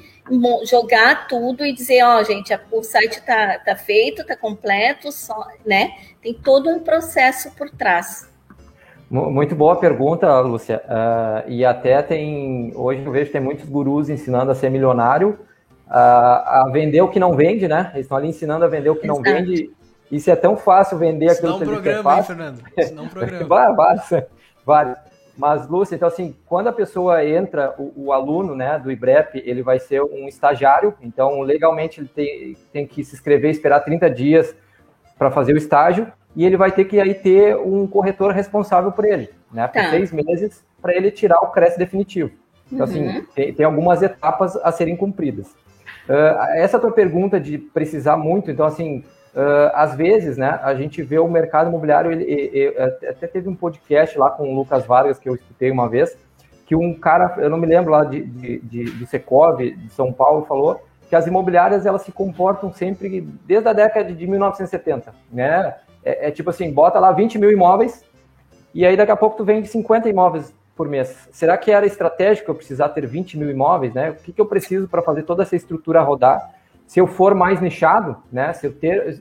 jogar 0.66 1.28
tudo 1.28 1.66
e 1.66 1.72
dizer, 1.72 2.04
ó, 2.04 2.20
oh, 2.20 2.24
gente, 2.24 2.52
o 2.72 2.84
site 2.84 3.22
tá, 3.24 3.60
tá 3.60 3.76
feito, 3.76 4.26
tá 4.26 4.36
completo, 4.36 5.12
só, 5.12 5.48
né? 5.66 5.92
Tem 6.22 6.34
todo 6.34 6.70
um 6.70 6.80
processo 6.80 7.52
por 7.56 7.70
trás. 7.70 8.28
Muito 9.10 9.56
boa 9.56 9.76
pergunta, 9.76 10.40
Lúcia. 10.40 10.82
Uh, 10.86 11.50
e 11.50 11.64
até 11.64 12.02
tem, 12.02 12.72
hoje 12.76 13.04
eu 13.06 13.12
vejo 13.12 13.28
que 13.28 13.34
tem 13.34 13.42
muitos 13.42 13.70
gurus 13.70 14.10
ensinando 14.10 14.52
a 14.52 14.56
ser 14.56 14.72
milionário, 14.72 15.38
uh, 15.88 15.92
a 15.92 16.70
vender 16.72 17.02
o 17.02 17.08
que 17.08 17.20
não 17.20 17.36
vende, 17.36 17.68
né? 17.68 17.92
Eles 17.94 18.06
estão 18.06 18.18
ali 18.18 18.30
ensinando 18.30 18.66
a 18.66 18.68
vender 18.68 18.90
o 18.90 18.96
que 18.96 19.06
Exato. 19.06 19.22
não 19.22 19.24
vende. 19.24 19.72
Isso 20.12 20.30
é 20.30 20.36
tão 20.36 20.56
fácil 20.56 20.98
vender 20.98 21.30
aquilo 21.30 21.50
Isso 21.50 21.60
que 21.60 21.66
não 21.66 21.72
um 21.72 21.76
programa, 21.76 22.18
hein, 22.18 22.24
Fernando? 22.24 22.62
Isso 22.78 22.96
não 22.96 23.04
um 23.04 23.08
programa. 23.10 23.76
vários, 23.76 24.24
vários. 24.66 24.98
Mas, 25.38 25.68
Lúcia, 25.68 25.96
então 25.96 26.08
assim, 26.08 26.34
quando 26.46 26.68
a 26.68 26.74
pessoa 26.74 27.26
entra, 27.26 27.76
o, 27.78 28.06
o, 28.06 28.14
aluno 28.14 28.56
né, 28.56 28.80
do 28.80 28.90
IBREP, 28.90 29.44
ele 29.46 29.62
vai 29.62 29.80
ser 29.80 30.02
um 30.02 30.30
estagiário, 30.30 30.94
então 31.02 31.42
legalmente 31.42 32.00
ele 32.00 32.08
tem, 32.08 32.58
tem 32.72 32.88
que 32.88 33.04
se 33.04 33.16
inscrever, 33.16 33.52
esperar 33.52 33.82
30 33.82 34.10
dias 34.10 34.56
para 35.18 35.30
fazer 35.30 35.54
o 35.54 35.58
estágio, 35.58 36.10
e 36.36 36.46
ele 36.46 36.56
vai 36.56 36.72
ter 36.72 36.86
que 36.86 37.00
aí 37.00 37.14
ter 37.14 37.58
um 37.58 37.86
corretor 37.86 38.32
responsável 38.32 38.92
por 38.92 39.04
ele, 39.04 39.30
né? 39.52 39.68
Por 39.68 39.82
tá. 39.82 39.90
seis 39.90 40.12
meses 40.12 40.64
para 40.82 40.96
ele 40.96 41.12
tirar 41.12 41.40
o 41.40 41.48
CRES 41.48 41.78
definitivo. 41.78 42.32
Então, 42.72 42.86
assim, 42.86 43.04
uhum. 43.04 43.10
assim, 43.10 43.28
tem, 43.34 43.54
tem, 43.54 43.66
algumas 43.66 44.02
etapas 44.02 44.56
a 44.58 44.72
serem 44.72 44.96
cumpridas. 44.96 45.56
Uh, 46.08 46.56
essa 46.56 46.80
tua 46.80 46.92
pergunta 46.92 47.40
de 47.40 47.58
precisar 47.58 48.18
muito, 48.18 48.52
então, 48.52 48.66
assim, 48.66 49.00
uh, 49.34 49.72
às 49.74 49.96
vezes, 49.96 50.38
né, 50.38 50.60
a 50.62 50.74
gente 50.76 51.02
vê 51.02 51.18
o 51.18 51.28
mercado 51.28 51.70
imobiliário, 51.70 52.12
ele, 52.12 52.24
ele, 52.24 52.50
ele, 52.54 52.80
até 53.10 53.28
teve 53.28 53.50
um 53.50 53.56
podcast 53.56 54.18
lá 54.18 54.30
com 54.30 54.52
o 54.52 54.56
Lucas 54.56 54.86
Vargas, 54.86 55.18
que 55.18 55.28
eu 55.28 55.36
escutei 55.36 55.72
uma 55.72 55.90
vez, 55.90 56.18
que 56.66 56.76
um 56.76 56.94
cara, 56.94 57.36
eu 57.38 57.50
não 57.50 57.58
me 57.58 57.68
lembro 57.68 57.92
lá 57.92 58.04
de, 58.04 58.24
de, 58.24 58.60
de, 58.60 58.84
de 58.86 59.06
Secov, 59.08 59.60
de 59.60 59.90
São 59.90 60.12
Paulo, 60.14 60.46
falou 60.46 60.82
que 61.08 61.16
as 61.16 61.28
imobiliárias, 61.28 61.86
elas 61.86 62.02
se 62.02 62.12
comportam 62.12 62.74
sempre 62.74 63.22
desde 63.46 63.70
a 63.70 63.74
década 63.74 64.12
de 64.12 64.26
1970, 64.28 65.14
né? 65.32 65.76
é, 66.06 66.28
é, 66.28 66.32
tipo 66.32 66.52
assim, 66.52 66.72
bota 66.72 67.00
lá 67.00 67.12
20 67.12 67.40
mil 67.40 67.52
imóveis 67.52 68.06
e 68.74 68.86
aí 68.86 68.96
daqui 68.96 69.12
a 69.12 69.18
pouco 69.18 69.38
tu 69.38 69.44
vende 69.44 69.68
50 69.68 70.08
imóveis 70.08 70.54
por 70.76 70.88
mês. 70.88 71.28
Será 71.32 71.58
que 71.58 71.72
era 71.72 71.86
estratégico 71.86 72.52
eu 72.52 72.56
precisar 72.56 72.90
ter 72.90 73.08
20 73.08 73.38
mil 73.38 73.50
imóveis, 73.50 73.94
né? 73.94 74.12
O 74.12 74.16
que, 74.16 74.34
que 74.34 74.42
eu 74.42 74.46
preciso 74.46 74.88
para 74.88 75.02
fazer 75.02 75.24
toda 75.24 75.44
essa 75.44 75.56
estrutura 75.56 76.02
rodar? 76.02 76.52
Se 76.86 77.00
eu 77.00 77.08
for 77.08 77.34
mais 77.34 77.62
nichado, 77.62 78.18
né? 78.32 78.54
Se 78.54 78.68
eu 78.68 78.74
ter, 78.74 79.18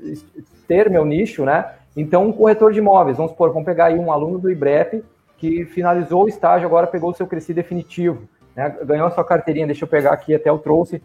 ter 0.67 0.91
meu 0.91 1.05
nicho, 1.05 1.45
né? 1.45 1.73
Então, 1.97 2.27
um 2.27 2.33
corretor 2.33 2.73
de 2.73 2.81
imóveis, 2.81 3.17
vamos 3.17 3.33
supor, 3.33 3.51
vamos 3.51 3.65
pegar 3.65 3.87
aí 3.87 3.99
um 3.99 4.11
aluno 4.11 4.39
do 4.39 4.51
IBREP 4.51 5.05
que 5.39 5.65
finalizou 5.67 6.25
o 6.25 6.29
estágio, 6.29 6.67
agora 6.67 6.87
pegou 6.87 7.11
o 7.11 7.15
seu 7.15 7.27
crescido 7.27 7.57
definitivo, 7.57 8.29
né? 8.57 8.75
ganhou 8.85 9.07
a 9.07 9.11
sua 9.11 9.25
carteirinha, 9.25 9.67
deixa 9.67 9.85
eu 9.85 9.89
pegar 9.89 10.13
aqui, 10.13 10.35
até 10.35 10.51
eu 10.51 10.59
trouxe, 10.59 11.03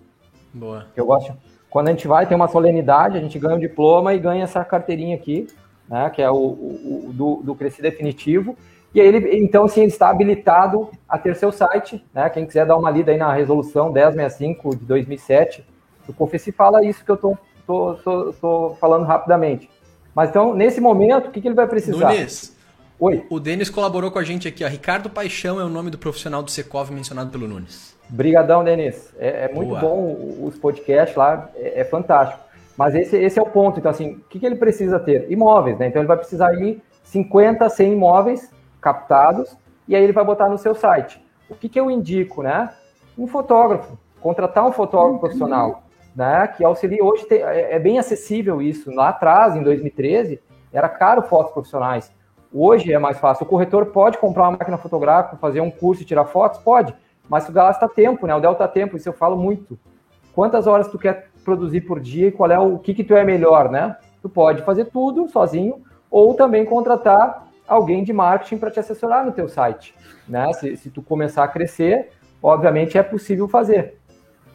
Boa. 0.53 0.87
que 0.93 0.99
eu 0.99 1.05
gosto. 1.05 1.33
Quando 1.69 1.89
a 1.89 1.91
gente 1.91 2.07
vai, 2.07 2.25
tem 2.25 2.35
uma 2.35 2.47
solenidade, 2.47 3.17
a 3.17 3.21
gente 3.21 3.37
ganha 3.37 3.55
um 3.55 3.59
diploma 3.59 4.13
e 4.13 4.19
ganha 4.19 4.43
essa 4.43 4.63
carteirinha 4.63 5.15
aqui, 5.15 5.47
né, 5.87 6.09
que 6.09 6.21
é 6.21 6.29
o, 6.29 6.35
o, 6.35 7.09
o 7.09 7.13
do, 7.13 7.41
do 7.43 7.53
Definitivo. 7.53 8.57
E 8.93 8.99
aí 8.99 9.07
ele, 9.07 9.37
então, 9.37 9.65
assim, 9.65 9.81
ele 9.81 9.91
está 9.91 10.09
habilitado 10.09 10.89
a 11.07 11.17
ter 11.17 11.35
seu 11.35 11.51
site, 11.51 12.03
né? 12.13 12.29
Quem 12.29 12.45
quiser 12.45 12.65
dar 12.65 12.75
uma 12.75 12.89
lida 12.89 13.11
aí 13.11 13.17
na 13.17 13.31
resolução 13.31 13.91
1065 13.91 14.75
de 14.75 14.85
2007, 14.85 15.63
o 16.07 16.13
COFECI 16.13 16.51
fala 16.51 16.83
isso 16.83 17.05
que 17.05 17.11
eu 17.11 17.17
tô, 17.17 17.37
tô, 17.67 17.93
tô, 17.95 18.33
tô, 18.33 18.77
falando 18.79 19.05
rapidamente. 19.05 19.69
Mas 20.15 20.29
então, 20.29 20.55
nesse 20.55 20.81
momento, 20.81 21.27
o 21.27 21.31
que, 21.31 21.39
que 21.39 21.47
ele 21.47 21.55
vai 21.55 21.67
precisar? 21.67 22.09
Nunes, 22.09 22.57
Oi. 22.99 23.25
O 23.29 23.39
Denis 23.39 23.69
colaborou 23.69 24.11
com 24.11 24.19
a 24.19 24.23
gente 24.23 24.47
aqui, 24.47 24.63
ó. 24.65 24.67
Ricardo 24.67 25.09
Paixão 25.09 25.59
é 25.59 25.63
o 25.63 25.69
nome 25.69 25.89
do 25.89 25.97
profissional 25.97 26.43
do 26.43 26.51
Secov 26.51 26.91
mencionado 26.91 27.29
pelo 27.29 27.47
Nunes. 27.47 27.95
Brigadão, 28.09 28.61
Denis. 28.63 29.13
É, 29.17 29.45
é 29.45 29.53
muito 29.53 29.69
Boa. 29.69 29.79
bom 29.79 30.35
os 30.41 30.57
podcasts 30.57 31.15
lá, 31.15 31.49
é, 31.55 31.81
é 31.81 31.85
fantástico. 31.85 32.43
Mas 32.75 32.95
esse, 32.95 33.15
esse 33.15 33.39
é 33.39 33.41
o 33.41 33.45
ponto. 33.45 33.79
Então, 33.79 33.91
assim, 33.91 34.13
o 34.13 34.19
que, 34.29 34.39
que 34.39 34.45
ele 34.45 34.55
precisa 34.55 34.99
ter? 34.99 35.31
Imóveis, 35.31 35.77
né? 35.77 35.87
Então, 35.87 36.01
ele 36.01 36.07
vai 36.07 36.17
precisar 36.17 36.53
ir 36.55 36.81
50, 37.03 37.69
100 37.69 37.93
imóveis 37.93 38.49
captados 38.81 39.55
e 39.87 39.95
aí 39.95 40.03
ele 40.03 40.13
vai 40.13 40.23
botar 40.23 40.47
no 40.49 40.57
seu 40.57 40.75
site. 40.75 41.23
O 41.49 41.55
que, 41.55 41.67
que 41.67 41.79
eu 41.79 41.89
indico, 41.89 42.43
né? 42.43 42.69
Um 43.17 43.27
fotógrafo. 43.27 43.97
Contratar 44.21 44.65
um 44.65 44.71
fotógrafo 44.71 45.13
uhum. 45.13 45.19
profissional, 45.19 45.83
né? 46.15 46.47
Que 46.47 46.63
auxilia. 46.63 47.03
Hoje 47.03 47.25
é, 47.31 47.75
é 47.75 47.79
bem 47.79 47.97
acessível 47.97 48.61
isso. 48.61 48.93
Lá 48.93 49.09
atrás, 49.09 49.55
em 49.55 49.63
2013, 49.63 50.39
era 50.71 50.87
caro 50.87 51.23
fotos 51.23 51.51
profissionais. 51.51 52.11
Hoje 52.53 52.93
é 52.93 52.99
mais 52.99 53.19
fácil. 53.19 53.45
O 53.45 53.49
corretor 53.49 53.87
pode 53.87 54.17
comprar 54.17 54.43
uma 54.43 54.51
máquina 54.51 54.77
fotográfica, 54.77 55.37
fazer 55.37 55.61
um 55.61 55.71
curso 55.71 56.03
e 56.03 56.05
tirar 56.05 56.25
fotos? 56.25 56.59
Pode. 56.59 56.93
Mas 57.27 57.45
tu 57.45 57.51
gasta 57.51 57.87
tempo, 57.87 58.25
né? 58.27 58.35
O 58.35 58.39
delta 58.39 58.67
tempo, 58.67 58.97
isso 58.97 59.09
eu 59.09 59.13
falo 59.13 59.37
muito. 59.37 59.77
Quantas 60.33 60.67
horas 60.67 60.87
tu 60.87 60.97
quer 60.97 61.29
produzir 61.43 61.81
por 61.81 61.99
dia 61.99 62.27
e 62.27 62.31
qual 62.31 62.51
é 62.51 62.59
o 62.59 62.77
que 62.77 62.93
que 62.93 63.03
tu 63.03 63.15
é 63.15 63.23
melhor, 63.23 63.69
né? 63.69 63.95
Tu 64.21 64.29
pode 64.29 64.63
fazer 64.63 64.85
tudo 64.85 65.27
sozinho 65.27 65.81
ou 66.09 66.33
também 66.33 66.65
contratar 66.65 67.48
alguém 67.69 68.03
de 68.03 68.11
marketing 68.11 68.57
para 68.57 68.71
te 68.71 68.79
assessorar 68.79 69.25
no 69.25 69.31
teu 69.31 69.47
site, 69.47 69.93
né? 70.27 70.51
Se, 70.53 70.75
se 70.75 70.89
tu 70.89 71.01
começar 71.01 71.43
a 71.43 71.47
crescer, 71.47 72.09
obviamente 72.41 72.97
é 72.97 73.03
possível 73.03 73.47
fazer. 73.47 73.97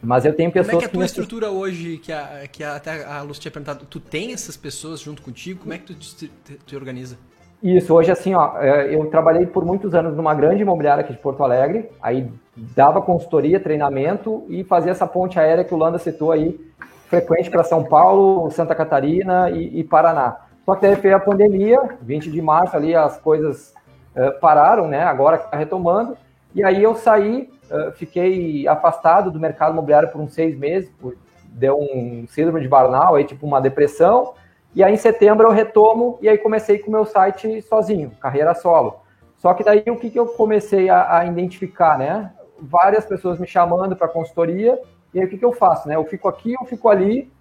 Mas 0.01 0.25
eu 0.25 0.33
tenho 0.33 0.51
pessoas 0.51 0.71
Como 0.71 0.83
é 0.83 0.87
que 0.87 0.89
a 0.89 0.93
tua 0.93 1.05
estrutura 1.05 1.49
hoje, 1.49 1.97
que, 1.97 2.11
a, 2.11 2.47
que 2.51 2.63
a, 2.63 2.75
até 2.75 3.03
a 3.05 3.21
Lúcia 3.21 3.41
tinha 3.41 3.51
perguntado, 3.51 3.85
tu 3.85 3.99
tem 3.99 4.33
essas 4.33 4.55
pessoas 4.55 4.99
junto 4.99 5.21
contigo? 5.21 5.61
Como 5.61 5.73
é 5.73 5.77
que 5.77 5.85
tu 5.85 5.95
te, 5.95 6.27
te, 6.27 6.29
te 6.65 6.75
organiza? 6.75 7.17
Isso, 7.63 7.93
hoje 7.93 8.11
assim, 8.11 8.35
ó, 8.35 8.59
é, 8.61 8.93
eu 8.93 9.09
trabalhei 9.09 9.47
por 9.47 9.65
muitos 9.65 9.95
anos 9.95 10.15
numa 10.15 10.35
grande 10.35 10.61
imobiliária 10.61 11.03
aqui 11.03 11.13
de 11.13 11.19
Porto 11.19 11.43
Alegre, 11.43 11.89
aí 12.01 12.29
dava 12.55 13.01
consultoria, 13.01 13.59
treinamento 13.59 14.45
e 14.47 14.63
fazia 14.63 14.91
essa 14.91 15.07
ponte 15.07 15.39
aérea 15.39 15.63
que 15.63 15.73
o 15.73 15.77
Landa 15.77 15.97
citou 15.97 16.31
aí, 16.31 16.59
frequente 17.07 17.49
para 17.49 17.63
São 17.63 17.83
Paulo, 17.83 18.51
Santa 18.51 18.75
Catarina 18.75 19.49
e, 19.49 19.79
e, 19.79 19.83
Paraná. 19.83 20.44
Só 20.65 20.75
que 20.75 20.81
daí 20.81 20.95
veio 20.95 21.15
a 21.15 21.19
pandemia, 21.19 21.79
20 22.01 22.31
de 22.31 22.41
março 22.41 22.75
ali 22.75 22.95
as 22.95 23.17
coisas 23.19 23.73
uh, 24.15 24.39
pararam, 24.39 24.87
né? 24.87 25.03
Agora 25.03 25.37
que 25.37 25.45
está 25.45 25.57
retomando. 25.57 26.17
E 26.55 26.63
aí 26.63 26.81
eu 26.81 26.95
saí, 26.95 27.49
uh, 27.69 27.91
fiquei 27.91 28.67
afastado 28.67 29.29
do 29.29 29.39
mercado 29.39 29.73
imobiliário 29.73 30.09
por 30.09 30.19
uns 30.19 30.33
seis 30.33 30.57
meses, 30.57 30.89
por, 30.99 31.15
deu 31.43 31.77
um 31.77 32.25
síndrome 32.27 32.61
de 32.61 32.67
Barnal, 32.67 33.15
aí 33.15 33.23
tipo 33.23 33.45
uma 33.45 33.61
depressão. 33.61 34.33
E 34.73 34.83
aí 34.83 34.93
em 34.93 34.97
setembro 34.97 35.47
eu 35.47 35.51
retomo 35.51 36.17
e 36.19 36.27
aí 36.27 36.37
comecei 36.37 36.79
com 36.79 36.89
o 36.89 36.91
meu 36.91 37.05
site 37.05 37.61
sozinho, 37.61 38.11
carreira 38.19 38.55
solo. 38.55 39.01
Só 39.37 39.53
que 39.53 39.63
daí 39.63 39.83
o 39.87 39.97
que, 39.97 40.09
que 40.09 40.19
eu 40.19 40.25
comecei 40.25 40.89
a, 40.89 41.19
a 41.19 41.25
identificar, 41.25 41.97
né? 41.97 42.31
Várias 42.59 43.05
pessoas 43.05 43.39
me 43.39 43.45
chamando 43.45 43.95
para 43.95 44.07
consultoria 44.07 44.79
e 45.13 45.19
aí 45.19 45.25
o 45.25 45.29
que, 45.29 45.37
que 45.37 45.45
eu 45.45 45.53
faço, 45.53 45.87
né? 45.87 45.95
Eu 45.95 46.03
fico 46.05 46.27
aqui, 46.27 46.53
eu 46.53 46.65
fico 46.65 46.89
ali, 46.89 47.31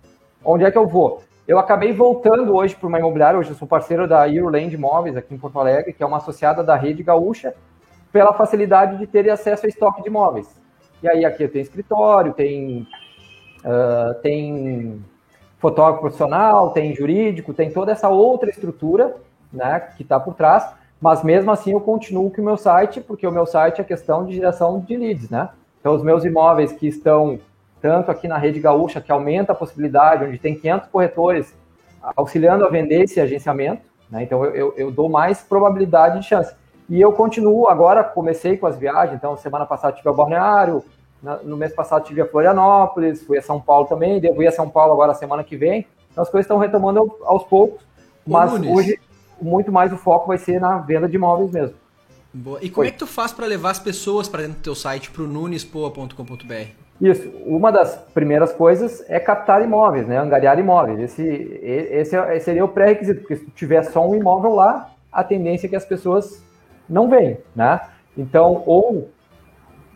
onde 0.45 0.65
é 0.65 0.71
que 0.71 0.77
eu 0.77 0.87
vou? 0.87 1.23
Eu 1.47 1.59
acabei 1.59 1.93
voltando 1.93 2.55
hoje 2.55 2.75
para 2.75 2.89
uma 2.89 2.99
imobiliária, 2.99 3.39
hoje 3.39 3.51
eu 3.51 3.55
sou 3.55 3.69
parceiro 3.69 4.09
da 4.09 4.27
Euroland 4.27 4.75
Imóveis 4.75 5.15
aqui 5.15 5.35
em 5.35 5.39
Porto 5.39 5.61
Alegre, 5.61 5.93
que 5.93 6.03
é 6.03 6.07
uma 6.07 6.17
associada 6.17 6.65
da 6.65 6.75
Rede 6.75 7.03
Gaúcha, 7.03 7.55
pela 8.11 8.33
facilidade 8.33 8.97
de 8.97 9.07
ter 9.07 9.29
acesso 9.29 9.67
a 9.67 9.69
estoque 9.69 10.01
de 10.01 10.09
imóveis. 10.09 10.49
E 11.03 11.09
aí 11.09 11.23
aqui 11.23 11.47
tenho 11.47 11.63
escritório, 11.63 12.33
tem, 12.33 12.89
uh, 13.63 14.15
tem 14.23 15.05
fotógrafo 15.59 16.01
profissional, 16.01 16.71
tem 16.71 16.95
jurídico, 16.95 17.53
tem 17.53 17.71
toda 17.71 17.93
essa 17.93 18.09
outra 18.09 18.49
estrutura 18.49 19.15
né, 19.53 19.81
que 19.99 20.03
está 20.03 20.19
por 20.19 20.33
trás, 20.35 20.67
mas 20.99 21.23
mesmo 21.23 21.51
assim 21.51 21.73
eu 21.73 21.81
continuo 21.81 22.31
com 22.31 22.41
o 22.41 22.45
meu 22.45 22.57
site, 22.57 23.03
porque 23.03 23.27
o 23.27 23.33
meu 23.33 23.45
site 23.45 23.83
é 23.83 23.85
questão 23.85 24.25
de 24.25 24.35
geração 24.35 24.81
de 24.81 24.97
leads, 24.97 25.29
né? 25.29 25.51
Então 25.79 25.95
os 25.95 26.03
meus 26.03 26.25
imóveis 26.25 26.73
que 26.73 26.87
estão 26.87 27.39
tanto 27.85 28.11
aqui 28.11 28.27
na 28.27 28.39
rede 28.39 28.61
gaúcha, 28.61 28.99
que 28.99 29.13
aumenta 29.13 29.53
a 29.53 29.55
possibilidade, 29.55 30.25
onde 30.25 30.39
tem 30.39 30.55
500 30.55 30.89
corretores 30.89 31.55
auxiliando 32.17 32.65
a 32.65 32.71
vender 32.71 33.03
esse 33.03 33.21
agenciamento, 33.21 33.83
né? 34.11 34.23
então 34.23 34.43
eu, 34.43 34.55
eu, 34.55 34.75
eu, 34.79 34.91
dou 34.91 35.11
mais 35.11 35.43
probabilidade 35.43 36.19
de 36.19 36.27
chance. 36.27 36.55
E 36.89 36.99
eu 36.99 37.13
continuo, 37.13 37.69
agora 37.69 38.03
comecei 38.03 38.57
com 38.57 38.67
as 38.67 38.79
viagens, 38.79 39.19
então 39.19 39.37
semana 39.37 39.67
passada 39.67 39.95
tive 39.95 40.09
a 40.09 40.13
Balneário, 40.15 40.83
no 41.43 41.59
mês 41.59 41.75
passado 41.75 42.07
tive 42.07 42.23
a 42.23 42.27
Florianópolis, 42.27 43.23
fui 43.23 43.37
a 43.37 43.43
São 43.43 43.61
Paulo 43.61 43.85
também, 43.85 44.19
devo 44.19 44.43
ir 44.43 44.47
a 44.47 44.53
São 44.53 44.71
Paulo 44.71 44.95
agora 44.95 45.13
semana 45.13 45.45
que 45.45 45.55
vem, 45.55 45.87
então 46.11 46.23
as 46.23 46.31
coisas 46.31 46.47
estão 46.47 46.57
retomando 46.57 47.19
aos 47.25 47.45
poucos, 47.45 47.87
mas 48.27 48.51
hoje 48.51 48.99
muito 49.43 49.71
mais 49.71 49.93
o 49.93 49.99
foco 49.99 50.29
vai 50.29 50.39
ser 50.39 50.59
na 50.59 50.79
venda 50.79 51.07
de 51.07 51.17
imóveis 51.17 51.51
mesmo. 51.51 51.77
Boa. 52.33 52.59
E 52.63 52.71
como 52.71 52.81
Oi. 52.81 52.89
é 52.89 52.91
que 52.93 52.99
tu 52.99 53.07
faz 53.07 53.31
para 53.31 53.45
levar 53.45 53.73
as 53.73 53.79
pessoas 53.79 54.27
para 54.27 54.41
dentro 54.41 54.57
do 54.57 54.63
teu 54.63 54.75
site, 54.75 55.11
para 55.11 55.23
o 55.23 55.27
nunespoa.com.br? 55.27 56.84
Isso. 57.01 57.29
Uma 57.45 57.73
das 57.73 57.97
primeiras 58.15 58.53
coisas 58.53 59.05
é 59.09 59.19
captar 59.19 59.63
imóveis, 59.63 60.07
né? 60.07 60.19
Angariar 60.19 60.59
imóveis. 60.59 60.99
Esse, 61.01 61.23
esse, 61.63 62.17
esse 62.17 62.45
seria 62.45 62.65
o 62.65 62.69
pré-requisito, 62.69 63.21
porque 63.21 63.37
se 63.37 63.47
tiver 63.51 63.83
só 63.85 64.09
um 64.09 64.15
imóvel 64.15 64.55
lá, 64.55 64.91
a 65.13 65.25
tendência 65.25 65.67
é 65.67 65.71
que 65.71 65.77
as 65.77 65.85
pessoas 65.85 66.43
não 66.89 67.09
venham, 67.09 67.39
né? 67.55 67.81
Então, 68.17 68.63
ou 68.65 69.09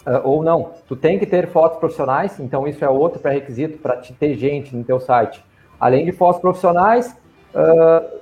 uh, 0.07 0.21
ou 0.25 0.43
não, 0.43 0.73
tu 0.89 0.97
tem 0.97 1.19
que 1.19 1.27
ter 1.27 1.49
fotos 1.49 1.79
profissionais, 1.79 2.39
então 2.41 2.67
isso 2.67 2.85
é 2.85 2.89
outro 2.89 3.21
pré-requisito 3.21 3.79
para 3.79 3.97
te 3.97 4.13
ter 4.13 4.35
gente 4.35 4.75
no 4.75 4.83
teu 4.83 4.99
site. 4.99 5.45
Além 5.79 6.05
de 6.05 6.13
fotos 6.13 6.41
profissionais, 6.41 7.17
uh, 7.55 8.19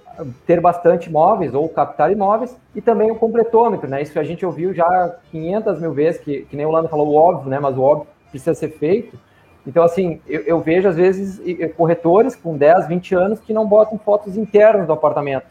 ter 0.47 0.61
bastante 0.61 1.09
imóveis 1.09 1.55
ou 1.55 1.69
captar 1.69 2.11
imóveis 2.11 2.57
e 2.75 2.81
também 2.81 3.11
o 3.11 3.17
completômetro, 3.17 3.89
né? 3.89 4.03
Isso 4.03 4.19
a 4.19 4.25
gente 4.25 4.45
ouviu 4.45 4.75
já 4.75 5.17
500 5.31 5.81
mil 5.81 5.93
vezes, 5.93 6.21
que, 6.21 6.43
que 6.43 6.57
nem 6.57 6.67
o 6.67 6.71
Lando 6.71 6.89
falou, 6.89 7.09
o 7.09 7.15
óbvio, 7.15 7.51
né? 7.51 7.59
Mas 7.59 7.77
o 7.77 7.83
óbvio 7.83 8.16
precisa 8.37 8.55
ser 8.55 8.71
feito. 8.71 9.19
Então, 9.67 9.83
assim, 9.83 10.21
eu, 10.27 10.43
eu, 10.43 10.61
vejo 10.61 10.89
às 10.89 10.97
vezes 10.97 11.41
corretores 11.77 12.37
com 12.37 12.57
10, 12.57 12.87
20 12.87 13.15
anos 13.15 13.41
que 13.41 13.53
não 13.53 13.67
botam 13.67 13.99
fotos 13.99 14.37
internas 14.37 14.87
do 14.87 14.93
apartamento. 14.93 15.47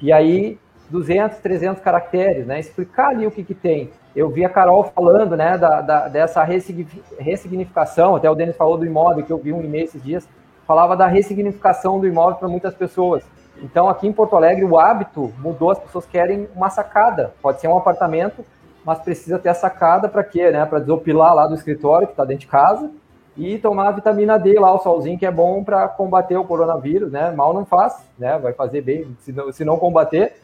E 0.00 0.12
aí, 0.12 0.58
200, 0.88 1.38
300 1.38 1.82
caracteres, 1.82 2.46
né? 2.46 2.60
Explicar 2.60 3.08
ali 3.08 3.26
o 3.26 3.30
que, 3.30 3.42
que 3.42 3.54
tem. 3.54 3.90
Eu 4.14 4.30
vi 4.30 4.44
a 4.44 4.48
Carol 4.48 4.84
falando, 4.84 5.36
né, 5.36 5.58
da, 5.58 5.80
da 5.80 6.08
dessa 6.08 6.44
ressignificação, 6.44 8.14
até 8.14 8.30
o 8.30 8.34
Denis 8.34 8.56
falou 8.56 8.78
do 8.78 8.86
imóvel, 8.86 9.24
que 9.24 9.32
eu 9.32 9.38
vi 9.38 9.52
um 9.52 9.60
e-mail 9.60 9.84
esses 9.84 10.02
dias, 10.02 10.28
falava 10.64 10.96
da 10.96 11.08
ressignificação 11.08 11.98
do 11.98 12.06
imóvel 12.06 12.36
para 12.36 12.48
muitas 12.48 12.74
pessoas. 12.74 13.24
Então, 13.60 13.88
aqui 13.88 14.06
em 14.06 14.12
Porto 14.12 14.36
Alegre, 14.36 14.64
o 14.64 14.78
hábito 14.78 15.32
mudou, 15.38 15.70
as 15.70 15.78
pessoas 15.78 16.06
querem 16.06 16.48
uma 16.54 16.70
sacada. 16.70 17.34
Pode 17.42 17.60
ser 17.60 17.66
um 17.66 17.76
apartamento, 17.76 18.44
mas 18.84 18.98
precisa 18.98 19.38
ter 19.38 19.48
a 19.48 19.54
sacada 19.54 20.08
para 20.08 20.22
quê? 20.22 20.50
Né? 20.50 20.64
Para 20.66 20.80
desopilar 20.80 21.34
lá 21.34 21.46
do 21.46 21.54
escritório, 21.54 22.06
que 22.06 22.12
está 22.12 22.24
dentro 22.24 22.42
de 22.42 22.46
casa, 22.46 22.90
e 23.36 23.58
tomar 23.58 23.88
a 23.88 23.92
vitamina 23.92 24.38
D 24.38 24.58
lá, 24.58 24.72
o 24.72 24.78
solzinho, 24.78 25.18
que 25.18 25.26
é 25.26 25.30
bom 25.30 25.64
para 25.64 25.88
combater 25.88 26.36
o 26.36 26.44
coronavírus, 26.44 27.10
né? 27.10 27.32
Mal 27.32 27.52
não 27.52 27.64
faz, 27.64 27.96
né? 28.16 28.38
Vai 28.38 28.52
fazer 28.52 28.80
bem, 28.80 29.16
se 29.20 29.32
não, 29.32 29.52
se 29.52 29.64
não 29.64 29.76
combater, 29.76 30.34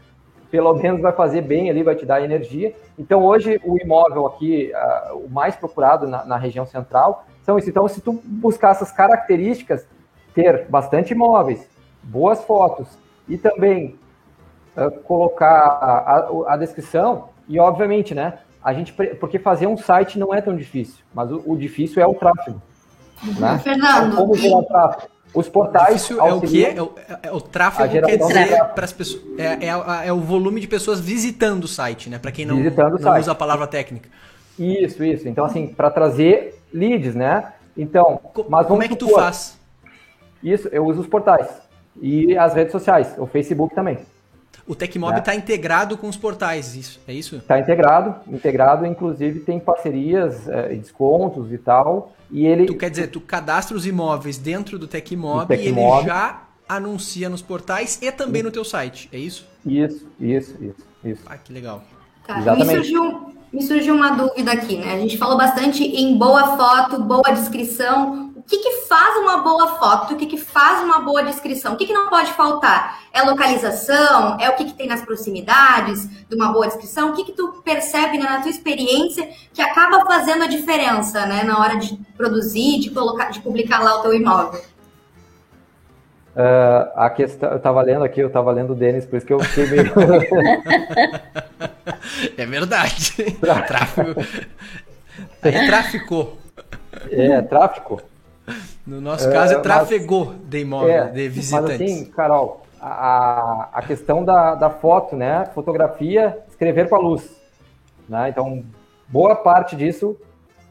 pelo 0.51 0.74
menos 0.74 1.01
vai 1.01 1.12
fazer 1.12 1.43
bem 1.43 1.70
ali, 1.70 1.82
vai 1.82 1.95
te 1.95 2.05
dar 2.05 2.22
energia. 2.22 2.74
Então, 2.99 3.24
hoje, 3.24 3.61
o 3.64 3.78
imóvel 3.78 4.26
aqui, 4.26 4.72
uh, 4.74 5.18
o 5.18 5.30
mais 5.30 5.55
procurado 5.55 6.09
na, 6.09 6.24
na, 6.24 6.36
região 6.36 6.66
central, 6.66 7.24
são 7.45 7.57
isso. 7.57 7.70
Então, 7.70 7.86
se 7.86 8.01
tu 8.01 8.20
buscar 8.24 8.72
essas 8.72 8.91
características, 8.91 9.86
ter 10.34 10.66
bastante 10.68 11.12
imóveis, 11.12 11.68
boas 12.03 12.43
fotos 12.43 12.88
e 13.28 13.38
também 13.38 13.97
uh, 14.76 14.91
colocar 15.03 15.47
a, 15.47 16.16
a, 16.16 16.55
a, 16.55 16.57
descrição, 16.57 17.28
e 17.51 17.59
obviamente, 17.59 18.14
né, 18.14 18.38
a 18.62 18.72
gente, 18.72 18.92
porque 18.92 19.38
fazer 19.38 19.66
um 19.66 19.76
site 19.76 20.18
não 20.18 20.32
é 20.32 20.40
tão 20.40 20.57
difícil, 20.57 21.03
mas 21.12 21.32
o, 21.32 21.42
o 21.44 21.57
difícil 21.57 22.01
é 22.01 22.07
o 22.07 22.14
tráfego. 22.14 22.62
Né? 23.38 23.59
Fernando. 23.59 24.14
Como 24.14 24.36
gerar 24.36 24.62
tráfego? 24.62 25.11
Os 25.34 25.48
portais. 25.48 26.11
É 26.11 26.32
o 26.32 26.40
que? 26.40 26.64
É 26.64 26.82
o, 26.82 26.92
é 27.22 27.32
o 27.32 27.40
tráfego 27.40 28.07
quer 28.07 28.16
dizer 28.16 28.64
para 28.74 28.84
as 28.84 28.92
pessoas. 28.92 29.22
É, 29.38 29.66
é, 29.66 30.07
é, 30.09 30.12
o 30.12 30.20
volume 30.20 30.61
de 30.61 30.68
pessoas 30.68 31.01
visitando 31.01 31.64
o 31.64 31.68
site, 31.68 32.09
né? 32.09 32.18
Para 32.18 32.32
quem 32.32 32.46
não, 32.46 32.57
não 32.57 33.18
usa 33.18 33.32
a 33.32 33.34
palavra 33.34 33.66
técnica. 33.66 34.09
Isso, 34.59 35.03
isso. 35.05 35.28
Então, 35.28 35.44
assim, 35.44 35.68
para 35.68 35.90
trazer 35.90 36.61
leads, 36.72 37.14
né? 37.14 37.53
Então, 37.76 38.20
mas 38.48 38.66
como 38.66 38.82
é 38.82 38.88
que 38.88 38.96
tu 38.96 39.07
supor, 39.07 39.22
faz? 39.22 39.59
Isso, 40.42 40.68
eu 40.68 40.84
uso 40.84 41.01
os 41.01 41.07
portais 41.07 41.48
e 42.01 42.36
as 42.36 42.55
redes 42.55 42.72
sociais, 42.72 43.14
o 43.16 43.26
Facebook 43.26 43.74
também. 43.74 43.98
O 44.71 44.75
Tecmob 44.77 45.18
está 45.18 45.33
né? 45.33 45.39
integrado 45.39 45.99
com 45.99 46.09
os 46.09 46.16
portais, 46.16 46.77
isso, 46.77 47.01
é 47.09 47.12
isso? 47.12 47.35
Está 47.35 47.59
integrado, 47.59 48.14
integrado, 48.33 48.87
inclusive 48.87 49.41
tem 49.41 49.59
parcerias, 49.59 50.49
é, 50.49 50.68
descontos 50.77 51.53
e 51.53 51.59
tal. 51.59 52.12
E 52.31 52.47
ele. 52.47 52.66
Tu 52.66 52.77
quer 52.77 52.89
dizer, 52.89 53.09
tu 53.09 53.21
cadastra 53.21 53.77
os 53.77 53.85
imóveis 53.85 54.39
dentro 54.39 54.79
do 54.79 54.87
Tecmob, 54.87 55.49
Tecmob. 55.49 55.81
e 55.81 55.83
ele 55.83 56.07
já 56.07 56.45
anuncia 56.68 57.29
nos 57.29 57.43
portais 57.43 57.99
e 58.01 58.12
também 58.12 58.45
no 58.45 58.53
teu 58.53 58.64
site, 58.64 59.09
é 59.12 59.18
isso? 59.18 59.45
Isso, 59.66 60.07
isso, 60.21 60.55
isso, 60.62 60.87
isso. 61.05 61.23
Ah, 61.27 61.37
que 61.37 61.53
legal. 61.53 61.83
Tá, 62.25 62.39
Exatamente. 62.39 62.68
Me 62.68 62.75
surgiu, 62.77 63.35
me 63.53 63.62
surgiu 63.62 63.95
uma 63.97 64.11
dúvida 64.11 64.53
aqui, 64.53 64.77
né? 64.77 64.95
A 64.95 65.01
gente 65.01 65.18
falou 65.18 65.37
bastante 65.37 65.83
em 65.83 66.16
boa 66.16 66.57
foto, 66.57 67.03
boa 67.03 67.33
descrição, 67.33 68.30
que, 68.51 68.59
que 68.59 68.72
faz 68.88 69.16
uma 69.18 69.36
boa 69.38 69.76
foto? 69.76 70.12
O 70.12 70.16
que, 70.16 70.26
que 70.26 70.36
faz 70.36 70.82
uma 70.82 71.01
boa 71.01 71.22
descrição? 71.22 71.74
O 71.74 71.76
que, 71.76 71.86
que 71.86 71.92
não 71.92 72.11
pode 72.11 72.32
faltar? 72.32 72.98
É 73.12 73.22
localização? 73.22 74.36
É 74.40 74.51
o 74.51 74.57
que, 74.57 74.64
que 74.64 74.74
tem 74.74 74.88
nas 74.88 75.03
proximidades 75.03 76.26
de 76.28 76.34
uma 76.34 76.53
boa 76.53 76.66
descrição? 76.66 77.11
O 77.11 77.12
que, 77.12 77.22
que 77.24 77.30
tu 77.32 77.62
percebe 77.64 78.18
né, 78.18 78.24
na 78.24 78.40
tua 78.40 78.51
experiência 78.51 79.28
que 79.55 79.62
acaba 79.62 80.05
fazendo 80.05 80.42
a 80.42 80.48
diferença 80.48 81.24
né, 81.26 81.44
na 81.44 81.61
hora 81.61 81.76
de 81.76 81.96
produzir, 82.16 82.80
de, 82.80 82.90
colocar, 82.90 83.30
de 83.30 83.38
publicar 83.40 83.84
lá 83.84 84.01
o 84.01 84.03
teu 84.03 84.12
imóvel? 84.12 84.61
Uh, 86.34 86.90
a 86.96 87.09
questão, 87.11 87.51
eu 87.51 87.59
estava 87.59 87.80
lendo 87.82 88.03
aqui, 88.03 88.20
eu 88.20 88.28
estava 88.28 88.51
lendo 88.51 88.72
o 88.72 88.76
Denis, 88.76 89.07
por 89.07 89.16
isso 89.16 89.26
que 89.26 89.32
eu 89.32 89.38
fiquei 89.40 89.66
meio. 89.66 89.92
é 92.36 92.46
verdade. 92.46 93.14
Tráfego. 93.40 94.20
Aí 95.42 95.66
traficou. 95.66 96.38
É, 97.11 97.42
tráfico. 97.42 98.01
No 98.91 99.01
nosso 99.01 99.30
caso, 99.30 99.55
é 99.55 99.61
trafegou 99.61 100.34
de 100.49 100.62
imóvel, 100.62 100.91
é, 100.91 101.07
de 101.11 101.28
visitantes. 101.28 101.78
Mas 101.78 101.93
assim, 101.93 102.05
Carol, 102.07 102.62
a, 102.82 103.68
a 103.72 103.82
questão 103.82 104.24
da, 104.24 104.57
da 104.57 104.68
foto, 104.68 105.14
né? 105.14 105.49
Fotografia, 105.55 106.36
escrever 106.49 106.88
com 106.88 106.97
a 106.97 106.99
luz. 106.99 107.41
Né? 108.09 108.30
Então, 108.30 108.64
boa 109.07 109.36
parte 109.36 109.76
disso 109.76 110.16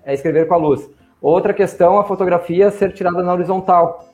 é 0.03 0.13
escrever 0.13 0.49
com 0.49 0.53
a 0.53 0.57
luz. 0.57 0.89
Outra 1.21 1.53
questão, 1.53 1.97
a 1.97 2.03
fotografia 2.03 2.69
ser 2.71 2.91
tirada 2.91 3.23
na 3.23 3.31
horizontal. 3.31 4.09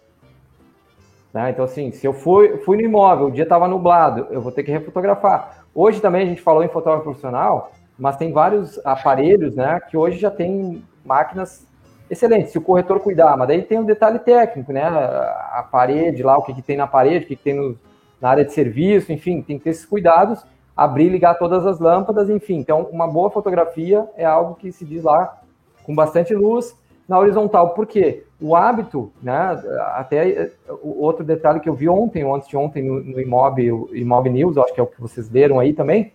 Né? 1.33 1.49
Então, 1.49 1.65
assim, 1.65 1.89
se 1.89 2.05
eu 2.05 2.13
fui, 2.13 2.57
fui 2.59 2.77
no 2.77 2.83
imóvel, 2.83 3.25
o 3.25 3.31
dia 3.31 3.41
estava 3.41 3.67
nublado, 3.67 4.27
eu 4.29 4.39
vou 4.39 4.51
ter 4.51 4.61
que 4.61 4.71
refotografar. 4.71 5.65
Hoje 5.73 5.99
também 5.99 6.21
a 6.21 6.27
gente 6.27 6.43
falou 6.43 6.63
em 6.63 6.69
fotógrafo 6.69 7.05
profissional, 7.05 7.71
mas 7.97 8.17
tem 8.17 8.31
vários 8.31 8.79
aparelhos, 8.85 9.55
né, 9.55 9.79
que 9.89 9.97
hoje 9.97 10.19
já 10.19 10.29
tem 10.29 10.83
máquinas 11.03 11.65
excelente, 12.09 12.49
se 12.49 12.57
o 12.57 12.61
corretor 12.61 12.99
cuidar, 12.99 13.37
mas 13.37 13.47
daí 13.47 13.61
tem 13.61 13.79
um 13.79 13.85
detalhe 13.85 14.19
técnico, 14.19 14.71
né? 14.71 14.83
A 14.83 15.65
parede 15.69 16.23
lá, 16.23 16.37
o 16.37 16.43
que, 16.43 16.53
que 16.53 16.61
tem 16.61 16.77
na 16.77 16.87
parede, 16.87 17.25
o 17.25 17.27
que, 17.27 17.35
que 17.35 17.43
tem 17.43 17.53
no, 17.53 17.77
na 18.21 18.29
área 18.29 18.45
de 18.45 18.53
serviço, 18.53 19.11
enfim, 19.11 19.41
tem 19.41 19.57
que 19.57 19.63
ter 19.65 19.69
esses 19.71 19.85
cuidados, 19.85 20.45
abrir 20.75 21.05
e 21.05 21.09
ligar 21.09 21.37
todas 21.37 21.65
as 21.65 21.79
lâmpadas, 21.79 22.29
enfim. 22.29 22.55
Então, 22.55 22.87
uma 22.91 23.07
boa 23.07 23.29
fotografia 23.29 24.07
é 24.17 24.25
algo 24.25 24.55
que 24.55 24.71
se 24.71 24.85
diz 24.85 25.03
lá 25.03 25.37
com 25.83 25.95
bastante 25.95 26.33
luz 26.33 26.75
na 27.07 27.19
horizontal. 27.19 27.69
Por 27.69 27.85
quê? 27.85 28.23
O 28.41 28.55
hábito, 28.55 29.11
né? 29.21 29.61
Até 29.95 30.51
o 30.81 31.01
outro 31.01 31.23
detalhe 31.23 31.59
que 31.59 31.69
eu 31.69 31.73
vi 31.73 31.87
ontem, 31.87 32.23
antes 32.29 32.47
de 32.47 32.57
ontem, 32.57 32.83
no, 32.83 33.01
no 33.01 33.19
Imob, 33.21 33.61
Imob 33.93 34.29
News, 34.29 34.57
acho 34.57 34.73
que 34.73 34.79
é 34.79 34.83
o 34.83 34.87
que 34.87 35.01
vocês 35.01 35.29
leram 35.29 35.59
aí 35.59 35.73
também, 35.73 36.11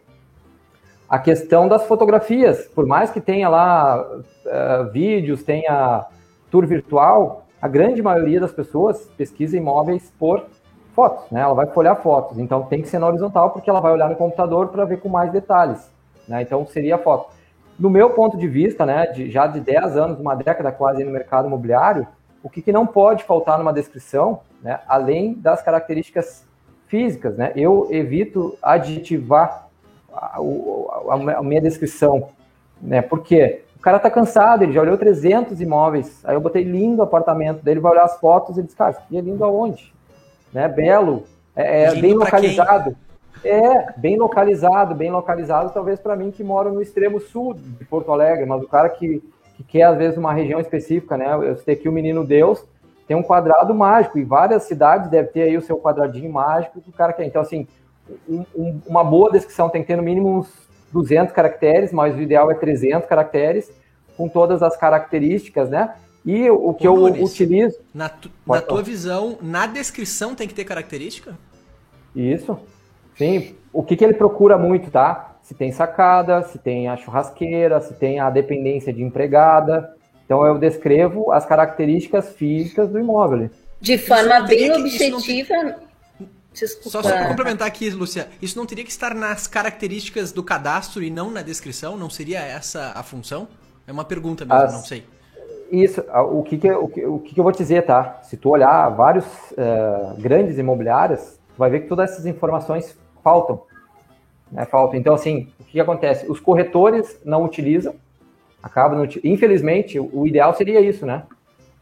a 1.11 1.19
questão 1.19 1.67
das 1.67 1.85
fotografias, 1.87 2.69
por 2.69 2.87
mais 2.87 3.11
que 3.11 3.21
tenha 3.21 3.49
lá 3.49 4.01
uh, 4.01 4.91
vídeos, 4.93 5.43
tenha 5.43 6.07
tour 6.49 6.65
virtual, 6.65 7.47
a 7.61 7.67
grande 7.67 8.01
maioria 8.01 8.39
das 8.39 8.53
pessoas 8.53 9.11
pesquisa 9.17 9.57
imóveis 9.57 10.13
por 10.17 10.47
fotos, 10.95 11.29
né? 11.33 11.41
Ela 11.41 11.53
vai 11.53 11.67
folhar 11.67 12.01
fotos, 12.01 12.39
então 12.39 12.63
tem 12.63 12.81
que 12.81 12.89
ser 12.89 13.01
na 13.01 13.09
horizontal 13.09 13.51
porque 13.51 13.69
ela 13.69 13.81
vai 13.81 13.93
olhar 13.93 14.09
no 14.09 14.15
computador 14.15 14.69
para 14.69 14.85
ver 14.85 15.01
com 15.01 15.09
mais 15.09 15.33
detalhes, 15.33 15.91
né? 16.29 16.43
Então 16.43 16.65
seria 16.65 16.97
foto. 16.97 17.33
No 17.77 17.91
meu 17.91 18.11
ponto 18.11 18.37
de 18.37 18.47
vista, 18.47 18.87
né, 18.87 19.07
de, 19.07 19.31
já 19.31 19.49
de 19.49 19.59
10 19.59 19.97
anos, 19.97 20.21
uma 20.21 20.37
década 20.37 20.71
quase 20.71 21.03
no 21.03 21.11
mercado 21.11 21.49
imobiliário, 21.49 22.07
o 22.41 22.49
que, 22.49 22.63
que 22.63 22.71
não 22.71 22.87
pode 22.87 23.25
faltar 23.25 23.59
numa 23.59 23.73
descrição, 23.73 24.41
né, 24.63 24.79
além 24.87 25.35
das 25.35 25.61
características 25.61 26.47
físicas, 26.87 27.37
né? 27.37 27.53
Eu 27.57 27.89
evito 27.91 28.57
adjetivar 28.63 29.70
a, 30.13 30.39
a, 30.39 31.39
a 31.39 31.43
minha 31.43 31.61
descrição, 31.61 32.29
né? 32.81 33.03
Porque 33.03 33.63
o 33.77 33.81
cara 33.81 33.99
tá 33.99 34.11
cansado, 34.11 34.63
ele 34.63 34.73
já 34.73 34.83
olhou 34.83 34.99
300 34.99 35.61
imóveis, 35.61 36.21
aí 36.25 36.35
eu 36.35 36.41
botei 36.41 36.63
lindo 36.63 37.03
apartamento, 37.03 37.61
daí 37.63 37.73
ele 37.73 37.81
vai 37.81 37.93
olhar 37.93 38.05
as 38.05 38.21
fotos 38.21 38.59
e 38.59 38.63
diz, 38.63 38.75
cara, 38.75 38.91
isso 38.91 39.01
aqui 39.01 39.17
é 39.17 39.21
lindo 39.23 39.43
aonde? 39.43 39.93
Né? 40.53 40.69
Belo, 40.69 41.25
é, 41.57 41.85
é 41.85 41.95
bem 41.95 42.15
localizado. 42.15 42.97
É, 43.43 43.93
bem 43.97 44.19
localizado, 44.19 44.95
bem 44.95 45.11
localizado, 45.11 45.73
talvez 45.73 45.99
para 45.99 46.15
mim 46.15 46.31
que 46.31 46.45
moro 46.45 46.73
no 46.73 46.83
extremo 46.83 47.19
sul 47.21 47.55
de 47.55 47.85
Porto 47.87 48.13
Alegre, 48.13 48.45
mas 48.45 48.63
o 48.63 48.69
cara 48.69 48.91
que, 48.91 49.23
que 49.57 49.65
quer, 49.65 49.85
às 49.85 49.97
vezes, 49.97 50.19
uma 50.19 50.33
região 50.33 50.61
específica, 50.61 51.17
né? 51.17 51.33
Eu 51.33 51.57
citei 51.57 51.75
aqui 51.75 51.89
o 51.89 51.93
Menino 51.93 52.23
Deus, 52.23 52.63
tem 53.09 53.17
um 53.17 53.23
quadrado 53.23 53.75
mágico, 53.75 54.19
e 54.19 54.25
várias 54.25 54.65
cidades 54.65 55.09
devem 55.09 55.33
ter 55.33 55.43
aí 55.43 55.57
o 55.57 55.63
seu 55.63 55.79
quadradinho 55.79 56.31
mágico 56.31 56.83
que 56.83 56.91
o 56.91 56.93
cara 56.93 57.15
quer. 57.15 57.25
Então, 57.25 57.41
assim, 57.41 57.67
um, 58.29 58.45
um, 58.57 58.81
uma 58.87 59.05
boa 59.05 59.31
descrição 59.31 59.69
tem 59.69 59.83
que 59.83 59.89
ter 59.89 59.97
no 59.97 60.03
mínimo 60.03 60.39
uns 60.39 60.49
200 60.93 61.33
caracteres, 61.33 61.93
mas 61.93 62.17
o 62.17 62.21
ideal 62.21 62.51
é 62.51 62.55
300 62.55 63.09
caracteres, 63.09 63.71
com 64.17 64.29
todas 64.29 64.63
as 64.63 64.77
características, 64.77 65.71
né? 65.71 65.95
E 66.25 66.51
o 66.51 66.75
que 66.75 66.87
Ô, 66.87 66.95
eu 66.95 67.01
Nunes, 67.01 67.31
utilizo. 67.31 67.79
Na, 67.95 68.09
tu, 68.09 68.31
na 68.47 68.61
tua 68.61 68.83
visão, 68.83 69.39
na 69.41 69.67
descrição 69.67 70.35
tem 70.35 70.47
que 70.47 70.55
ter 70.55 70.65
característica? 70.65 71.37
Isso. 72.15 72.59
Sim. 73.17 73.55
O 73.73 73.83
que, 73.83 73.97
que 73.97 74.05
ele 74.05 74.15
procura 74.15 74.59
muito, 74.59 74.91
tá? 74.91 75.37
Se 75.43 75.55
tem 75.55 75.73
sacada, 75.73 76.43
se 76.43 76.59
tem 76.59 76.89
a 76.89 76.97
churrasqueira, 76.97 77.81
se 77.81 77.95
tem 77.95 78.21
a 78.21 78.29
dependência 78.29 78.93
de 78.93 79.03
empregada. 79.03 79.95
Então 80.25 80.45
eu 80.45 80.59
descrevo 80.59 81.33
as 81.33 81.47
características 81.47 82.35
físicas 82.35 82.91
do 82.91 82.99
imóvel. 82.99 83.51
De 83.81 83.97
forma 83.97 84.41
bem 84.41 84.71
objetiva. 84.73 85.90
Desculpa. 86.61 86.91
Só 86.91 87.03
para 87.03 87.29
complementar 87.29 87.67
aqui, 87.67 87.89
Lúcia, 87.91 88.29
isso 88.41 88.59
não 88.59 88.67
teria 88.67 88.85
que 88.85 88.91
estar 88.91 89.15
nas 89.15 89.47
características 89.47 90.31
do 90.31 90.43
cadastro 90.43 91.03
e 91.03 91.11
não 91.11 91.31
na 91.31 91.43
descrição? 91.43 91.97
Não 91.97 92.11
seria 92.11 92.41
essa 92.41 92.93
a 92.95 93.03
função? 93.03 93.49
É 93.87 93.93
uma 93.93 94.05
pergunta 94.05 94.45
mesmo, 94.45 94.63
as, 94.63 94.73
não 94.73 94.83
sei. 94.83 95.05
Isso, 95.71 96.01
o 96.01 96.43
que, 96.43 96.59
que, 96.59 96.71
o, 96.71 96.89
que, 96.89 97.07
o 97.07 97.19
que, 97.19 97.35
que 97.35 97.41
eu 97.41 97.45
vou 97.45 97.53
te 97.53 97.59
dizer, 97.59 97.87
tá? 97.87 98.21
Se 98.23 98.37
tu 98.37 98.51
olhar 98.51 98.89
vários 98.91 99.25
uh, 99.25 100.21
grandes 100.21 100.59
imobiliárias, 100.59 101.39
tu 101.55 101.59
vai 101.59 101.71
ver 101.71 101.81
que 101.81 101.89
todas 101.89 102.11
essas 102.11 102.27
informações 102.27 102.97
faltam. 103.23 103.63
Né? 104.51 104.65
Faltam. 104.65 104.99
Então, 104.99 105.15
assim, 105.15 105.49
o 105.61 105.65
que, 105.65 105.73
que 105.73 105.81
acontece? 105.81 106.31
Os 106.31 106.41
corretores 106.41 107.21
não 107.25 107.45
utilizam, 107.45 107.95
acabam, 108.63 109.09
infelizmente, 109.25 109.99
o 109.99 110.27
ideal 110.27 110.55
seria 110.55 110.81
isso, 110.81 111.07
né? 111.07 111.23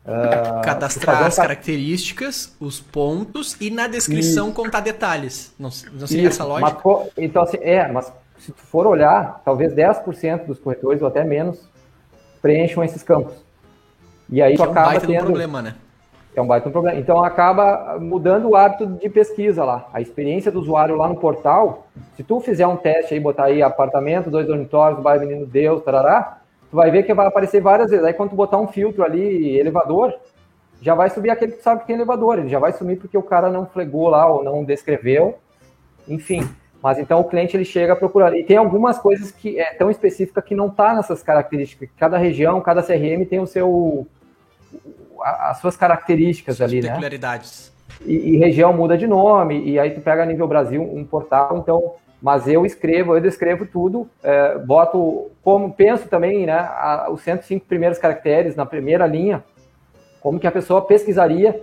Uh, 0.09 0.63
Cadastrar 0.63 1.25
as 1.25 1.37
características, 1.37 2.57
os 2.59 2.81
pontos 2.81 3.59
e 3.61 3.71
na 3.71 3.87
descrição 3.87 4.47
Isso. 4.47 4.57
contar 4.57 4.81
detalhes. 4.81 5.53
Não, 5.59 5.69
não 5.93 6.07
seria 6.07 6.29
Isso. 6.29 6.41
essa 6.41 6.45
lógica? 6.45 6.81
Mas, 6.83 7.11
então, 7.19 7.43
assim, 7.43 7.59
é, 7.61 7.87
mas 7.93 8.11
se 8.39 8.51
tu 8.51 8.63
for 8.63 8.87
olhar, 8.87 9.43
talvez 9.45 9.75
10% 9.75 10.47
dos 10.47 10.59
corretores 10.59 11.03
ou 11.03 11.09
até 11.09 11.23
menos 11.25 11.69
preencham 12.41 12.83
esses 12.83 13.03
campos. 13.03 13.35
E 14.31 14.41
aí 14.41 14.53
que 14.53 14.57
tu 14.57 14.65
é 14.65 14.69
um 14.69 14.71
acaba 14.71 14.99
tendo... 15.01 15.13
Um 15.13 15.27
problema, 15.27 15.61
né? 15.61 15.75
É 16.35 16.41
um 16.41 16.47
baita 16.47 16.69
um 16.71 16.73
problema. 16.73 16.99
Então 16.99 17.23
acaba 17.23 17.99
mudando 18.01 18.49
o 18.49 18.57
hábito 18.57 18.87
de 18.87 19.11
pesquisa 19.11 19.63
lá. 19.63 19.89
A 19.93 20.01
experiência 20.01 20.51
do 20.51 20.61
usuário 20.61 20.97
lá 20.97 21.07
no 21.07 21.17
portal, 21.17 21.87
se 22.17 22.23
tu 22.23 22.41
fizer 22.41 22.67
um 22.67 22.77
teste 22.77 23.13
aí, 23.13 23.21
botar 23.21 23.45
aí 23.45 23.63
apartamento, 23.63 24.31
dois 24.31 24.47
dormitórios, 24.47 25.03
bairro 25.03 25.27
Menino 25.27 25.45
Deus, 25.45 25.83
tarará, 25.83 26.39
tu 26.71 26.77
vai 26.77 26.91
ver 26.91 27.03
que 27.03 27.15
vai 27.15 27.27
aparecer 27.27 27.61
várias 27.61 27.91
vezes. 27.91 28.05
Aí 28.05 28.13
quando 28.13 28.31
tu 28.31 28.37
botar 28.37 28.59
um 28.59 28.67
filtro 28.69 29.05
ali, 29.05 29.59
elevador, 29.59 30.15
já 30.81 30.95
vai 30.95 31.11
subir 31.11 31.31
aquele 31.31 31.53
que 31.53 31.63
sabe 31.63 31.81
que 31.81 31.87
tem 31.87 31.97
elevador. 31.97 32.39
Ele 32.39 32.49
já 32.49 32.59
vai 32.59 32.73
sumir 32.73 32.99
porque 32.99 33.17
o 33.17 33.23
cara 33.23 33.51
não 33.51 33.67
flegou 33.67 34.09
lá 34.09 34.27
ou 34.27 34.43
não 34.43 34.65
descreveu. 34.65 35.39
Enfim. 36.07 36.49
Mas 36.83 36.99
então 36.99 37.21
o 37.21 37.25
cliente 37.25 37.57
ele 37.57 37.65
chega 37.65 37.97
procurando. 37.97 38.37
E 38.37 38.45
tem 38.45 38.57
algumas 38.57 38.99
coisas 38.99 39.31
que 39.33 39.59
é 39.59 39.75
tão 39.75 39.91
específica 39.91 40.41
que 40.41 40.55
não 40.55 40.71
tá 40.71 40.95
nessas 40.95 41.23
características. 41.23 41.89
Cada 41.97 42.17
região, 42.17 42.61
cada 42.61 42.83
CRM 42.83 43.25
tem 43.29 43.41
o 43.41 43.47
seu 43.47 44.07
as 45.21 45.59
suas 45.59 45.77
características 45.77 46.57
Suas 46.57 46.71
ali, 46.71 46.81
né? 46.81 46.91
peculiaridades. 46.91 47.73
né? 48.01 48.07
E, 48.07 48.35
e, 48.35 48.37
região 48.37 48.73
muda 48.73 48.97
de 48.97 49.09
nome, 49.09 49.61
e 49.65 49.79
aí 49.79 49.91
tu 49.91 50.01
pega 50.01 50.23
a 50.23 50.27
nível 50.27 50.47
Brasil 50.47 50.81
um 50.81 51.05
portal, 51.05 51.59
então 51.59 51.95
mas 52.21 52.49
eu 52.49 52.67
escrevo, 52.67 53.15
eu 53.15 53.21
descrevo 53.21 53.65
tudo, 53.65 54.09
é, 54.23 54.59
boto 54.59 55.31
como 55.43 55.73
penso 55.73 56.09
também, 56.09 56.47
né, 56.47 56.59
a, 56.59 57.09
os 57.11 57.21
105 57.23 57.67
primeiros 57.67 57.99
caracteres 57.99 58.57
na 58.57 58.67
primeira 58.67 59.07
linha, 59.07 59.45
como 60.21 60.39
que 60.39 60.47
a 60.47 60.53
pessoa 60.53 60.83
pesquisaria 60.83 61.63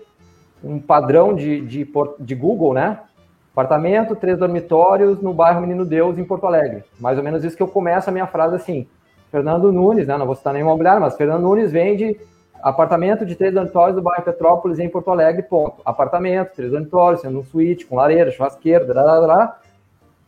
um 0.63 0.79
padrão 0.79 1.35
de, 1.35 1.61
de, 1.61 1.87
de 2.19 2.35
Google, 2.35 2.73
né? 2.73 2.99
Apartamento, 3.51 4.15
três 4.15 4.37
dormitórios 4.37 5.21
no 5.21 5.33
bairro 5.33 5.61
Menino 5.61 5.85
Deus, 5.85 6.17
em 6.17 6.25
Porto 6.25 6.45
Alegre. 6.45 6.83
Mais 6.99 7.17
ou 7.17 7.23
menos 7.23 7.43
isso 7.43 7.55
que 7.55 7.63
eu 7.63 7.67
começo 7.67 8.09
a 8.09 8.13
minha 8.13 8.27
frase 8.27 8.55
assim. 8.55 8.87
Fernando 9.31 9.71
Nunes, 9.71 10.07
né? 10.07 10.17
Não 10.17 10.25
vou 10.25 10.35
citar 10.35 10.53
nenhum 10.53 10.67
imobiliário, 10.67 11.01
mas 11.01 11.15
Fernando 11.15 11.43
Nunes 11.43 11.71
vende 11.71 12.19
apartamento 12.61 13.25
de 13.25 13.35
três 13.35 13.53
dormitórios 13.53 13.95
do 13.95 14.01
bairro 14.01 14.23
Petrópolis 14.23 14.79
em 14.79 14.89
Porto 14.89 15.11
Alegre, 15.11 15.43
ponto. 15.43 15.81
Apartamento, 15.85 16.55
três 16.55 16.71
dormitórios, 16.71 17.21
sendo 17.21 17.39
um 17.39 17.43
suíte, 17.43 17.85
com 17.85 17.95
lareira, 17.95 18.31
churrasqueira, 18.31 18.83
blá, 18.85 19.03
blá, 19.03 19.21
blá, 19.21 19.59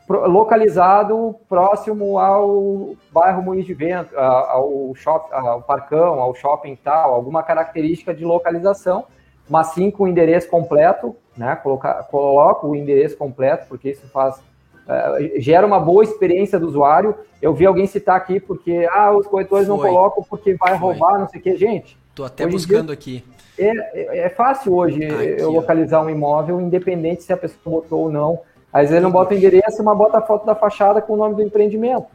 localizado 0.10 1.36
próximo 1.50 2.18
ao 2.18 2.96
bairro 3.12 3.42
Moinhos 3.42 3.66
de 3.66 3.74
Vento, 3.74 4.18
ao, 4.18 4.94
shop, 4.96 5.28
ao 5.34 5.62
parcão, 5.62 6.20
ao 6.20 6.34
shopping 6.34 6.78
tal, 6.82 7.14
alguma 7.14 7.44
característica 7.44 8.14
de 8.14 8.24
localização, 8.24 9.06
mas 9.50 9.68
sim 9.68 9.92
com 9.92 10.06
o 10.06 10.08
endereço 10.08 10.50
completo, 10.50 11.16
né? 11.36 11.56
Coloca, 11.58 11.94
coloco 12.10 12.68
o 12.68 12.76
endereço 12.76 13.18
completo, 13.18 13.68
porque 13.68 13.90
isso 13.90 14.08
faz 14.10 14.38
uh, 14.38 15.40
gera 15.42 15.68
uma 15.68 15.80
boa 15.80 16.04
experiência 16.04 16.58
do 16.58 16.68
usuário. 16.68 17.14
Eu 17.42 17.54
vi 17.54 17.66
alguém 17.66 17.86
citar 17.86 18.16
aqui 18.16 18.40
porque 18.40 18.88
ah, 18.92 19.12
os 19.12 19.28
corretores 19.28 19.68
Foi. 19.68 19.76
não 19.76 19.84
colocam 19.84 20.24
porque 20.30 20.56
vai 20.56 20.72
Foi. 20.72 20.80
roubar, 20.80 21.20
não 21.20 21.28
sei 21.28 21.40
o 21.40 21.44
que, 21.44 21.56
gente. 21.58 21.98
Tô 22.16 22.24
até 22.24 22.48
buscando 22.48 22.88
dia, 22.88 22.94
aqui. 22.94 23.24
É, 23.60 23.70
é, 23.70 24.18
é, 24.26 24.30
fácil 24.30 24.74
hoje 24.74 25.04
aqui, 25.04 25.42
eu 25.42 25.52
localizar 25.52 26.02
ó. 26.02 26.06
um 26.06 26.10
imóvel, 26.10 26.62
independente 26.62 27.24
se 27.24 27.34
a 27.34 27.38
pessoa 27.38 27.82
botou 27.82 28.04
ou 28.04 28.12
não 28.12 28.40
às 28.78 28.90
vezes 28.90 29.02
não 29.02 29.12
bota 29.12 29.34
o 29.34 29.38
endereço, 29.38 29.84
mas 29.84 29.98
bota 29.98 30.20
a 30.20 30.22
foto 30.22 30.46
da 30.46 30.54
fachada 30.54 31.02
com 31.02 31.14
o 31.14 31.18
nome 31.18 31.36
do 31.36 31.42
empreendimento. 31.42 32.06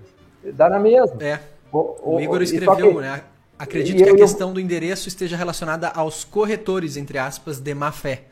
Dá 0.55 0.69
na 0.69 0.79
mesma. 0.79 1.17
É. 1.21 1.41
O, 1.73 1.79
o, 1.79 2.17
o 2.17 2.21
Igor 2.21 2.41
escreveu, 2.41 2.95
que, 2.95 3.01
né? 3.01 3.23
Acredito 3.59 4.03
que 4.03 4.11
a 4.11 4.15
questão 4.15 4.49
eu, 4.49 4.55
do 4.55 4.61
endereço 4.61 5.09
esteja 5.09 5.37
relacionada 5.37 5.89
aos 5.89 6.23
corretores, 6.23 6.97
entre 6.97 7.19
aspas, 7.19 7.59
de 7.59 7.75
má 7.75 7.91
fé, 7.91 8.23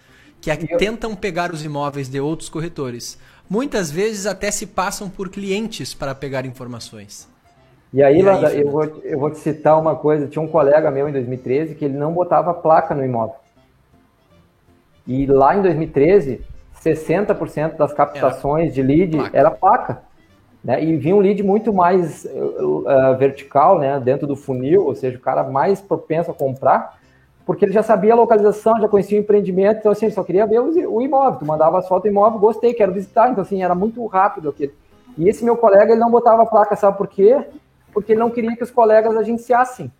que 0.40 0.50
eu, 0.50 0.78
tentam 0.78 1.14
pegar 1.16 1.52
os 1.52 1.64
imóveis 1.64 2.08
de 2.08 2.20
outros 2.20 2.48
corretores. 2.48 3.18
Muitas 3.48 3.90
vezes 3.90 4.26
até 4.26 4.50
se 4.50 4.66
passam 4.66 5.08
por 5.08 5.28
clientes 5.28 5.92
para 5.92 6.14
pegar 6.14 6.46
informações. 6.46 7.28
E 7.92 8.00
aí, 8.00 8.20
e 8.20 8.22
Landa, 8.22 8.48
aí, 8.48 8.60
eu, 8.60 8.70
vou, 8.70 8.84
eu 9.02 9.18
vou 9.18 9.30
te 9.30 9.38
citar 9.38 9.76
uma 9.76 9.96
coisa. 9.96 10.28
Tinha 10.28 10.42
um 10.42 10.46
colega 10.46 10.88
meu 10.90 11.08
em 11.08 11.12
2013 11.12 11.74
que 11.74 11.84
ele 11.84 11.98
não 11.98 12.12
botava 12.12 12.54
placa 12.54 12.94
no 12.94 13.04
imóvel. 13.04 13.34
E 15.04 15.26
lá 15.26 15.56
em 15.56 15.62
2013, 15.62 16.40
60% 16.82 17.76
das 17.76 17.92
captações 17.92 18.66
era 18.66 18.74
de 18.74 18.82
lead 18.82 19.16
placa. 19.16 19.36
era 19.36 19.50
placa. 19.50 20.02
Né? 20.62 20.82
E 20.82 20.96
vinha 20.96 21.16
um 21.16 21.20
lead 21.20 21.42
muito 21.42 21.72
mais 21.72 22.24
uh, 22.24 23.16
vertical, 23.18 23.78
né? 23.78 23.98
dentro 24.00 24.26
do 24.26 24.36
funil, 24.36 24.84
ou 24.86 24.94
seja, 24.94 25.16
o 25.16 25.20
cara 25.20 25.42
mais 25.42 25.80
propenso 25.80 26.30
a 26.30 26.34
comprar, 26.34 26.98
porque 27.46 27.64
ele 27.64 27.72
já 27.72 27.82
sabia 27.82 28.12
a 28.12 28.16
localização, 28.16 28.80
já 28.80 28.88
conhecia 28.88 29.18
o 29.18 29.22
empreendimento, 29.22 29.78
então 29.78 29.92
assim, 29.92 30.06
ele 30.06 30.14
só 30.14 30.22
queria 30.22 30.46
ver 30.46 30.60
o 30.60 31.00
imóvel, 31.00 31.38
tu 31.38 31.46
mandava 31.46 31.78
as 31.78 31.88
fotos 31.88 32.04
do 32.04 32.12
imóvel, 32.12 32.38
gostei, 32.38 32.74
quero 32.74 32.92
visitar, 32.92 33.30
então 33.30 33.42
assim, 33.42 33.62
era 33.62 33.74
muito 33.74 34.04
rápido 34.06 34.50
aquilo. 34.50 34.72
E 35.16 35.28
esse 35.28 35.44
meu 35.44 35.56
colega, 35.56 35.92
ele 35.92 36.00
não 36.00 36.10
botava 36.10 36.46
placa, 36.46 36.76
sabe 36.76 36.96
por 36.96 37.08
quê? 37.08 37.42
Porque 37.92 38.12
ele 38.12 38.20
não 38.20 38.30
queria 38.30 38.54
que 38.54 38.62
os 38.62 38.70
colegas 38.70 39.16
agenciassem 39.16 39.90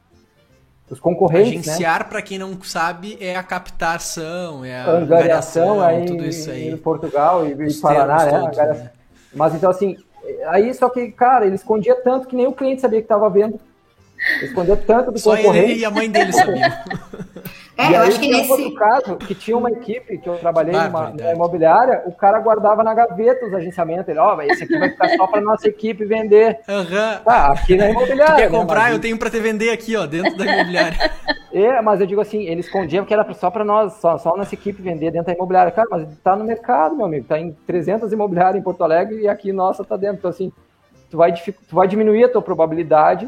os 0.90 0.98
concorrentes. 0.98 1.66
Né? 1.66 1.72
Agenciar, 1.72 2.00
né? 2.00 2.06
para 2.08 2.20
quem 2.20 2.38
não 2.38 2.60
sabe, 2.62 3.16
é 3.20 3.36
a 3.36 3.42
captação, 3.42 4.64
é 4.64 4.76
a 4.76 4.90
angariação, 4.90 5.80
aí, 5.80 6.04
tudo 6.04 6.24
isso 6.24 6.50
aí. 6.50 6.68
Em 6.68 6.76
Portugal 6.76 7.46
e, 7.46 7.52
e 7.52 7.74
Paraná, 7.80 8.24
né? 8.24 8.40
Todos, 8.40 8.58
né? 8.58 8.90
Mas 9.32 9.54
então, 9.54 9.70
assim, 9.70 9.96
aí 10.48 10.74
só 10.74 10.88
que, 10.88 11.12
cara, 11.12 11.46
ele 11.46 11.54
escondia 11.54 11.94
tanto 11.94 12.26
que 12.26 12.34
nem 12.34 12.46
o 12.46 12.52
cliente 12.52 12.80
sabia 12.80 12.98
que 12.98 13.04
estava 13.04 13.30
vendo. 13.30 13.60
Escondeu 14.42 14.76
tanto 14.76 15.12
do 15.12 15.18
Só 15.18 15.36
concorrente. 15.36 15.70
ele 15.70 15.80
e 15.80 15.84
a 15.84 15.90
mãe 15.90 16.10
dele 16.10 16.32
sabiam. 16.32 16.70
É, 17.80 17.96
eu 17.96 18.02
acho 18.02 18.20
que 18.20 18.28
nesse... 18.28 18.50
outro 18.50 18.74
caso, 18.74 19.16
que 19.16 19.34
tinha 19.34 19.56
uma 19.56 19.70
equipe 19.70 20.18
que 20.18 20.28
eu 20.28 20.36
trabalhei 20.36 20.74
ah, 20.74 20.86
numa, 20.86 21.10
numa, 21.10 21.32
imobiliária, 21.32 22.02
o 22.04 22.12
cara 22.12 22.38
guardava 22.38 22.82
na 22.82 22.92
gaveta 22.92 23.46
os 23.46 23.54
agenciamentos. 23.54 24.08
Ele, 24.08 24.18
ó, 24.18 24.36
oh, 24.36 24.42
esse 24.42 24.64
aqui 24.64 24.78
vai 24.78 24.90
ficar 24.90 25.08
só 25.16 25.26
para 25.26 25.40
nossa 25.40 25.66
equipe 25.66 26.04
vender. 26.04 26.58
Uhum. 26.68 27.24
Tá, 27.24 27.52
aqui 27.52 27.76
na 27.76 27.88
imobiliária. 27.88 28.36
quer 28.36 28.50
né, 28.50 28.58
comprar? 28.58 28.82
Mas... 28.82 28.92
Eu 28.92 29.00
tenho 29.00 29.18
para 29.18 29.30
te 29.30 29.40
vender 29.40 29.70
aqui, 29.70 29.96
ó, 29.96 30.04
dentro 30.04 30.36
da 30.36 30.44
imobiliária. 30.44 31.10
é, 31.52 31.80
mas 31.80 32.00
eu 32.00 32.06
digo 32.06 32.20
assim, 32.20 32.42
ele 32.44 32.60
escondia 32.60 33.00
porque 33.00 33.14
era 33.14 33.32
só 33.32 33.50
para 33.50 33.64
nós, 33.64 33.94
só, 33.94 34.18
só 34.18 34.36
nossa 34.36 34.54
equipe 34.54 34.82
vender 34.82 35.10
dentro 35.10 35.28
da 35.28 35.32
imobiliária. 35.32 35.72
Cara, 35.72 35.88
mas 35.90 36.06
tá 36.22 36.36
no 36.36 36.44
mercado, 36.44 36.94
meu 36.94 37.06
amigo. 37.06 37.26
Tá 37.26 37.38
em 37.38 37.52
300 37.66 38.12
imobiliárias 38.12 38.60
em 38.60 38.62
Porto 38.62 38.84
Alegre 38.84 39.22
e 39.22 39.28
aqui 39.28 39.52
nossa 39.52 39.82
tá 39.84 39.96
dentro. 39.96 40.18
Então, 40.18 40.30
assim, 40.30 40.52
tu 41.10 41.16
vai, 41.16 41.32
tu 41.32 41.74
vai 41.74 41.88
diminuir 41.88 42.24
a 42.24 42.28
tua 42.28 42.42
probabilidade 42.42 43.26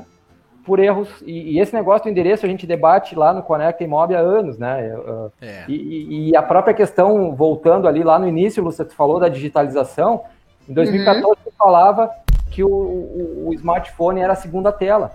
por 0.65 0.79
erros. 0.79 1.09
E, 1.23 1.55
e, 1.55 1.61
esse 1.61 1.75
negócio 1.75 2.05
do 2.05 2.11
endereço 2.11 2.47
a 2.47 2.49
gente 2.49 2.67
debate 2.67 3.15
lá 3.15 3.33
no 3.33 3.43
Conecta 3.43 3.85
Imob 3.85 4.15
há 4.15 4.21
anos, 4.21 4.59
né? 4.59 4.95
É. 5.41 5.65
E, 5.69 6.31
e, 6.31 6.37
a 6.37 6.43
própria 6.43 6.75
questão, 6.75 7.35
voltando 7.35 7.89
ali 7.89 8.03
lá 8.03 8.19
no 8.19 8.29
início, 8.29 8.63
Lúcia, 8.63 8.85
tu 8.85 8.95
falou 8.95 9.19
da 9.19 9.29
digitalização. 9.29 10.25
Em 10.69 10.73
2014 10.73 11.27
uhum. 11.27 11.35
tu 11.45 11.53
falava 11.57 12.11
que 12.51 12.63
o, 12.63 12.69
o, 12.69 13.49
o, 13.49 13.55
smartphone 13.55 14.21
era 14.21 14.35
a 14.35 14.37
segunda 14.37 14.71
tela. 14.71 15.13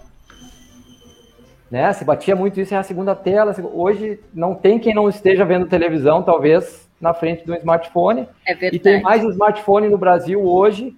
Né? 1.69 1.91
Se 1.93 2.03
batia 2.03 2.35
muito 2.35 2.59
isso 2.59 2.73
em 2.73 2.77
a 2.77 2.83
segunda 2.83 3.15
tela. 3.15 3.55
Hoje 3.73 4.19
não 4.33 4.55
tem 4.55 4.79
quem 4.79 4.93
não 4.93 5.07
esteja 5.07 5.45
vendo 5.45 5.67
televisão, 5.67 6.23
talvez, 6.23 6.89
na 6.99 7.13
frente 7.13 7.45
do 7.45 7.55
smartphone. 7.55 8.27
É 8.45 8.53
verdade. 8.53 8.75
E 8.75 8.79
tem 8.79 9.01
mais 9.01 9.23
smartphone 9.23 9.87
no 9.87 9.97
Brasil 9.97 10.43
hoje 10.43 10.95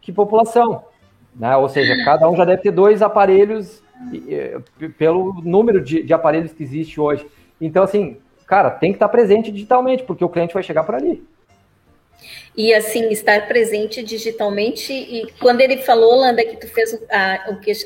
que 0.00 0.12
população. 0.12 0.84
Né? 1.34 1.56
Ou 1.56 1.68
seja, 1.68 2.04
cada 2.04 2.28
um 2.28 2.36
já 2.36 2.44
deve 2.44 2.62
ter 2.62 2.70
dois 2.70 3.02
aparelhos 3.02 3.82
pelo 4.96 5.40
número 5.42 5.82
de, 5.82 6.02
de 6.02 6.12
aparelhos 6.12 6.52
que 6.52 6.62
existe 6.62 7.00
hoje. 7.00 7.26
Então, 7.60 7.82
assim, 7.82 8.16
cara, 8.46 8.70
tem 8.70 8.92
que 8.92 8.96
estar 8.96 9.08
presente 9.08 9.52
digitalmente, 9.52 10.02
porque 10.02 10.24
o 10.24 10.28
cliente 10.28 10.54
vai 10.54 10.62
chegar 10.62 10.84
por 10.84 10.94
ali. 10.94 11.22
e 12.56 12.74
assim 12.74 13.08
estar 13.10 13.46
presente 13.46 14.02
digitalmente. 14.02 14.92
E 14.92 15.30
quando 15.40 15.60
ele 15.60 15.78
falou, 15.78 16.16
Landa, 16.16 16.44
que 16.44 16.56
tu 16.56 16.68
fez 16.68 16.98
a, 17.10 17.34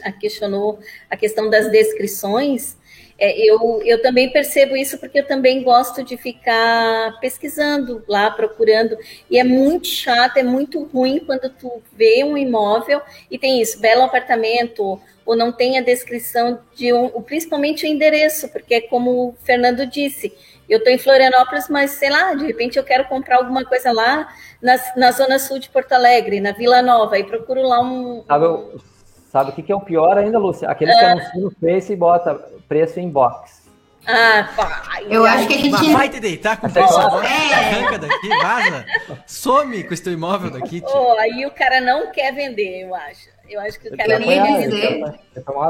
a 0.05 0.13
questionou 0.13 0.79
a 1.11 1.17
questão 1.17 1.51
das 1.51 1.71
descrições, 1.71 2.77
é, 3.19 3.39
eu, 3.49 3.81
eu 3.85 4.03
também 4.03 4.31
percebo 4.31 4.77
isso 4.77 4.99
porque 4.99 5.21
eu 5.21 5.27
também 5.27 5.63
gosto 5.63 6.03
de 6.03 6.17
ficar 6.17 7.19
pesquisando 7.21 8.03
lá, 8.09 8.31
procurando. 8.31 8.97
E 9.31 9.39
é 9.39 9.45
muito 9.45 9.87
chato, 9.87 10.37
é 10.37 10.43
muito 10.43 10.83
ruim 10.85 11.21
quando 11.21 11.49
tu 11.49 11.83
vê 11.93 12.25
um 12.25 12.37
imóvel 12.37 13.01
e 13.31 13.39
tem 13.39 13.61
isso, 13.61 13.81
belo 13.81 14.03
apartamento, 14.03 15.01
ou 15.25 15.37
não 15.37 15.53
tem 15.53 15.79
a 15.79 15.83
descrição 15.83 16.59
de 16.75 16.93
um, 16.93 17.09
principalmente 17.23 17.85
o 17.85 17.89
endereço, 17.89 18.49
porque 18.49 18.75
é 18.75 18.81
como 18.81 19.29
o 19.29 19.35
Fernando 19.45 19.87
disse, 19.87 20.35
eu 20.69 20.79
estou 20.79 20.93
em 20.93 20.99
Florianópolis, 20.99 21.69
mas 21.69 21.93
sei 21.93 22.11
lá, 22.11 22.35
de 22.35 22.45
repente 22.45 22.79
eu 22.79 22.85
quero 22.85 23.05
comprar 23.07 23.37
alguma 23.37 23.65
coisa 23.65 23.93
lá 23.93 24.29
na, 24.61 24.77
na 24.97 25.13
zona 25.13 25.39
sul 25.39 25.59
de 25.59 25.69
Porto 25.69 25.93
Alegre, 25.93 26.41
na 26.41 26.53
Vila 26.53 26.83
Nova, 26.83 27.19
e 27.19 27.25
procuro 27.25 27.63
lá 27.63 27.81
um. 27.81 28.25
Sabe, 28.27 28.47
sabe 29.31 29.51
o 29.51 29.53
que, 29.55 29.63
que 29.63 29.73
é 29.73 29.77
o 29.77 29.81
pior 29.81 30.19
ainda, 30.19 30.39
Lúcia? 30.39 30.69
Aqueles 30.69 30.99
que 30.99 31.05
ah. 31.05 31.13
anunciam 31.13 31.43
no 31.43 31.51
Face 31.53 31.93
e 31.93 31.97
bota 31.97 32.54
preço 32.69 33.01
em 33.01 33.09
box. 33.09 33.65
Ah, 34.07 34.49
pai. 34.55 35.07
Eu 35.09 35.25
acho 35.25 35.47
que 35.47 35.55
a 35.55 35.59
gente. 35.59 35.93
Vai 35.93 36.09
te 36.09 36.21
deitar 36.21 36.59
com 36.59 36.67
o 36.67 36.73
preço 36.73 36.99
é. 37.23 37.55
Arranca 37.55 37.99
daqui, 37.99 38.29
vaza. 38.29 38.85
Some 39.27 39.83
com 39.85 39.95
esse 39.95 40.03
teu 40.03 40.13
imóvel 40.13 40.51
daqui. 40.51 40.83
Oh, 40.85 41.17
aí 41.19 41.47
o 41.47 41.51
cara 41.51 41.81
não 41.81 42.13
quer 42.13 42.35
vender, 42.35 42.83
eu 42.83 42.95
acho. 42.95 43.34
Eu 43.55 43.61
acho 43.61 43.79
que 43.79 43.87
o 43.87 43.97
cara 43.97 44.15
eu 44.15 44.21
ia 44.21 44.69
dizer, 44.69 45.01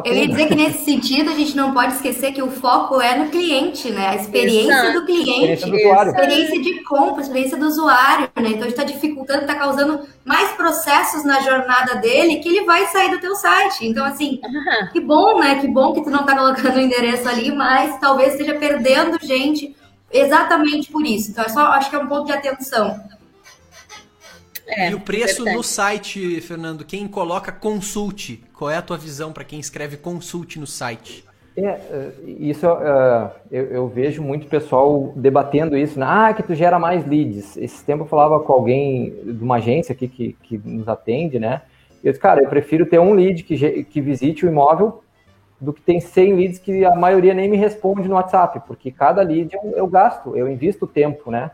eu 0.07 0.15
ia 0.15 0.27
dizer 0.27 0.49
que 0.49 0.55
nesse 0.55 0.87
sentido 0.87 1.31
a 1.31 1.35
gente 1.35 1.55
não 1.55 1.75
pode 1.75 1.93
esquecer 1.93 2.33
que 2.33 2.41
o 2.41 2.51
foco 2.51 2.99
é 2.99 3.15
no 3.15 3.29
cliente, 3.29 3.91
né? 3.91 4.09
A 4.09 4.15
experiência 4.15 4.73
Exato. 4.73 5.01
do 5.01 5.05
cliente, 5.05 5.53
experiência, 5.53 5.67
do 5.67 5.77
usuário. 5.77 6.11
experiência 6.11 6.63
de 6.63 6.83
compra, 6.85 7.23
experiência 7.23 7.57
do 7.59 7.67
usuário, 7.67 8.31
né? 8.37 8.49
Então 8.49 8.61
a 8.61 8.63
gente 8.63 8.71
está 8.71 8.85
dificultando, 8.85 9.43
está 9.43 9.55
causando 9.55 10.01
mais 10.25 10.53
processos 10.53 11.25
na 11.25 11.41
jornada 11.41 11.97
dele 11.97 12.37
que 12.37 12.49
ele 12.49 12.65
vai 12.65 12.87
sair 12.87 13.11
do 13.11 13.21
teu 13.21 13.37
site. 13.37 13.87
Então 13.87 14.03
assim, 14.07 14.41
uhum. 14.43 14.89
que 14.91 15.01
bom, 15.01 15.39
né? 15.39 15.61
Que 15.61 15.69
bom 15.69 15.93
que 15.93 16.03
tu 16.03 16.09
não 16.09 16.21
está 16.21 16.35
colocando 16.35 16.77
o 16.77 16.81
endereço 16.81 17.29
ali, 17.29 17.55
mas 17.55 18.01
talvez 18.01 18.33
esteja 18.33 18.55
perdendo 18.55 19.19
gente 19.21 19.77
exatamente 20.11 20.91
por 20.91 21.05
isso. 21.05 21.33
Então 21.33 21.45
é 21.45 21.51
só 21.51 21.67
acho 21.67 21.91
que 21.91 21.97
é 21.97 21.99
um 21.99 22.07
ponto 22.07 22.25
de 22.25 22.33
atenção. 22.33 22.99
É, 24.67 24.91
e 24.91 24.95
o 24.95 25.01
preço 25.01 25.45
no 25.45 25.63
site, 25.63 26.41
Fernando, 26.41 26.85
quem 26.85 27.07
coloca 27.07 27.53
consulte, 27.53 28.43
qual 28.55 28.71
é 28.71 28.77
a 28.77 28.83
tua 28.83 28.97
visão 28.97 29.33
para 29.33 29.45
quem 29.45 29.61
escreve 29.61 29.97
consulte 29.97 30.59
no 30.59 30.67
site? 30.67 31.25
É, 31.57 31.67
é 31.67 32.13
isso 32.27 32.67
uh, 32.67 33.31
eu, 33.51 33.65
eu, 33.67 33.89
vejo 33.89 34.21
muito 34.23 34.49
pessoal 34.49 35.13
debatendo 35.15 35.77
isso, 35.77 36.01
né? 36.01 36.07
ah, 36.09 36.35
que 36.35 36.43
tu 36.43 36.55
gera 36.55 36.79
mais 36.79 37.07
leads. 37.07 37.57
Esse 37.57 37.85
tempo 37.85 38.03
eu 38.03 38.09
falava 38.09 38.41
com 38.41 38.53
alguém 38.53 39.15
de 39.25 39.45
uma 39.45 39.57
agência 39.57 39.93
aqui 39.93 40.09
que, 40.09 40.37
que 40.43 40.59
nos 40.65 40.89
atende, 40.89 41.39
né? 41.39 41.63
Eu 42.03 42.11
disse, 42.11 42.21
cara, 42.21 42.43
eu 42.43 42.49
prefiro 42.49 42.87
ter 42.87 42.99
um 42.99 43.15
lead 43.15 43.45
que, 43.45 43.85
que 43.85 44.01
visite 44.01 44.45
o 44.45 44.49
imóvel 44.49 45.03
do 45.61 45.73
que 45.73 45.81
tem 45.81 46.01
100 46.01 46.35
leads 46.35 46.59
que 46.59 46.85
a 46.85 46.95
maioria 46.95 47.33
nem 47.33 47.49
me 47.49 47.57
responde 47.57 48.09
no 48.09 48.17
WhatsApp, 48.17 48.61
porque 48.67 48.91
cada 48.91 49.23
lead 49.23 49.55
eu, 49.55 49.71
eu 49.77 49.87
gasto, 49.87 50.37
eu 50.37 50.49
invisto 50.49 50.87
tempo, 50.87 51.31
né? 51.31 51.51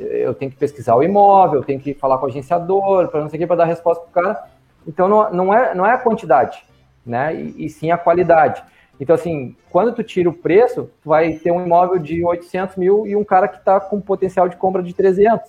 Eu 0.00 0.34
tenho 0.34 0.50
que 0.50 0.56
pesquisar 0.56 0.94
o 0.94 1.02
imóvel, 1.02 1.60
eu 1.60 1.64
tenho 1.64 1.80
que 1.80 1.94
falar 1.94 2.18
com 2.18 2.26
o 2.26 2.28
agenciador, 2.28 3.08
para 3.08 3.20
não 3.20 3.28
sei 3.28 3.38
o 3.38 3.40
que, 3.40 3.46
para 3.46 3.56
dar 3.56 3.64
resposta 3.64 4.04
para 4.04 4.10
o 4.10 4.24
cara. 4.24 4.44
Então, 4.86 5.08
não, 5.08 5.32
não, 5.32 5.54
é, 5.54 5.74
não 5.74 5.84
é 5.84 5.92
a 5.92 5.98
quantidade, 5.98 6.64
né? 7.04 7.34
E, 7.34 7.66
e, 7.66 7.68
sim 7.68 7.90
a 7.90 7.98
qualidade. 7.98 8.62
Então, 9.00 9.14
assim, 9.14 9.54
quando 9.70 9.92
tu 9.92 10.02
tira 10.02 10.28
o 10.28 10.32
preço, 10.32 10.90
tu 11.02 11.08
vai 11.08 11.34
ter 11.34 11.52
um 11.52 11.64
imóvel 11.64 11.98
de 11.98 12.24
800 12.24 12.76
mil 12.76 13.06
e 13.06 13.14
um 13.14 13.24
cara 13.24 13.46
que 13.46 13.58
está 13.58 13.78
com 13.78 14.00
potencial 14.00 14.48
de 14.48 14.56
compra 14.56 14.82
de 14.82 14.94
300. 14.94 15.40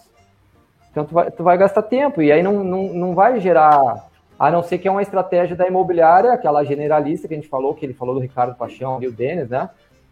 Então, 0.91 1.05
tu 1.05 1.13
vai, 1.13 1.31
tu 1.31 1.43
vai 1.43 1.57
gastar 1.57 1.83
tempo 1.83 2.21
e 2.21 2.31
aí 2.31 2.43
não, 2.43 2.63
não, 2.63 2.83
não 2.93 3.13
vai 3.13 3.39
gerar, 3.39 4.09
a 4.37 4.51
não 4.51 4.61
ser 4.61 4.77
que 4.77 4.87
é 4.87 4.91
uma 4.91 5.01
estratégia 5.01 5.55
da 5.55 5.67
imobiliária, 5.67 6.33
aquela 6.33 6.63
generalista 6.63 7.27
que 7.27 7.33
a 7.33 7.37
gente 7.37 7.49
falou, 7.49 7.73
que 7.73 7.85
ele 7.85 7.93
falou 7.93 8.15
do 8.15 8.21
Ricardo 8.21 8.55
Paixão 8.55 9.01
e 9.01 9.07
o 9.07 9.11
Denis, 9.11 9.49
né? 9.49 9.69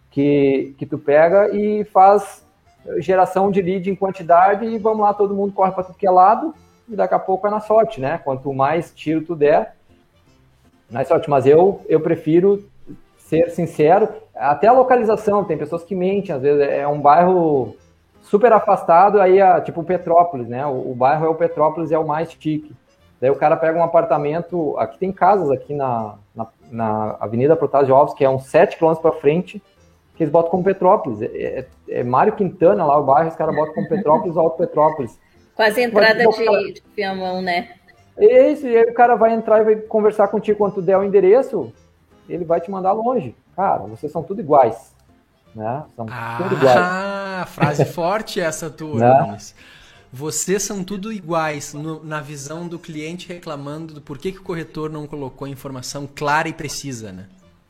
Que, 0.09 0.73
que 0.77 0.85
tu 0.85 0.97
pega 0.97 1.55
e 1.55 1.83
faz 1.85 2.46
geração 2.99 3.51
de 3.51 3.61
lead 3.61 3.89
em 3.89 3.95
quantidade 3.95 4.65
e 4.65 4.77
vamos 4.77 5.01
lá, 5.01 5.13
todo 5.13 5.35
mundo 5.35 5.53
corre 5.53 5.71
para 5.71 5.83
tudo 5.83 5.97
que 5.97 6.07
é 6.07 6.11
lado 6.11 6.53
e 6.87 6.95
daqui 6.95 7.13
a 7.13 7.19
pouco 7.19 7.47
é 7.47 7.49
na 7.49 7.59
sorte, 7.59 7.99
né? 7.99 8.19
Quanto 8.23 8.53
mais 8.53 8.93
tiro 8.93 9.21
tu 9.21 9.35
der, 9.35 9.75
mais 10.89 11.07
sorte. 11.07 11.29
Mas 11.29 11.45
eu, 11.45 11.81
eu 11.87 11.99
prefiro 11.99 12.63
ser 13.17 13.49
sincero, 13.49 14.07
até 14.33 14.67
a 14.67 14.71
localização, 14.71 15.43
tem 15.43 15.57
pessoas 15.57 15.83
que 15.83 15.93
mentem, 15.93 16.33
às 16.33 16.41
vezes 16.41 16.61
é 16.61 16.87
um 16.87 17.01
bairro 17.01 17.75
super 18.21 18.53
afastado, 18.53 19.19
aí 19.19 19.39
é 19.39 19.61
tipo 19.61 19.83
Petrópolis, 19.83 20.47
né? 20.47 20.65
O, 20.65 20.91
o 20.91 20.95
bairro 20.95 21.25
é 21.25 21.29
o 21.29 21.35
Petrópolis, 21.35 21.91
é 21.91 21.97
o 21.97 22.07
mais 22.07 22.31
chique. 22.31 22.71
Daí 23.19 23.29
o 23.29 23.35
cara 23.35 23.57
pega 23.57 23.79
um 23.79 23.83
apartamento, 23.83 24.77
aqui 24.77 24.97
tem 24.99 25.11
casas 25.11 25.49
aqui 25.49 25.73
na, 25.73 26.15
na, 26.35 26.47
na 26.71 27.17
Avenida 27.19 27.55
Protásio 27.55 27.95
Alves, 27.95 28.13
que 28.13 28.23
é 28.23 28.29
uns 28.29 28.45
7 28.45 28.77
km 28.77 28.93
para 28.95 29.11
frente, 29.11 29.61
que 30.17 30.23
eles 30.23 30.31
botam 30.31 30.49
como 30.49 30.63
Petrópolis. 30.63 31.21
É, 31.21 31.25
é, 31.25 31.67
é 31.99 32.03
Mário 32.03 32.33
Quintana 32.33 32.83
lá, 32.83 32.97
o 32.97 33.03
bairro, 33.03 33.29
os 33.29 33.35
caras 33.35 33.55
botam 33.55 33.75
como 33.75 33.87
Petrópolis 33.87 34.35
ou 34.35 34.41
Alto 34.43 34.57
Petrópolis. 34.57 35.17
Quase 35.55 35.81
entrada 35.81 36.27
de, 36.27 36.45
cara... 36.45 36.73
de 36.73 36.81
Piamão, 36.95 37.41
né? 37.41 37.69
É 38.17 38.51
isso, 38.51 38.65
e 38.65 38.75
aí 38.75 38.89
o 38.89 38.93
cara 38.93 39.15
vai 39.15 39.33
entrar 39.33 39.61
e 39.61 39.63
vai 39.63 39.75
conversar 39.75 40.27
contigo 40.29 40.57
quando 40.57 40.73
tu 40.73 40.81
der 40.81 40.97
o 40.97 41.03
endereço, 41.03 41.71
ele 42.27 42.43
vai 42.43 42.59
te 42.59 42.71
mandar 42.71 42.91
longe. 42.91 43.35
Cara, 43.55 43.83
vocês 43.83 44.11
são 44.11 44.23
tudo 44.23 44.41
iguais. 44.41 44.95
Né? 45.55 45.83
São 45.95 46.07
ah, 46.09 46.39
tudo 46.41 46.55
iguais. 46.55 46.77
Ah, 46.77 47.45
frase 47.49 47.85
forte 47.85 48.39
essa 48.39 48.69
tua, 48.69 48.99
né? 48.99 49.37
Vocês 50.11 50.63
são 50.63 50.83
tudo 50.83 51.11
iguais 51.11 51.73
no, 51.73 52.03
na 52.03 52.21
visão 52.21 52.67
do 52.67 52.79
cliente 52.79 53.27
reclamando 53.27 53.93
do 53.93 54.01
porquê 54.01 54.31
que 54.31 54.39
o 54.39 54.43
corretor 54.43 54.89
não 54.89 55.05
colocou 55.05 55.47
informação 55.47 56.07
clara 56.07 56.47
e 56.47 56.53
precisa, 56.53 57.11
né? 57.11 57.27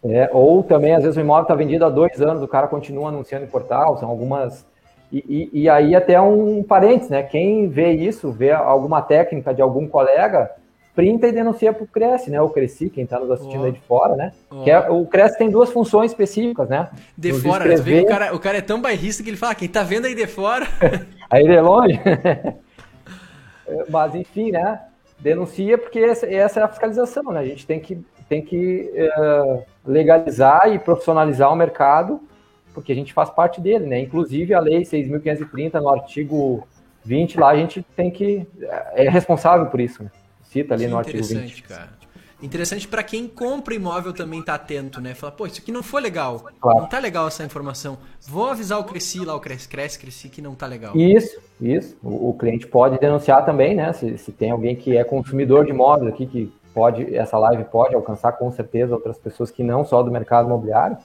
É, 0.09 0.29
ou 0.31 0.63
também, 0.63 0.93
às 0.93 1.03
vezes, 1.03 1.17
o 1.17 1.21
imóvel 1.21 1.43
está 1.43 1.55
vendido 1.55 1.85
há 1.85 1.89
dois 1.89 2.21
anos, 2.21 2.41
o 2.41 2.47
cara 2.47 2.67
continua 2.67 3.09
anunciando 3.09 3.45
em 3.45 3.49
portal, 3.49 3.97
são 3.97 4.09
algumas. 4.09 4.65
E, 5.11 5.49
e, 5.53 5.61
e 5.63 5.69
aí, 5.69 5.95
até 5.95 6.19
um 6.19 6.63
parênteses, 6.63 7.09
né? 7.09 7.23
Quem 7.23 7.67
vê 7.67 7.91
isso, 7.91 8.31
vê 8.31 8.51
alguma 8.51 9.01
técnica 9.01 9.53
de 9.53 9.61
algum 9.61 9.87
colega, 9.87 10.51
printa 10.97 11.27
e 11.27 11.31
denuncia 11.31 11.71
para 11.71 11.83
o 11.83 11.87
Cresce, 11.87 12.31
né? 12.31 12.41
O 12.41 12.49
Cresci, 12.49 12.89
quem 12.89 13.03
está 13.03 13.19
nos 13.19 13.29
assistindo 13.29 13.61
oh. 13.61 13.65
aí 13.65 13.71
de 13.71 13.79
fora, 13.81 14.15
né? 14.15 14.31
Oh. 14.49 14.63
Que 14.63 14.71
é, 14.71 14.89
o 14.89 15.05
Cresce 15.05 15.37
tem 15.37 15.49
duas 15.49 15.69
funções 15.69 16.11
específicas, 16.11 16.67
né? 16.67 16.89
De 17.17 17.31
nos 17.31 17.43
fora, 17.43 17.71
escrever... 17.71 18.03
o, 18.03 18.07
cara, 18.07 18.35
o 18.35 18.39
cara 18.39 18.57
é 18.57 18.61
tão 18.61 18.81
bairrista 18.81 19.23
que 19.23 19.29
ele 19.29 19.37
fala, 19.37 19.51
ah, 19.51 19.55
quem 19.55 19.67
está 19.67 19.83
vendo 19.83 20.05
aí 20.05 20.15
de 20.15 20.25
fora. 20.27 20.65
aí 21.29 21.47
de 21.47 21.59
longe. 21.59 21.99
Mas, 23.89 24.15
enfim, 24.15 24.51
né? 24.51 24.81
Denuncia 25.19 25.77
porque 25.77 25.99
essa, 25.99 26.25
essa 26.25 26.59
é 26.59 26.63
a 26.63 26.67
fiscalização, 26.67 27.23
né? 27.31 27.39
A 27.39 27.45
gente 27.45 27.65
tem 27.65 27.79
que 27.79 28.03
tem 28.29 28.41
que 28.41 28.91
uh, 29.17 29.63
legalizar 29.87 30.71
e 30.71 30.77
profissionalizar 30.77 31.51
o 31.51 31.55
mercado, 31.55 32.21
porque 32.73 32.91
a 32.91 32.95
gente 32.95 33.13
faz 33.13 33.29
parte 33.29 33.59
dele, 33.61 33.87
né? 33.87 34.01
Inclusive 34.01 34.53
a 34.53 34.59
lei 34.59 34.81
6.530, 34.81 35.81
no 35.81 35.89
artigo 35.89 36.67
20, 37.03 37.39
lá 37.39 37.49
a 37.49 37.55
gente 37.55 37.81
tem 37.95 38.11
que. 38.11 38.45
é 38.93 39.09
responsável 39.09 39.67
por 39.67 39.79
isso, 39.79 40.03
né? 40.03 40.11
Cita 40.43 40.73
ali 40.73 40.85
que 40.85 40.89
no 40.91 40.97
artigo 40.97 41.23
20. 41.23 41.63
Cara. 41.63 41.97
Interessante 42.39 42.87
para 42.87 43.01
quem 43.01 43.27
compra 43.27 43.73
imóvel 43.73 44.13
também 44.13 44.43
tá 44.43 44.53
atento, 44.53 45.01
né? 45.01 45.15
Fala, 45.15 45.31
pô, 45.31 45.47
isso 45.47 45.59
aqui 45.59 45.71
não 45.71 45.81
foi 45.81 46.01
legal. 46.01 46.45
Claro. 46.61 46.81
Não 46.81 46.87
tá 46.87 46.99
legal 46.99 47.27
essa 47.27 47.43
informação. 47.43 47.97
Vou 48.27 48.47
avisar 48.47 48.79
o 48.79 48.83
Cresci 48.83 49.25
lá, 49.25 49.35
o 49.35 49.39
Cresce, 49.39 49.67
Cresce, 49.67 49.97
Cresci, 49.97 50.29
que 50.29 50.39
não 50.39 50.53
tá 50.53 50.67
legal. 50.67 50.95
Isso, 50.95 51.39
isso. 51.59 51.97
O, 52.03 52.29
o 52.29 52.33
cliente 52.35 52.67
pode 52.67 52.99
denunciar 52.99 53.43
também, 53.43 53.73
né? 53.73 53.91
Se, 53.93 54.19
se 54.19 54.31
tem 54.31 54.51
alguém 54.51 54.75
que 54.75 54.95
é 54.95 55.03
consumidor 55.03 55.65
de 55.65 55.71
imóveis 55.71 56.13
aqui, 56.13 56.27
que 56.27 56.53
pode, 56.77 57.15
essa 57.15 57.39
live 57.39 57.63
pode 57.63 57.95
alcançar 57.95 58.33
com 58.33 58.51
certeza 58.51 58.93
outras 58.93 59.17
pessoas 59.17 59.49
que 59.49 59.63
não 59.63 59.83
só 59.83 60.03
do 60.03 60.11
mercado 60.11 60.45
imobiliário, 60.45 60.95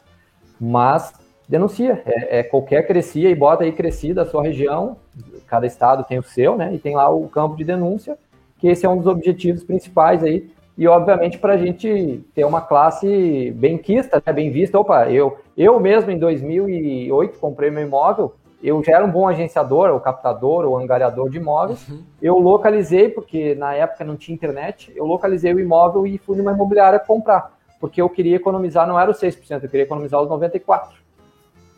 mas 0.60 1.14
denuncia, 1.48 2.02
é, 2.04 2.40
é 2.40 2.42
qualquer 2.42 2.86
crescia 2.86 3.30
e 3.30 3.34
bota 3.34 3.64
aí 3.64 3.72
cresci 3.72 4.12
da 4.12 4.26
sua 4.26 4.42
região, 4.42 4.98
cada 5.46 5.66
estado 5.66 6.04
tem 6.04 6.18
o 6.18 6.22
seu, 6.22 6.58
né, 6.58 6.74
e 6.74 6.78
tem 6.78 6.94
lá 6.94 7.08
o 7.08 7.26
campo 7.26 7.56
de 7.56 7.64
denúncia, 7.64 8.18
que 8.58 8.68
esse 8.68 8.84
é 8.84 8.88
um 8.88 8.98
dos 8.98 9.06
objetivos 9.06 9.64
principais 9.64 10.22
aí, 10.22 10.50
e 10.76 10.86
obviamente 10.86 11.38
para 11.38 11.54
a 11.54 11.56
gente 11.56 12.22
ter 12.34 12.44
uma 12.44 12.60
classe 12.60 13.50
bem 13.52 13.78
quista, 13.78 14.22
né, 14.26 14.30
bem 14.30 14.50
vista, 14.50 14.78
opa, 14.78 15.10
eu, 15.10 15.38
eu 15.56 15.80
mesmo 15.80 16.10
em 16.10 16.18
2008 16.18 17.38
comprei 17.38 17.70
meu 17.70 17.82
imóvel, 17.82 18.34
eu 18.62 18.82
já 18.82 18.96
era 18.96 19.04
um 19.04 19.10
bom 19.10 19.26
agenciador, 19.26 19.90
ou 19.90 19.98
captador, 19.98 20.64
ou 20.64 20.78
angariador 20.78 21.28
de 21.28 21.38
imóveis. 21.38 21.88
Uhum. 21.88 22.02
Eu 22.20 22.38
localizei, 22.38 23.08
porque 23.08 23.54
na 23.56 23.74
época 23.74 24.04
não 24.04 24.16
tinha 24.16 24.34
internet, 24.34 24.92
eu 24.94 25.04
localizei 25.04 25.52
o 25.52 25.58
imóvel 25.58 26.06
e 26.06 26.16
fui 26.18 26.36
numa 26.36 26.52
imobiliária 26.52 26.98
comprar, 26.98 27.52
porque 27.80 28.00
eu 28.00 28.08
queria 28.08 28.36
economizar, 28.36 28.86
não 28.86 28.98
era 28.98 29.10
os 29.10 29.18
6%, 29.18 29.64
eu 29.64 29.68
queria 29.68 29.82
economizar 29.82 30.20
os 30.20 30.28
94%. 30.28 30.82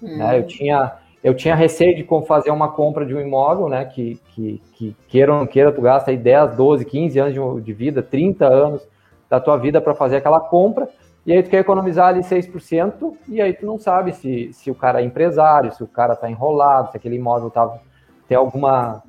Uhum. 0.03 0.19
Né? 0.19 0.39
Eu, 0.39 0.47
tinha, 0.47 0.93
eu 1.23 1.35
tinha 1.35 1.55
receio 1.55 1.97
de 1.97 2.07
fazer 2.27 2.51
uma 2.51 2.69
compra 2.69 3.07
de 3.07 3.15
um 3.15 3.21
imóvel, 3.21 3.69
né, 3.69 3.87
que, 3.87 4.21
que, 4.35 4.63
que 4.75 4.97
queira 5.09 5.33
ou 5.33 5.39
não 5.39 5.47
queira, 5.47 5.73
tu 5.73 5.81
gasta 5.81 6.11
aí 6.11 6.19
10, 6.19 6.55
12, 6.55 6.85
15 6.85 7.19
anos 7.19 7.35
de, 7.35 7.63
de 7.63 7.73
vida, 7.73 8.03
30 8.03 8.47
anos 8.47 8.87
da 9.31 9.41
tua 9.41 9.57
vida 9.57 9.81
para 9.81 9.95
fazer 9.95 10.17
aquela 10.17 10.41
compra, 10.41 10.89
e 11.27 11.33
aí 11.33 11.43
tu 11.43 11.49
quer 11.49 11.61
economizar 11.61 12.09
ali 12.09 12.21
6%, 12.21 13.17
e 13.29 13.41
aí 13.41 13.55
tu 13.55 13.65
não 13.65 13.79
sabe 13.79 14.13
se, 14.13 14.53
se 14.53 14.71
o 14.71 14.75
cara 14.75 15.01
é 15.01 15.05
empresário, 15.05 15.73
se 15.73 15.83
o 15.83 15.87
cara 15.87 16.13
está 16.13 16.31
enrolado, 16.31 16.91
se 16.91 16.97
aquele 16.99 17.17
imóvel 17.17 17.51
tá, 17.51 17.79
tem 18.29 18.37
alguma, 18.37 19.03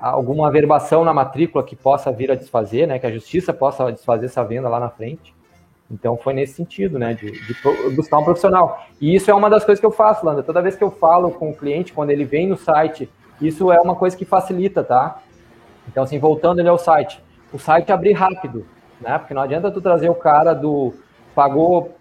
alguma 0.00 0.48
averbação 0.48 1.02
na 1.02 1.14
matrícula 1.14 1.64
que 1.64 1.74
possa 1.74 2.12
vir 2.12 2.30
a 2.30 2.34
desfazer, 2.34 2.86
né? 2.86 2.98
Que 2.98 3.06
a 3.06 3.10
justiça 3.10 3.54
possa 3.54 3.90
desfazer 3.90 4.26
essa 4.26 4.44
venda 4.44 4.68
lá 4.68 4.78
na 4.78 4.90
frente. 4.90 5.34
Então 5.90 6.16
foi 6.16 6.34
nesse 6.34 6.54
sentido, 6.54 6.98
né? 6.98 7.14
De, 7.14 7.30
de 7.30 7.96
buscar 7.96 8.18
um 8.18 8.24
profissional. 8.24 8.84
E 9.00 9.14
isso 9.14 9.30
é 9.30 9.34
uma 9.34 9.48
das 9.48 9.64
coisas 9.64 9.80
que 9.80 9.86
eu 9.86 9.90
faço, 9.90 10.26
Landa. 10.26 10.42
Toda 10.42 10.60
vez 10.60 10.76
que 10.76 10.84
eu 10.84 10.90
falo 10.90 11.30
com 11.30 11.50
o 11.50 11.56
cliente, 11.56 11.92
quando 11.92 12.10
ele 12.10 12.26
vem 12.26 12.46
no 12.46 12.56
site, 12.56 13.08
isso 13.40 13.72
é 13.72 13.80
uma 13.80 13.94
coisa 13.94 14.14
que 14.14 14.26
facilita, 14.26 14.84
tá? 14.84 15.20
Então, 15.88 16.02
assim, 16.02 16.18
voltando 16.18 16.58
ele 16.58 16.68
ao 16.68 16.78
site. 16.78 17.22
O 17.50 17.58
site 17.58 17.92
abrir 17.92 18.12
rápido, 18.12 18.66
né? 19.00 19.16
Porque 19.18 19.32
não 19.32 19.40
adianta 19.40 19.70
tu 19.70 19.80
trazer 19.80 20.10
o 20.10 20.14
cara 20.14 20.52
do 20.52 20.92
pagou, 21.36 21.94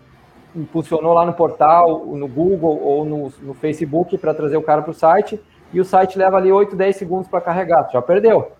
impulsionou 0.55 1.13
lá 1.13 1.25
no 1.25 1.33
portal, 1.33 2.05
no 2.05 2.27
Google 2.27 2.81
ou 2.81 3.03
no, 3.03 3.33
no 3.41 3.53
Facebook 3.53 4.17
para 4.17 4.33
trazer 4.33 4.55
o 4.55 4.61
cara 4.63 4.81
para 4.81 4.91
o 4.91 4.93
site 4.93 5.39
e 5.73 5.81
o 5.81 5.85
site 5.85 6.17
leva 6.17 6.37
ali 6.37 6.51
8, 6.51 6.73
10 6.73 6.95
segundos 6.95 7.27
para 7.27 7.41
carregar, 7.41 7.89
já 7.91 8.01
perdeu. 8.01 8.53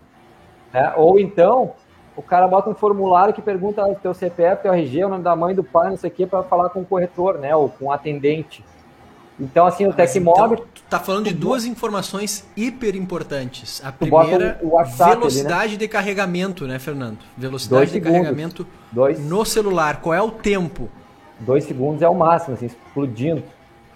Né? 0.73 0.93
Ou 0.97 1.17
então, 1.17 1.71
o 2.17 2.21
cara 2.21 2.45
bota 2.45 2.69
um 2.69 2.75
formulário 2.75 3.33
que 3.33 3.41
pergunta 3.41 3.85
o 3.85 3.95
teu 3.95 4.13
CPF, 4.13 4.63
teu 4.63 4.73
RG, 4.73 5.05
o 5.05 5.09
nome 5.09 5.23
da 5.23 5.33
mãe, 5.33 5.55
do 5.55 5.63
pai, 5.63 5.91
não 5.91 5.97
sei 5.97 6.09
o 6.09 6.13
que, 6.13 6.25
para 6.25 6.43
falar 6.43 6.69
com 6.69 6.81
o 6.81 6.85
corretor, 6.85 7.37
né? 7.37 7.55
Ou 7.55 7.69
com 7.69 7.85
o 7.85 7.91
atendente. 7.91 8.65
Então, 9.39 9.65
assim, 9.65 9.87
o 9.87 9.93
Tecmob... 9.93 10.55
Então, 10.55 10.65
tá 10.89 10.99
falando 10.99 11.25
de 11.25 11.33
duas 11.33 11.65
informações 11.65 12.45
hiper 12.55 12.95
importantes. 12.95 13.81
A 13.83 13.91
primeira, 13.91 14.59
velocidade 14.97 15.63
ali, 15.63 15.71
né? 15.73 15.77
de 15.77 15.87
carregamento, 15.87 16.67
né, 16.67 16.79
Fernando? 16.79 17.17
Velocidade 17.37 17.79
Dois 17.79 17.89
de 17.89 17.93
segundos. 17.93 18.13
carregamento 18.13 18.67
Dois. 18.91 19.19
no 19.19 19.45
celular. 19.45 20.01
Qual 20.01 20.13
é 20.13 20.21
o 20.21 20.31
tempo? 20.31 20.89
Dois 21.39 21.63
segundos 21.63 22.01
é 22.01 22.07
o 22.07 22.15
máximo, 22.15 22.55
assim, 22.55 22.67
explodindo. 22.67 23.43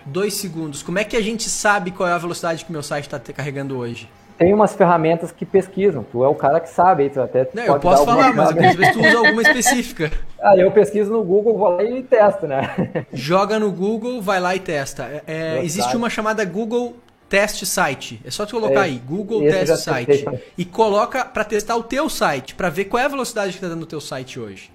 Dois 0.05 0.33
segundos. 0.33 0.81
Como 0.81 0.97
é 0.97 1.03
que 1.03 1.15
a 1.15 1.21
gente 1.21 1.49
sabe 1.49 1.91
qual 1.91 2.09
é 2.09 2.11
a 2.11 2.17
velocidade 2.17 2.65
que 2.65 2.71
meu 2.71 2.83
site 2.83 3.05
está 3.05 3.19
carregando 3.19 3.77
hoje? 3.77 4.09
Tem 4.39 4.53
umas 4.53 4.73
ferramentas 4.73 5.33
que 5.33 5.45
pesquisam. 5.45 6.01
Tu 6.01 6.23
é 6.23 6.27
o 6.29 6.33
cara 6.33 6.61
que 6.61 6.69
sabe, 6.69 7.09
tu 7.09 7.19
até 7.19 7.49
Não, 7.53 7.63
eu 7.63 7.77
posso 7.77 8.05
falar, 8.05 8.33
mas 8.33 8.51
às 8.51 8.55
vezes 8.73 8.93
tu 8.93 8.99
usa 9.01 9.17
alguma 9.17 9.41
específica. 9.41 10.09
Ah, 10.41 10.55
eu 10.55 10.71
pesquiso 10.71 11.11
no 11.11 11.21
Google, 11.21 11.57
vou 11.57 11.67
lá 11.67 11.83
e 11.83 12.01
testo, 12.01 12.47
né? 12.47 13.05
Joga 13.11 13.59
no 13.59 13.69
Google, 13.69 14.21
vai 14.21 14.39
lá 14.39 14.55
e 14.55 14.59
testa. 14.61 15.03
É, 15.03 15.57
é 15.57 15.65
existe 15.65 15.97
uma 15.97 16.09
chamada 16.09 16.45
Google 16.45 16.95
Test 17.27 17.65
Site. 17.65 18.21
É 18.23 18.31
só 18.31 18.45
tu 18.45 18.55
colocar 18.55 18.79
é, 18.79 18.83
aí, 18.83 19.01
Google 19.05 19.41
Test 19.41 19.83
Site. 19.83 20.25
E 20.57 20.63
coloca 20.63 21.25
para 21.25 21.43
testar 21.43 21.75
o 21.75 21.83
teu 21.83 22.07
site, 22.07 22.55
para 22.55 22.69
ver 22.69 22.85
qual 22.85 23.03
é 23.03 23.05
a 23.05 23.09
velocidade 23.09 23.51
que 23.51 23.57
está 23.57 23.67
dando 23.67 23.83
o 23.83 23.85
teu 23.85 23.99
site 23.99 24.39
hoje. 24.39 24.71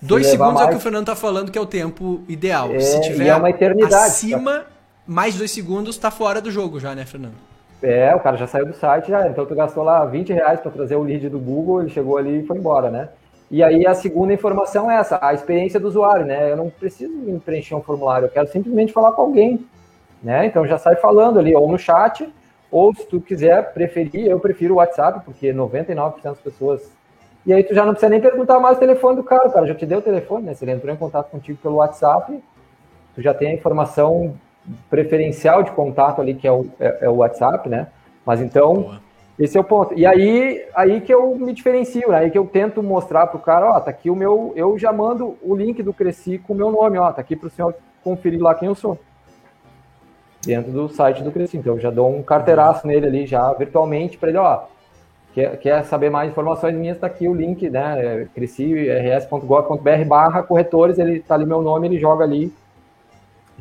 Dois 0.00 0.28
segundos 0.28 0.54
mais... 0.54 0.66
é 0.66 0.68
o 0.68 0.70
que 0.70 0.76
o 0.76 0.80
Fernando 0.80 1.02
está 1.02 1.16
falando 1.16 1.50
que 1.50 1.58
é 1.58 1.60
o 1.60 1.66
tempo 1.66 2.22
ideal. 2.28 2.72
É, 2.72 2.78
Se 2.78 3.00
tiver 3.00 3.26
é 3.26 3.34
uma 3.34 3.50
eternidade, 3.50 3.94
acima, 3.96 4.60
tá? 4.60 4.66
mais 5.04 5.34
dois 5.34 5.50
segundos, 5.50 5.96
está 5.96 6.12
fora 6.12 6.40
do 6.40 6.52
jogo 6.52 6.78
já, 6.78 6.94
né, 6.94 7.04
Fernando? 7.04 7.47
É, 7.82 8.14
o 8.14 8.20
cara 8.20 8.36
já 8.36 8.46
saiu 8.46 8.66
do 8.66 8.74
site, 8.74 9.08
já. 9.08 9.28
Então 9.28 9.46
tu 9.46 9.54
gastou 9.54 9.84
lá 9.84 10.04
20 10.04 10.32
reais 10.32 10.60
para 10.60 10.70
trazer 10.70 10.96
o 10.96 11.02
lead 11.02 11.28
do 11.28 11.38
Google, 11.38 11.80
ele 11.80 11.90
chegou 11.90 12.16
ali 12.16 12.40
e 12.40 12.46
foi 12.46 12.56
embora, 12.56 12.90
né? 12.90 13.08
E 13.50 13.62
aí 13.62 13.86
a 13.86 13.94
segunda 13.94 14.32
informação 14.32 14.90
é 14.90 14.96
essa, 14.96 15.18
a 15.22 15.32
experiência 15.32 15.80
do 15.80 15.88
usuário, 15.88 16.26
né? 16.26 16.52
Eu 16.52 16.56
não 16.56 16.68
preciso 16.68 17.12
preencher 17.44 17.74
um 17.74 17.80
formulário, 17.80 18.26
eu 18.26 18.30
quero 18.30 18.48
simplesmente 18.48 18.92
falar 18.92 19.12
com 19.12 19.22
alguém, 19.22 19.66
né? 20.22 20.46
Então 20.46 20.66
já 20.66 20.76
sai 20.76 20.96
falando 20.96 21.38
ali, 21.38 21.54
ou 21.54 21.70
no 21.70 21.78
chat, 21.78 22.28
ou 22.70 22.94
se 22.94 23.06
tu 23.06 23.20
quiser 23.20 23.72
preferir, 23.72 24.26
eu 24.26 24.38
prefiro 24.38 24.74
o 24.74 24.76
WhatsApp, 24.78 25.20
porque 25.24 25.52
99% 25.52 26.22
das 26.22 26.40
pessoas 26.40 26.98
e 27.46 27.52
aí 27.52 27.64
tu 27.64 27.74
já 27.74 27.82
não 27.82 27.92
precisa 27.92 28.10
nem 28.10 28.20
perguntar 28.20 28.60
mais 28.60 28.76
o 28.76 28.80
telefone 28.80 29.16
do 29.16 29.24
cara, 29.24 29.48
o 29.48 29.52
cara 29.52 29.66
já 29.66 29.74
te 29.74 29.86
deu 29.86 30.00
o 30.00 30.02
telefone, 30.02 30.44
né? 30.44 30.54
Se 30.54 30.64
ele 30.64 30.72
entrou 30.72 30.92
em 30.92 30.98
contato 30.98 31.30
contigo 31.30 31.58
pelo 31.62 31.76
WhatsApp, 31.76 32.42
tu 33.14 33.22
já 33.22 33.32
tem 33.32 33.48
a 33.48 33.54
informação 33.54 34.34
preferencial 34.88 35.62
de 35.62 35.70
contato 35.72 36.20
ali, 36.20 36.34
que 36.34 36.46
é 36.46 36.52
o, 36.52 36.66
é, 36.78 36.98
é 37.02 37.08
o 37.08 37.16
WhatsApp, 37.16 37.68
né? 37.68 37.88
Mas 38.24 38.40
então, 38.40 38.74
Boa. 38.74 39.00
esse 39.38 39.56
é 39.56 39.60
o 39.60 39.64
ponto. 39.64 39.94
E 39.94 40.04
aí, 40.04 40.64
aí 40.74 41.00
que 41.00 41.12
eu 41.12 41.34
me 41.34 41.52
diferencio, 41.52 42.10
né? 42.10 42.18
aí 42.18 42.30
que 42.30 42.38
eu 42.38 42.46
tento 42.46 42.82
mostrar 42.82 43.26
pro 43.26 43.38
cara, 43.38 43.70
ó, 43.70 43.80
tá 43.80 43.90
aqui 43.90 44.10
o 44.10 44.16
meu, 44.16 44.52
eu 44.54 44.78
já 44.78 44.92
mando 44.92 45.36
o 45.42 45.54
link 45.54 45.82
do 45.82 45.92
Cresci 45.92 46.38
com 46.38 46.52
o 46.52 46.56
meu 46.56 46.70
nome, 46.70 46.98
ó, 46.98 47.12
tá 47.12 47.20
aqui 47.20 47.34
pro 47.34 47.50
senhor 47.50 47.74
conferir 48.02 48.40
lá 48.40 48.54
quem 48.54 48.68
eu 48.68 48.74
sou. 48.74 48.98
Dentro 50.44 50.70
do 50.70 50.88
site 50.88 51.22
do 51.22 51.32
Cresci. 51.32 51.56
Então 51.56 51.74
eu 51.74 51.80
já 51.80 51.90
dou 51.90 52.08
um 52.14 52.22
carteiraço 52.22 52.86
nele 52.86 53.06
ali 53.06 53.26
já 53.26 53.52
virtualmente 53.52 54.16
para 54.16 54.28
ele, 54.28 54.38
ó, 54.38 54.64
Quer, 55.34 55.56
quer 55.58 55.84
saber 55.84 56.10
mais 56.10 56.30
informações 56.30 56.74
minhas, 56.74 56.96
está 56.96 57.06
aqui 57.06 57.28
o 57.28 57.34
link, 57.34 57.70
né? 57.70 58.22
É, 58.22 58.24
cresci.rs.gov.br 58.34 60.04
barra 60.06 60.42
corretores, 60.42 60.98
ele 60.98 61.18
está 61.18 61.34
ali 61.34 61.46
meu 61.46 61.62
nome, 61.62 61.86
ele 61.86 61.98
joga 61.98 62.24
ali, 62.24 62.52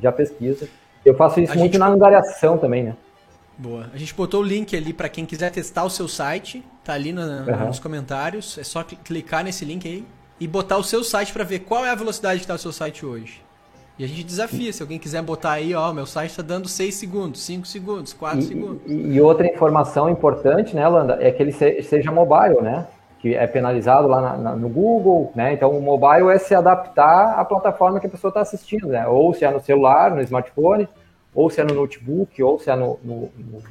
já 0.02 0.12
pesquisa. 0.12 0.68
Eu 1.08 1.16
faço 1.16 1.40
isso 1.40 1.54
a 1.54 1.56
muito 1.56 1.72
gente... 1.72 1.80
na 1.80 1.88
angariação 1.88 2.58
também, 2.58 2.84
né? 2.84 2.96
Boa. 3.58 3.90
A 3.94 3.98
gente 3.98 4.14
botou 4.14 4.42
o 4.42 4.44
link 4.44 4.76
ali 4.76 4.94
para 4.94 5.10
quem 5.10 5.26
quiser 5.26 5.50
testar 5.52 5.84
o 5.84 5.90
seu 5.90 6.08
site, 6.08 6.64
tá 6.84 6.94
ali 6.94 7.12
no, 7.12 7.22
uhum. 7.22 7.68
nos 7.68 7.80
comentários. 7.80 8.58
É 8.58 8.64
só 8.64 8.84
clicar 8.84 9.44
nesse 9.44 9.66
link 9.66 9.88
aí 9.88 10.06
e 10.40 10.48
botar 10.48 10.78
o 10.78 10.84
seu 10.84 11.04
site 11.04 11.34
para 11.34 11.44
ver 11.44 11.60
qual 11.60 11.86
é 11.86 11.90
a 11.90 11.96
velocidade 11.96 12.40
que 12.40 12.44
está 12.44 12.54
o 12.54 12.60
seu 12.60 12.72
site 12.72 13.06
hoje. 13.06 13.42
E 13.98 14.04
a 14.04 14.08
gente 14.08 14.24
desafia, 14.24 14.72
se 14.72 14.84
alguém 14.84 15.00
quiser 15.00 15.24
botar 15.24 15.54
aí, 15.54 15.74
ó, 15.74 15.92
meu 15.92 16.06
site 16.06 16.30
está 16.30 16.44
dando 16.44 16.68
6 16.68 16.94
segundos, 16.94 17.42
5 17.44 17.66
segundos, 17.66 18.14
4 18.14 18.44
segundos. 18.44 18.82
E, 18.86 18.94
e, 18.94 19.22
outra 19.22 19.48
informação 19.48 20.08
importante, 20.08 20.76
né, 20.76 20.88
Landa, 20.88 21.18
é 21.20 21.32
que 21.32 21.42
ele 21.42 21.52
seja 21.52 22.12
mobile, 22.12 22.62
né? 22.62 22.86
Que 23.18 23.34
é 23.34 23.48
penalizado 23.48 24.08
lá 24.08 24.22
na, 24.22 24.38
na, 24.38 24.56
no 24.56 24.70
Google, 24.70 25.32
né? 25.34 25.54
Então 25.54 25.72
o 25.72 25.82
mobile 25.82 26.30
é 26.30 26.38
se 26.38 26.54
adaptar 26.54 27.40
à 27.40 27.44
plataforma 27.44 28.00
que 28.00 28.06
a 28.06 28.10
pessoa 28.10 28.30
está 28.30 28.42
assistindo, 28.42 28.90
né? 28.90 29.08
Ou 29.08 29.34
se 29.34 29.44
é 29.44 29.50
no 29.50 29.60
celular, 29.60 30.12
no 30.12 30.22
smartphone, 30.22 30.88
ou 31.38 31.52
se 31.52 31.62
é 31.62 31.64
no 31.64 31.76
notebook, 31.76 32.42
ou 32.42 32.60
se 32.60 32.68
é 32.68 32.76
no, 32.76 33.00
no, 33.04 33.32
no 33.38 33.64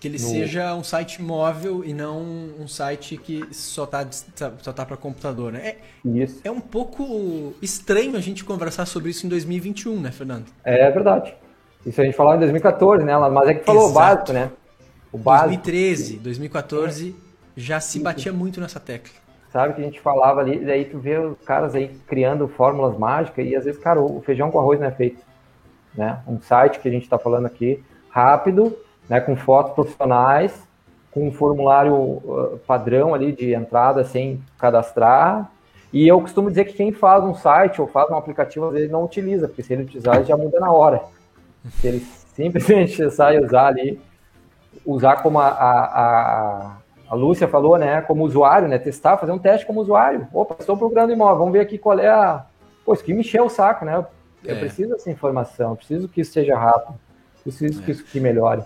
que 0.00 0.08
ele 0.08 0.18
no... 0.18 0.28
seja 0.28 0.74
um 0.74 0.82
site 0.82 1.22
móvel 1.22 1.84
e 1.84 1.94
não 1.94 2.20
um 2.58 2.66
site 2.66 3.16
que 3.16 3.46
só 3.54 3.86
tá, 3.86 4.04
só 4.10 4.72
tá 4.72 4.84
para 4.84 4.96
computador, 4.96 5.52
né? 5.52 5.60
É, 5.64 5.76
isso. 6.04 6.40
é 6.42 6.50
um 6.50 6.60
pouco 6.60 7.54
estranho 7.62 8.16
a 8.16 8.20
gente 8.20 8.44
conversar 8.44 8.86
sobre 8.86 9.10
isso 9.10 9.26
em 9.26 9.28
2021, 9.28 10.00
né, 10.00 10.10
Fernando? 10.10 10.46
É 10.64 10.90
verdade. 10.90 11.36
Isso 11.86 12.00
a 12.00 12.04
gente 12.04 12.16
falou 12.16 12.34
em 12.34 12.40
2014, 12.40 13.04
né? 13.04 13.16
Mas 13.16 13.48
é 13.48 13.54
que 13.54 13.64
falou 13.64 13.84
Exato. 13.84 13.92
o 13.92 14.00
básico, 14.00 14.32
né? 14.32 14.50
O 15.12 15.18
básico. 15.18 15.48
2013, 15.50 16.16
2014 16.16 17.14
já 17.56 17.78
se 17.78 18.00
batia 18.00 18.32
muito 18.32 18.60
nessa 18.60 18.80
tecla. 18.80 19.12
Sabe 19.52 19.74
que 19.74 19.82
a 19.82 19.84
gente 19.84 20.00
falava 20.00 20.40
ali, 20.40 20.64
daí 20.64 20.84
tu 20.84 20.98
vê 20.98 21.16
os 21.16 21.38
caras 21.44 21.76
aí 21.76 21.88
criando 22.08 22.48
fórmulas 22.48 22.98
mágicas 22.98 23.46
e 23.46 23.54
às 23.54 23.64
vezes, 23.64 23.80
cara, 23.80 24.00
o 24.00 24.20
feijão 24.22 24.50
com 24.50 24.58
arroz 24.58 24.80
não 24.80 24.88
é 24.88 24.90
feito. 24.90 25.29
Né? 25.94 26.20
Um 26.26 26.40
site 26.40 26.78
que 26.78 26.88
a 26.88 26.90
gente 26.90 27.02
está 27.02 27.18
falando 27.18 27.46
aqui, 27.46 27.82
rápido, 28.10 28.76
né, 29.08 29.20
com 29.20 29.34
fotos 29.36 29.74
profissionais, 29.74 30.52
com 31.10 31.26
um 31.26 31.32
formulário 31.32 31.94
uh, 31.94 32.60
padrão 32.66 33.14
ali 33.14 33.32
de 33.32 33.52
entrada 33.52 34.04
sem 34.04 34.40
cadastrar. 34.58 35.50
E 35.92 36.06
eu 36.06 36.20
costumo 36.20 36.48
dizer 36.48 36.66
que 36.66 36.74
quem 36.74 36.92
faz 36.92 37.24
um 37.24 37.34
site 37.34 37.80
ou 37.80 37.88
faz 37.88 38.08
um 38.10 38.16
aplicativo, 38.16 38.70
vezes 38.70 38.90
não 38.90 39.04
utiliza, 39.04 39.48
porque 39.48 39.62
se 39.62 39.72
ele 39.72 39.82
utilizar, 39.82 40.16
ele 40.16 40.24
já 40.24 40.36
muda 40.36 40.60
na 40.60 40.70
hora. 40.70 41.02
Se 41.80 41.88
ele 41.88 42.00
simplesmente 42.34 42.94
sai 43.10 43.38
usar 43.40 43.66
ali, 43.66 44.00
usar 44.86 45.16
como 45.16 45.40
a, 45.40 45.48
a, 45.48 46.76
a, 47.10 47.14
Lúcia 47.14 47.48
falou, 47.48 47.76
né, 47.76 48.00
como 48.02 48.24
usuário, 48.24 48.68
né, 48.68 48.78
testar, 48.78 49.16
fazer 49.16 49.32
um 49.32 49.38
teste 49.38 49.66
como 49.66 49.80
usuário. 49.80 50.28
Opa, 50.32 50.54
estou 50.60 50.76
procurando 50.76 51.12
imóvel, 51.12 51.38
vamos 51.38 51.52
ver 51.52 51.60
aqui 51.60 51.76
qual 51.76 51.98
é 51.98 52.08
a... 52.08 52.44
Pô, 52.84 52.94
isso 52.94 53.02
que 53.02 53.12
me 53.12 53.20
encheu 53.20 53.46
o 53.46 53.50
saco, 53.50 53.84
né? 53.84 54.04
Eu 54.44 54.56
é. 54.56 54.58
preciso 54.58 54.90
dessa 54.90 55.10
informação, 55.10 55.76
preciso 55.76 56.08
que 56.08 56.20
isso 56.20 56.32
seja 56.32 56.56
rápido, 56.56 56.98
preciso 57.42 57.80
é. 57.80 57.84
que 57.84 57.90
isso 57.90 58.04
que 58.04 58.20
melhore. 58.20 58.62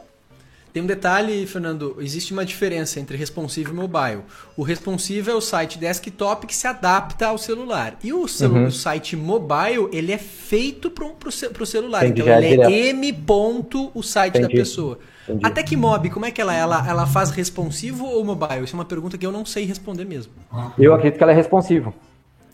Tem 0.75 0.83
um 0.83 0.87
detalhe, 0.87 1.47
Fernando, 1.47 1.99
existe 2.01 2.33
uma 2.33 2.45
diferença 2.45 2.99
entre 2.99 3.16
responsive 3.16 3.70
e 3.70 3.72
mobile. 3.72 4.22
O 4.57 4.64
responsive 4.64 5.31
é 5.31 5.33
o 5.33 5.41
site 5.41 5.79
desktop 5.79 6.49
que 6.49 6.57
se 6.57 6.66
adapta 6.66 7.29
ao 7.29 7.39
celular. 7.39 7.97
E 8.03 8.12
o, 8.12 8.27
celu 8.27 8.57
uhum. 8.57 8.66
o 8.66 8.72
site 8.72 9.14
mobile, 9.14 9.89
ele 9.93 10.11
é 10.11 10.18
feito 10.18 10.91
para 10.91 11.07
o 11.07 11.64
celular. 11.64 12.05
Entendi, 12.05 12.22
então 12.22 12.43
ele 12.43 12.61
é, 12.61 12.64
é 12.64 12.89
M. 12.89 13.12
Ponto, 13.12 13.93
o 13.95 14.03
site 14.03 14.37
Entendi. 14.37 14.53
da 14.53 14.61
pessoa. 14.61 14.99
Entendi. 15.29 15.47
A 15.47 15.51
Tecmob, 15.51 16.11
como 16.11 16.27
é 16.27 16.33
que 16.33 16.41
ela 16.41 16.53
é? 16.53 16.59
Ela, 16.59 16.85
ela 16.89 17.07
faz 17.07 17.31
responsivo 17.31 18.05
ou 18.05 18.25
mobile? 18.25 18.64
Isso 18.64 18.75
é 18.75 18.79
uma 18.81 18.85
pergunta 18.85 19.16
que 19.16 19.25
eu 19.25 19.31
não 19.31 19.47
sei 19.47 19.64
responder 19.64 20.05
mesmo. 20.05 20.33
Eu 20.77 20.93
acredito 20.93 21.18
que 21.18 21.22
ela 21.22 21.31
é 21.31 21.37
responsivo. 21.37 21.95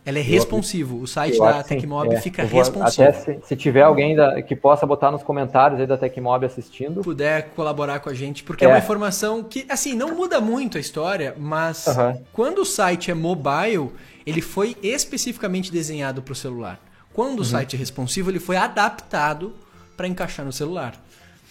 Ela 0.04 0.18
é 0.18 0.22
responsivo. 0.22 1.00
O 1.00 1.06
site 1.06 1.38
da 1.38 1.62
Tecmob 1.62 2.14
é. 2.14 2.20
fica 2.20 2.42
responsivo. 2.42 3.08
Até 3.08 3.12
se, 3.12 3.40
se, 3.44 3.56
tiver 3.56 3.82
alguém 3.82 4.16
da, 4.16 4.40
que 4.40 4.56
possa 4.56 4.86
botar 4.86 5.10
nos 5.10 5.22
comentários 5.22 5.78
aí 5.78 5.86
da 5.86 5.96
Tecmob 5.96 6.44
assistindo. 6.44 7.02
Puder 7.02 7.50
colaborar 7.50 8.00
com 8.00 8.08
a 8.08 8.14
gente, 8.14 8.42
porque 8.42 8.64
é, 8.64 8.68
é 8.68 8.70
uma 8.70 8.78
informação 8.78 9.42
que, 9.42 9.66
assim, 9.68 9.94
não 9.94 10.14
muda 10.14 10.40
muito 10.40 10.78
a 10.78 10.80
história, 10.80 11.34
mas 11.38 11.86
uhum. 11.86 12.22
quando 12.32 12.58
o 12.60 12.64
site 12.64 13.10
é 13.10 13.14
mobile, 13.14 13.90
ele 14.26 14.40
foi 14.40 14.76
especificamente 14.82 15.70
desenhado 15.70 16.22
para 16.22 16.32
o 16.32 16.36
celular. 16.36 16.80
Quando 17.12 17.36
uhum. 17.36 17.42
o 17.42 17.44
site 17.44 17.76
é 17.76 17.78
responsivo, 17.78 18.30
ele 18.30 18.40
foi 18.40 18.56
adaptado 18.56 19.52
para 19.96 20.08
encaixar 20.08 20.46
no 20.46 20.52
celular. 20.52 20.94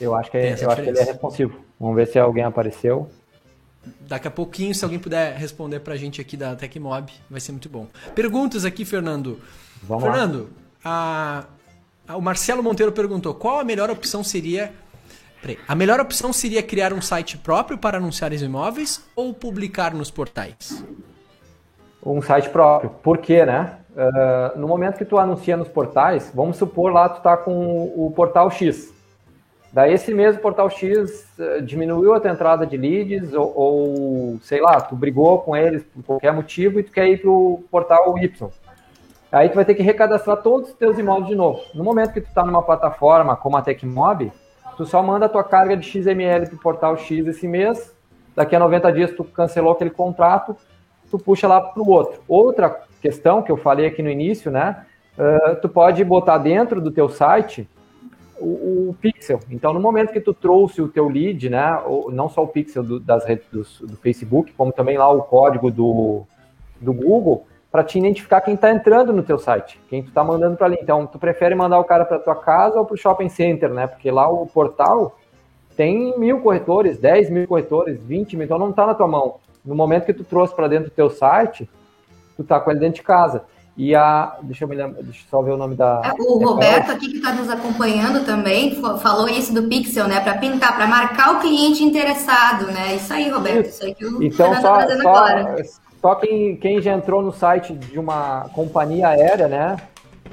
Eu 0.01 0.15
acho 0.15 0.31
que, 0.31 0.37
é, 0.37 0.57
eu 0.59 0.71
acho 0.71 0.81
que 0.81 0.89
ele 0.89 0.99
é 0.99 1.03
responsivo. 1.03 1.59
Vamos 1.79 1.95
ver 1.95 2.07
se 2.07 2.17
alguém 2.17 2.43
apareceu 2.43 3.09
daqui 4.01 4.27
a 4.27 4.31
pouquinho, 4.31 4.73
se 4.73 4.83
alguém 4.83 4.99
puder 4.99 5.35
responder 5.35 5.79
pra 5.79 5.95
gente 5.95 6.21
aqui 6.21 6.35
da 6.35 6.55
Tecmob, 6.55 7.11
vai 7.29 7.39
ser 7.39 7.51
muito 7.51 7.69
bom. 7.69 7.87
Perguntas 8.15 8.65
aqui, 8.65 8.85
Fernando. 8.85 9.39
Vamos 9.83 10.03
Fernando, 10.03 10.49
a, 10.83 11.45
a, 12.07 12.17
o 12.17 12.21
Marcelo 12.21 12.61
Monteiro 12.61 12.91
perguntou: 12.91 13.33
qual 13.33 13.59
a 13.59 13.63
melhor 13.63 13.89
opção 13.89 14.23
seria 14.23 14.73
Peraí. 15.41 15.57
A 15.67 15.75
melhor 15.75 15.99
opção 15.99 16.33
seria 16.33 16.61
criar 16.61 16.91
um 16.91 17.01
site 17.01 17.37
próprio 17.37 17.77
para 17.77 17.97
anunciar 17.97 18.31
os 18.31 18.41
imóveis 18.41 19.05
ou 19.15 19.33
publicar 19.33 19.93
nos 19.93 20.11
portais? 20.11 20.83
Um 22.05 22.21
site 22.21 22.49
próprio. 22.49 22.89
Por 23.01 23.17
quê, 23.19 23.45
né? 23.45 23.77
Uh, 23.91 24.59
no 24.59 24.67
momento 24.67 24.97
que 24.97 25.05
tu 25.05 25.17
anuncia 25.17 25.57
nos 25.57 25.67
portais, 25.67 26.31
vamos 26.33 26.57
supor 26.57 26.91
lá 26.91 27.09
tu 27.09 27.21
tá 27.21 27.35
com 27.35 27.83
o 27.95 28.11
portal 28.15 28.49
X. 28.51 28.93
Daí 29.71 29.93
esse 29.93 30.13
mesmo 30.13 30.41
portal 30.41 30.69
X 30.69 31.27
uh, 31.37 31.61
diminuiu 31.61 32.13
a 32.13 32.19
tua 32.19 32.31
entrada 32.31 32.65
de 32.65 32.75
leads 32.75 33.33
ou, 33.33 33.53
ou, 33.55 34.39
sei 34.41 34.59
lá, 34.61 34.81
tu 34.81 34.95
brigou 34.95 35.39
com 35.39 35.55
eles 35.55 35.83
por 35.83 36.03
qualquer 36.03 36.33
motivo 36.33 36.79
e 36.79 36.83
tu 36.83 36.91
quer 36.91 37.07
ir 37.07 37.21
pro 37.21 37.63
portal 37.69 38.17
Y. 38.17 38.49
Aí 39.31 39.47
tu 39.47 39.55
vai 39.55 39.65
ter 39.65 39.75
que 39.75 39.83
recadastrar 39.83 40.37
todos 40.37 40.69
os 40.69 40.75
teus 40.75 40.97
imóveis 40.97 41.27
de 41.27 41.35
novo. 41.35 41.61
No 41.75 41.83
momento 41.83 42.13
que 42.13 42.21
tu 42.21 42.27
está 42.29 42.43
numa 42.43 42.63
plataforma 42.63 43.35
como 43.35 43.57
a 43.57 43.61
Tecmob, 43.61 44.31
tu 44.75 44.85
só 44.87 45.03
manda 45.03 45.27
a 45.27 45.29
tua 45.29 45.43
carga 45.43 45.77
de 45.77 45.85
XML 45.85 46.47
pro 46.47 46.57
portal 46.57 46.97
X 46.97 47.27
esse 47.27 47.47
mês, 47.47 47.95
daqui 48.35 48.55
a 48.55 48.59
90 48.59 48.91
dias 48.91 49.11
tu 49.11 49.23
cancelou 49.23 49.73
aquele 49.73 49.91
contrato, 49.91 50.57
tu 51.11 51.19
puxa 51.19 51.47
lá 51.47 51.61
para 51.61 51.81
o 51.81 51.89
outro. 51.89 52.21
Outra 52.27 52.81
questão 52.99 53.43
que 53.43 53.51
eu 53.51 53.57
falei 53.57 53.85
aqui 53.85 54.01
no 54.01 54.09
início, 54.09 54.49
né? 54.49 54.83
Uh, 55.15 55.55
tu 55.61 55.69
pode 55.69 56.03
botar 56.03 56.39
dentro 56.39 56.81
do 56.81 56.89
teu 56.89 57.07
site 57.07 57.69
o, 58.39 58.89
o, 58.89 58.95
pixel. 58.99 59.39
Então, 59.49 59.73
no 59.73 59.79
momento 59.79 60.11
que 60.11 60.19
tu 60.19 60.33
trouxe 60.33 60.81
o 60.81 60.87
teu 60.87 61.07
lead, 61.07 61.49
né? 61.49 61.81
Não 62.11 62.29
só 62.29 62.43
o 62.43 62.47
pixel 62.47 62.83
do, 62.83 62.99
das 62.99 63.25
redes 63.25 63.45
do, 63.51 63.63
do, 63.87 63.97
Facebook, 63.97 64.53
como 64.53 64.71
também 64.71 64.97
lá 64.97 65.09
o 65.09 65.21
código 65.23 65.69
do, 65.69 66.23
do 66.79 66.93
Google, 66.93 67.45
para 67.71 67.83
te 67.83 67.99
identificar 67.99 68.41
quem 68.41 68.55
está 68.55 68.71
entrando 68.71 69.13
no 69.13 69.21
teu 69.21 69.37
site, 69.37 69.79
quem 69.89 70.01
tu 70.01 70.09
está 70.09 70.23
mandando 70.23 70.57
para 70.57 70.67
ali. 70.67 70.77
Então, 70.81 71.05
tu 71.05 71.19
prefere 71.19 71.53
mandar 71.55 71.79
o 71.79 71.83
cara 71.83 72.05
para 72.05 72.19
tua 72.19 72.35
casa 72.35 72.79
ou 72.79 72.85
para 72.85 72.95
o 72.95 72.97
shopping 72.97 73.29
center, 73.29 73.71
né? 73.71 73.87
Porque 73.87 74.09
lá 74.09 74.27
o 74.29 74.47
portal 74.47 75.15
tem 75.75 76.17
mil 76.19 76.41
corretores, 76.41 76.97
10 76.97 77.29
mil 77.29 77.47
corretores, 77.47 78.03
20 78.03 78.35
mil, 78.35 78.45
então 78.45 78.59
não 78.59 78.71
está 78.71 78.85
na 78.85 78.93
tua 78.93 79.07
mão. 79.07 79.35
No 79.63 79.75
momento 79.75 80.05
que 80.05 80.13
tu 80.13 80.23
trouxe 80.23 80.53
para 80.55 80.67
dentro 80.67 80.89
do 80.89 80.93
teu 80.93 81.09
site, 81.09 81.69
tu 82.35 82.43
tá 82.43 82.59
com 82.59 82.71
ele 82.71 82.79
dentro 82.79 82.95
de 82.95 83.03
casa. 83.03 83.43
E 83.79 83.95
a. 83.95 84.35
Deixa 84.41 84.65
eu 84.65 84.67
me 84.67 84.75
lembrar, 84.75 85.01
deixa 85.01 85.21
eu 85.21 85.29
só 85.31 85.41
ver 85.41 85.51
o 85.51 85.57
nome 85.57 85.73
da. 85.73 86.13
O 86.19 86.37
Roberto 86.43 86.91
aqui 86.91 87.11
que 87.11 87.15
está 87.15 87.31
nos 87.31 87.49
acompanhando 87.49 88.25
também 88.25 88.75
falou 89.01 89.29
isso 89.29 89.53
do 89.53 89.69
Pixel, 89.69 90.05
né? 90.05 90.19
Para 90.19 90.37
pintar, 90.37 90.75
para 90.75 90.85
marcar 90.85 91.37
o 91.37 91.39
cliente 91.39 91.81
interessado, 91.81 92.65
né? 92.73 92.95
Isso 92.95 93.13
aí, 93.13 93.29
Roberto. 93.29 93.67
Isso, 93.67 93.75
isso 93.75 93.85
aí 93.85 93.95
que 93.95 94.05
o 94.05 94.21
então, 94.21 94.53
só, 94.55 94.79
tá 94.79 94.85
só, 94.85 95.09
agora. 95.09 95.63
Só 96.01 96.15
quem, 96.15 96.57
quem 96.57 96.81
já 96.81 96.91
entrou 96.91 97.21
no 97.21 97.31
site 97.31 97.71
de 97.71 97.97
uma 97.97 98.49
companhia 98.53 99.07
aérea, 99.07 99.47
né? 99.47 99.77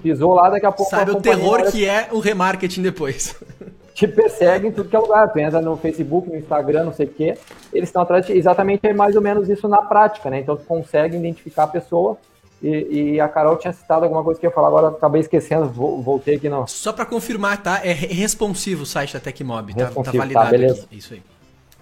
Pisou 0.02 0.34
lá, 0.34 0.50
daqui 0.50 0.66
a 0.66 0.72
pouco. 0.72 0.90
Sabe 0.90 1.12
o 1.12 1.20
terror 1.20 1.58
aérea... 1.58 1.70
que 1.70 1.86
é 1.86 2.08
o 2.10 2.18
remarketing 2.18 2.82
depois. 2.82 3.36
te 3.94 4.08
perseguem 4.08 4.70
em 4.70 4.72
tudo 4.72 4.88
que 4.88 4.96
é 4.96 4.98
lugar. 4.98 5.32
Tu 5.32 5.38
entra 5.38 5.60
no 5.60 5.76
Facebook, 5.76 6.28
no 6.28 6.36
Instagram, 6.36 6.82
não 6.82 6.92
sei 6.92 7.06
o 7.06 7.10
quê. 7.10 7.38
Eles 7.72 7.90
estão 7.90 8.02
atrás 8.02 8.26
de 8.26 8.32
exatamente 8.32 8.88
é 8.88 8.92
mais 8.92 9.14
ou 9.14 9.22
menos 9.22 9.48
isso 9.48 9.68
na 9.68 9.82
prática, 9.82 10.28
né? 10.30 10.40
Então 10.40 10.56
tu 10.56 10.64
consegue 10.64 11.16
identificar 11.16 11.62
a 11.62 11.68
pessoa. 11.68 12.18
E, 12.62 13.14
e, 13.14 13.20
a 13.20 13.28
Carol 13.28 13.56
tinha 13.56 13.72
citado 13.72 14.04
alguma 14.04 14.24
coisa 14.24 14.40
que 14.40 14.46
eu 14.46 14.50
ia 14.50 14.54
falar, 14.54 14.68
agora 14.68 14.88
acabei 14.88 15.20
esquecendo, 15.20 15.68
voltei 15.68 16.36
aqui 16.36 16.48
não. 16.48 16.66
Só 16.66 16.92
para 16.92 17.04
confirmar, 17.04 17.62
tá? 17.62 17.80
É 17.84 17.92
responsivo 17.92 18.84
o 18.84 18.86
site 18.86 19.12
da 19.12 19.20
Tecmob, 19.20 19.74
tá, 19.74 19.86
tá, 19.86 20.02
tá 20.02 20.12
validado 20.12 20.46
tá, 20.46 20.50
beleza. 20.50 20.82
Aqui. 20.84 20.96
Isso 20.96 21.14
aí. 21.14 21.22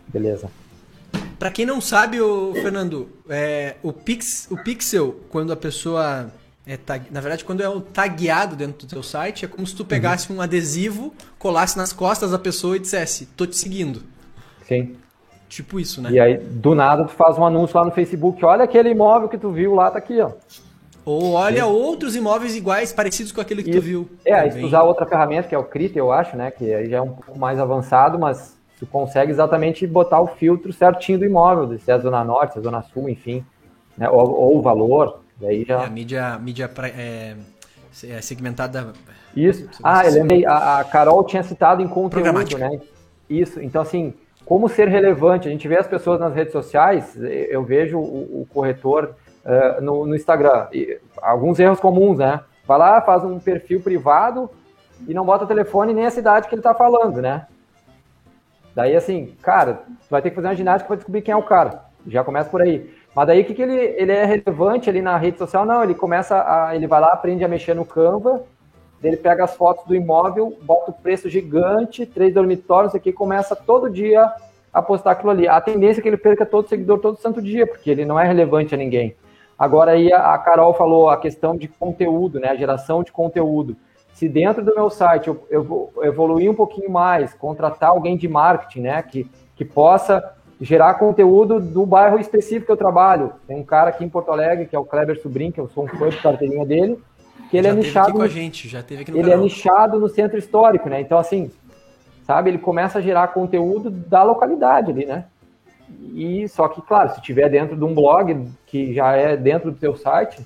Beleza. 0.08 0.50
Para 1.38 1.50
quem 1.50 1.64
não 1.64 1.80
sabe, 1.80 2.20
o 2.20 2.52
Fernando, 2.54 3.08
é, 3.28 3.76
o, 3.82 3.92
pix, 3.92 4.48
o 4.50 4.56
pixel, 4.56 5.20
quando 5.28 5.52
a 5.52 5.56
pessoa 5.56 6.32
é 6.66 6.76
tag... 6.76 7.06
Na 7.10 7.20
verdade, 7.20 7.44
quando 7.44 7.62
é 7.62 7.80
tagueado 7.92 8.56
dentro 8.56 8.86
do 8.86 8.90
teu 8.90 9.02
site, 9.02 9.44
é 9.44 9.48
como 9.48 9.66
se 9.66 9.74
tu 9.76 9.84
pegasse 9.84 10.30
uhum. 10.30 10.38
um 10.38 10.40
adesivo, 10.40 11.14
colasse 11.38 11.76
nas 11.76 11.92
costas 11.92 12.30
da 12.30 12.38
pessoa 12.38 12.76
e 12.76 12.80
dissesse, 12.80 13.26
tô 13.26 13.46
te 13.46 13.56
seguindo. 13.56 14.02
Sim. 14.66 14.96
Tipo 15.48 15.78
isso, 15.78 16.02
né? 16.02 16.10
E 16.10 16.20
aí, 16.20 16.38
do 16.38 16.74
nada, 16.74 17.04
tu 17.04 17.12
faz 17.12 17.38
um 17.38 17.44
anúncio 17.44 17.76
lá 17.78 17.84
no 17.84 17.90
Facebook, 17.90 18.44
olha 18.44 18.64
aquele 18.64 18.90
imóvel 18.90 19.28
que 19.28 19.38
tu 19.38 19.50
viu 19.50 19.74
lá, 19.74 19.90
tá 19.90 19.98
aqui, 19.98 20.20
ó. 20.20 20.32
Ou 21.04 21.32
olha 21.32 21.64
Sim. 21.64 21.70
outros 21.70 22.16
imóveis 22.16 22.56
iguais, 22.56 22.92
parecidos 22.92 23.30
com 23.30 23.40
aquele 23.40 23.62
que 23.62 23.70
tu 23.70 23.80
viu. 23.80 24.08
É, 24.24 24.32
aí 24.32 24.50
se 24.50 24.58
tu 24.58 24.66
usar 24.66 24.82
outra 24.82 25.04
ferramenta, 25.04 25.48
que 25.48 25.54
é 25.54 25.58
o 25.58 25.64
Crit, 25.64 25.96
eu 25.96 26.10
acho, 26.10 26.34
né? 26.36 26.50
Que 26.50 26.72
aí 26.72 26.88
já 26.88 26.96
é 26.96 27.00
um 27.00 27.10
pouco 27.10 27.38
mais 27.38 27.60
avançado, 27.60 28.18
mas 28.18 28.56
tu 28.78 28.86
consegue 28.86 29.30
exatamente 29.30 29.86
botar 29.86 30.20
o 30.20 30.26
filtro 30.26 30.72
certinho 30.72 31.18
do 31.18 31.26
imóvel, 31.26 31.78
se 31.78 31.90
é 31.90 31.94
a 31.94 31.98
Zona 31.98 32.24
Norte, 32.24 32.54
se 32.54 32.58
é 32.58 32.60
a 32.60 32.64
Zona 32.64 32.82
Sul, 32.82 33.08
enfim. 33.08 33.44
Né? 33.98 34.08
Ou, 34.08 34.30
ou 34.30 34.58
o 34.58 34.62
valor. 34.62 35.20
Daí 35.38 35.64
já... 35.64 35.82
É, 35.82 35.86
a 35.86 35.90
mídia, 35.90 36.38
mídia 36.38 36.70
é, 36.96 37.36
é 38.04 38.20
segmentada. 38.22 38.94
Isso. 39.36 39.68
Ah, 39.82 40.06
eu 40.06 40.12
lembrei. 40.12 40.46
A, 40.46 40.78
a, 40.78 40.84
Carol 40.84 41.22
tinha 41.24 41.42
citado 41.42 41.82
em 41.82 41.88
conteúdo, 41.88 42.56
né? 42.56 42.80
Isso. 43.28 43.60
Então, 43.60 43.82
assim, 43.82 44.14
como 44.44 44.68
ser 44.68 44.88
relevante? 44.88 45.48
A 45.48 45.50
gente 45.50 45.66
vê 45.66 45.78
as 45.78 45.86
pessoas 45.86 46.20
nas 46.20 46.34
redes 46.34 46.52
sociais, 46.52 47.16
eu 47.16 47.62
vejo 47.62 47.98
o, 47.98 48.42
o 48.42 48.46
corretor 48.52 49.14
uh, 49.44 49.80
no, 49.82 50.06
no, 50.06 50.14
Instagram. 50.14 50.68
E, 50.72 51.00
alguns 51.20 51.58
erros 51.58 51.80
comuns, 51.80 52.18
né? 52.18 52.40
Vai 52.66 52.78
lá, 52.78 53.00
faz 53.00 53.24
um 53.24 53.38
perfil 53.38 53.80
privado 53.80 54.50
e 55.06 55.14
não 55.14 55.24
bota 55.24 55.46
telefone 55.46 55.92
nem 55.92 56.06
a 56.06 56.10
cidade 56.10 56.48
que 56.48 56.54
ele 56.54 56.60
está 56.60 56.74
falando, 56.74 57.20
né? 57.20 57.46
Daí, 58.74 58.96
assim, 58.96 59.34
cara, 59.42 59.82
tu 59.86 60.10
vai 60.10 60.20
ter 60.20 60.30
que 60.30 60.36
fazer 60.36 60.48
uma 60.48 60.56
ginástica 60.56 60.88
para 60.88 60.96
descobrir 60.96 61.22
quem 61.22 61.32
é 61.32 61.36
o 61.36 61.42
cara. 61.42 61.84
Já 62.06 62.24
começa 62.24 62.50
por 62.50 62.60
aí. 62.60 62.92
Mas 63.14 63.26
daí 63.26 63.42
o 63.42 63.44
que, 63.44 63.54
que 63.54 63.62
ele, 63.62 63.76
ele 63.76 64.12
é 64.12 64.24
relevante 64.24 64.90
ali 64.90 65.00
na 65.00 65.16
rede 65.16 65.38
social? 65.38 65.64
Não, 65.64 65.82
ele 65.82 65.94
começa 65.94 66.42
a. 66.42 66.74
Ele 66.74 66.86
vai 66.86 67.00
lá, 67.00 67.08
aprende 67.08 67.44
a 67.44 67.48
mexer 67.48 67.74
no 67.74 67.84
Canva, 67.84 68.42
ele 69.08 69.16
pega 69.16 69.44
as 69.44 69.54
fotos 69.54 69.84
do 69.86 69.94
imóvel, 69.94 70.56
bota 70.62 70.90
o 70.90 70.94
preço 70.94 71.28
gigante, 71.28 72.06
três 72.06 72.32
dormitórios 72.32 72.94
aqui, 72.94 73.12
começa 73.12 73.54
todo 73.54 73.90
dia 73.90 74.32
a 74.72 74.82
postar 74.82 75.12
aquilo 75.12 75.30
ali. 75.30 75.46
A 75.46 75.60
tendência 75.60 76.00
é 76.00 76.02
que 76.02 76.08
ele 76.08 76.16
perca 76.16 76.44
todo 76.44 76.68
seguidor 76.68 76.98
todo 76.98 77.18
santo 77.18 77.40
dia, 77.40 77.66
porque 77.66 77.90
ele 77.90 78.04
não 78.04 78.18
é 78.18 78.26
relevante 78.26 78.74
a 78.74 78.78
ninguém. 78.78 79.14
Agora 79.58 79.92
aí 79.92 80.12
a 80.12 80.36
Carol 80.38 80.74
falou 80.74 81.08
a 81.08 81.16
questão 81.16 81.56
de 81.56 81.68
conteúdo, 81.68 82.40
né? 82.40 82.48
A 82.48 82.56
geração 82.56 83.02
de 83.02 83.12
conteúdo. 83.12 83.76
Se 84.12 84.28
dentro 84.28 84.64
do 84.64 84.74
meu 84.74 84.90
site 84.90 85.28
eu, 85.28 85.46
eu 85.48 85.92
evoluir 86.02 86.50
um 86.50 86.54
pouquinho 86.54 86.90
mais, 86.90 87.32
contratar 87.34 87.90
alguém 87.90 88.16
de 88.16 88.26
marketing, 88.26 88.80
né? 88.80 89.02
Que, 89.02 89.30
que 89.54 89.64
possa 89.64 90.34
gerar 90.60 90.94
conteúdo 90.94 91.60
do 91.60 91.84
bairro 91.84 92.18
específico 92.18 92.66
que 92.66 92.72
eu 92.72 92.76
trabalho. 92.76 93.32
Tem 93.46 93.56
um 93.56 93.64
cara 93.64 93.90
aqui 93.90 94.04
em 94.04 94.08
Porto 94.08 94.30
Alegre, 94.30 94.66
que 94.66 94.74
é 94.74 94.78
o 94.78 94.84
Kleber 94.84 95.20
Sobrinho, 95.20 95.52
que 95.52 95.60
eu 95.60 95.68
sou 95.68 95.84
um 95.84 95.88
fã 95.88 96.08
de 96.08 96.20
carteirinha 96.20 96.64
dele, 96.64 96.98
que 97.54 97.58
ele 97.58 97.68
já 97.68 97.74
é 97.74 97.76
nichado. 97.76 98.12
com 98.12 98.22
a 98.22 98.28
gente, 98.28 98.68
já 98.68 98.82
teve 98.82 99.02
aqui 99.02 99.10
no 99.10 99.18
ele 99.18 99.28
é 99.28 99.30
canal. 99.30 99.46
é 99.46 99.48
nichado 99.48 100.00
no 100.00 100.08
centro 100.08 100.38
histórico, 100.38 100.88
né? 100.88 101.00
Então, 101.00 101.18
assim, 101.18 101.50
sabe, 102.26 102.50
ele 102.50 102.58
começa 102.58 102.98
a 102.98 103.02
gerar 103.02 103.28
conteúdo 103.28 103.90
da 103.90 104.22
localidade 104.22 104.90
ali, 104.90 105.06
né? 105.06 105.24
E 106.14 106.48
só 106.48 106.68
que, 106.68 106.82
claro, 106.82 107.14
se 107.14 107.22
tiver 107.22 107.48
dentro 107.48 107.76
de 107.76 107.84
um 107.84 107.94
blog 107.94 108.48
que 108.66 108.92
já 108.94 109.12
é 109.12 109.36
dentro 109.36 109.70
do 109.70 109.78
seu 109.78 109.96
site, 109.96 110.44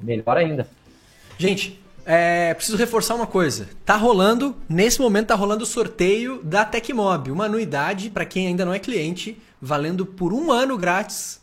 melhor 0.00 0.36
ainda. 0.36 0.68
Gente, 1.36 1.82
é, 2.06 2.54
preciso 2.54 2.76
reforçar 2.76 3.14
uma 3.14 3.26
coisa. 3.26 3.68
Tá 3.84 3.96
rolando, 3.96 4.56
nesse 4.68 5.00
momento 5.00 5.28
tá 5.28 5.34
rolando 5.34 5.64
o 5.64 5.66
sorteio 5.66 6.40
da 6.42 6.64
Tecmob, 6.64 7.30
uma 7.30 7.46
anuidade 7.46 8.10
para 8.10 8.24
quem 8.24 8.46
ainda 8.46 8.64
não 8.64 8.72
é 8.72 8.78
cliente, 8.78 9.40
valendo 9.60 10.06
por 10.06 10.32
um 10.32 10.52
ano 10.52 10.76
grátis 10.78 11.41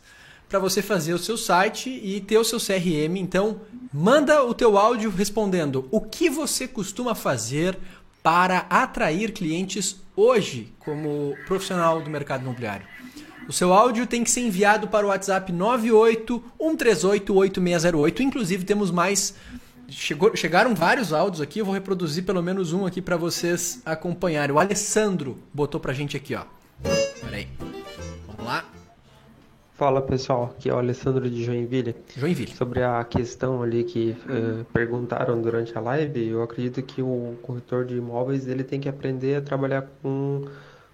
para 0.50 0.58
você 0.58 0.82
fazer 0.82 1.14
o 1.14 1.18
seu 1.18 1.38
site 1.38 1.88
e 1.88 2.20
ter 2.20 2.36
o 2.36 2.44
seu 2.44 2.58
CRM. 2.58 3.16
Então, 3.16 3.60
manda 3.92 4.42
o 4.42 4.52
teu 4.52 4.76
áudio 4.76 5.08
respondendo 5.08 5.88
o 5.92 6.00
que 6.00 6.28
você 6.28 6.66
costuma 6.66 7.14
fazer 7.14 7.78
para 8.20 8.66
atrair 8.68 9.32
clientes 9.32 9.96
hoje 10.16 10.72
como 10.80 11.36
profissional 11.46 12.02
do 12.02 12.10
mercado 12.10 12.42
imobiliário. 12.42 12.84
O 13.48 13.52
seu 13.52 13.72
áudio 13.72 14.06
tem 14.06 14.24
que 14.24 14.30
ser 14.30 14.40
enviado 14.40 14.88
para 14.88 15.06
o 15.06 15.08
WhatsApp 15.08 15.52
98 15.52 16.42
138 16.60 17.34
8608. 17.34 18.22
Inclusive, 18.22 18.64
temos 18.64 18.90
mais 18.90 19.34
Chegou, 19.88 20.36
chegaram 20.36 20.72
vários 20.72 21.12
áudios 21.12 21.40
aqui, 21.40 21.58
eu 21.58 21.64
vou 21.64 21.74
reproduzir 21.74 22.24
pelo 22.24 22.40
menos 22.40 22.72
um 22.72 22.86
aqui 22.86 23.02
para 23.02 23.16
vocês 23.16 23.82
acompanharem. 23.84 24.54
O 24.54 24.58
Alessandro 24.60 25.36
botou 25.52 25.80
pra 25.80 25.92
gente 25.92 26.16
aqui, 26.16 26.32
ó. 26.32 26.44
Pera 27.20 27.36
aí. 27.36 27.48
Vamos 28.28 28.44
lá. 28.44 28.64
Fala 29.80 30.02
pessoal, 30.02 30.54
aqui 30.54 30.68
é 30.68 30.74
o 30.74 30.76
Alessandro 30.76 31.30
de 31.30 31.42
Joinville. 31.42 31.96
Joinville. 32.14 32.52
Sobre 32.52 32.82
a 32.82 33.02
questão 33.02 33.62
ali 33.62 33.82
que 33.82 34.14
uh, 34.26 34.62
perguntaram 34.74 35.40
durante 35.40 35.76
a 35.76 35.80
live, 35.80 36.28
eu 36.28 36.42
acredito 36.42 36.82
que 36.82 37.00
o 37.00 37.38
corretor 37.40 37.86
de 37.86 37.96
imóveis 37.96 38.46
ele 38.46 38.62
tem 38.62 38.78
que 38.78 38.90
aprender 38.90 39.36
a 39.36 39.40
trabalhar 39.40 39.88
com 40.02 40.44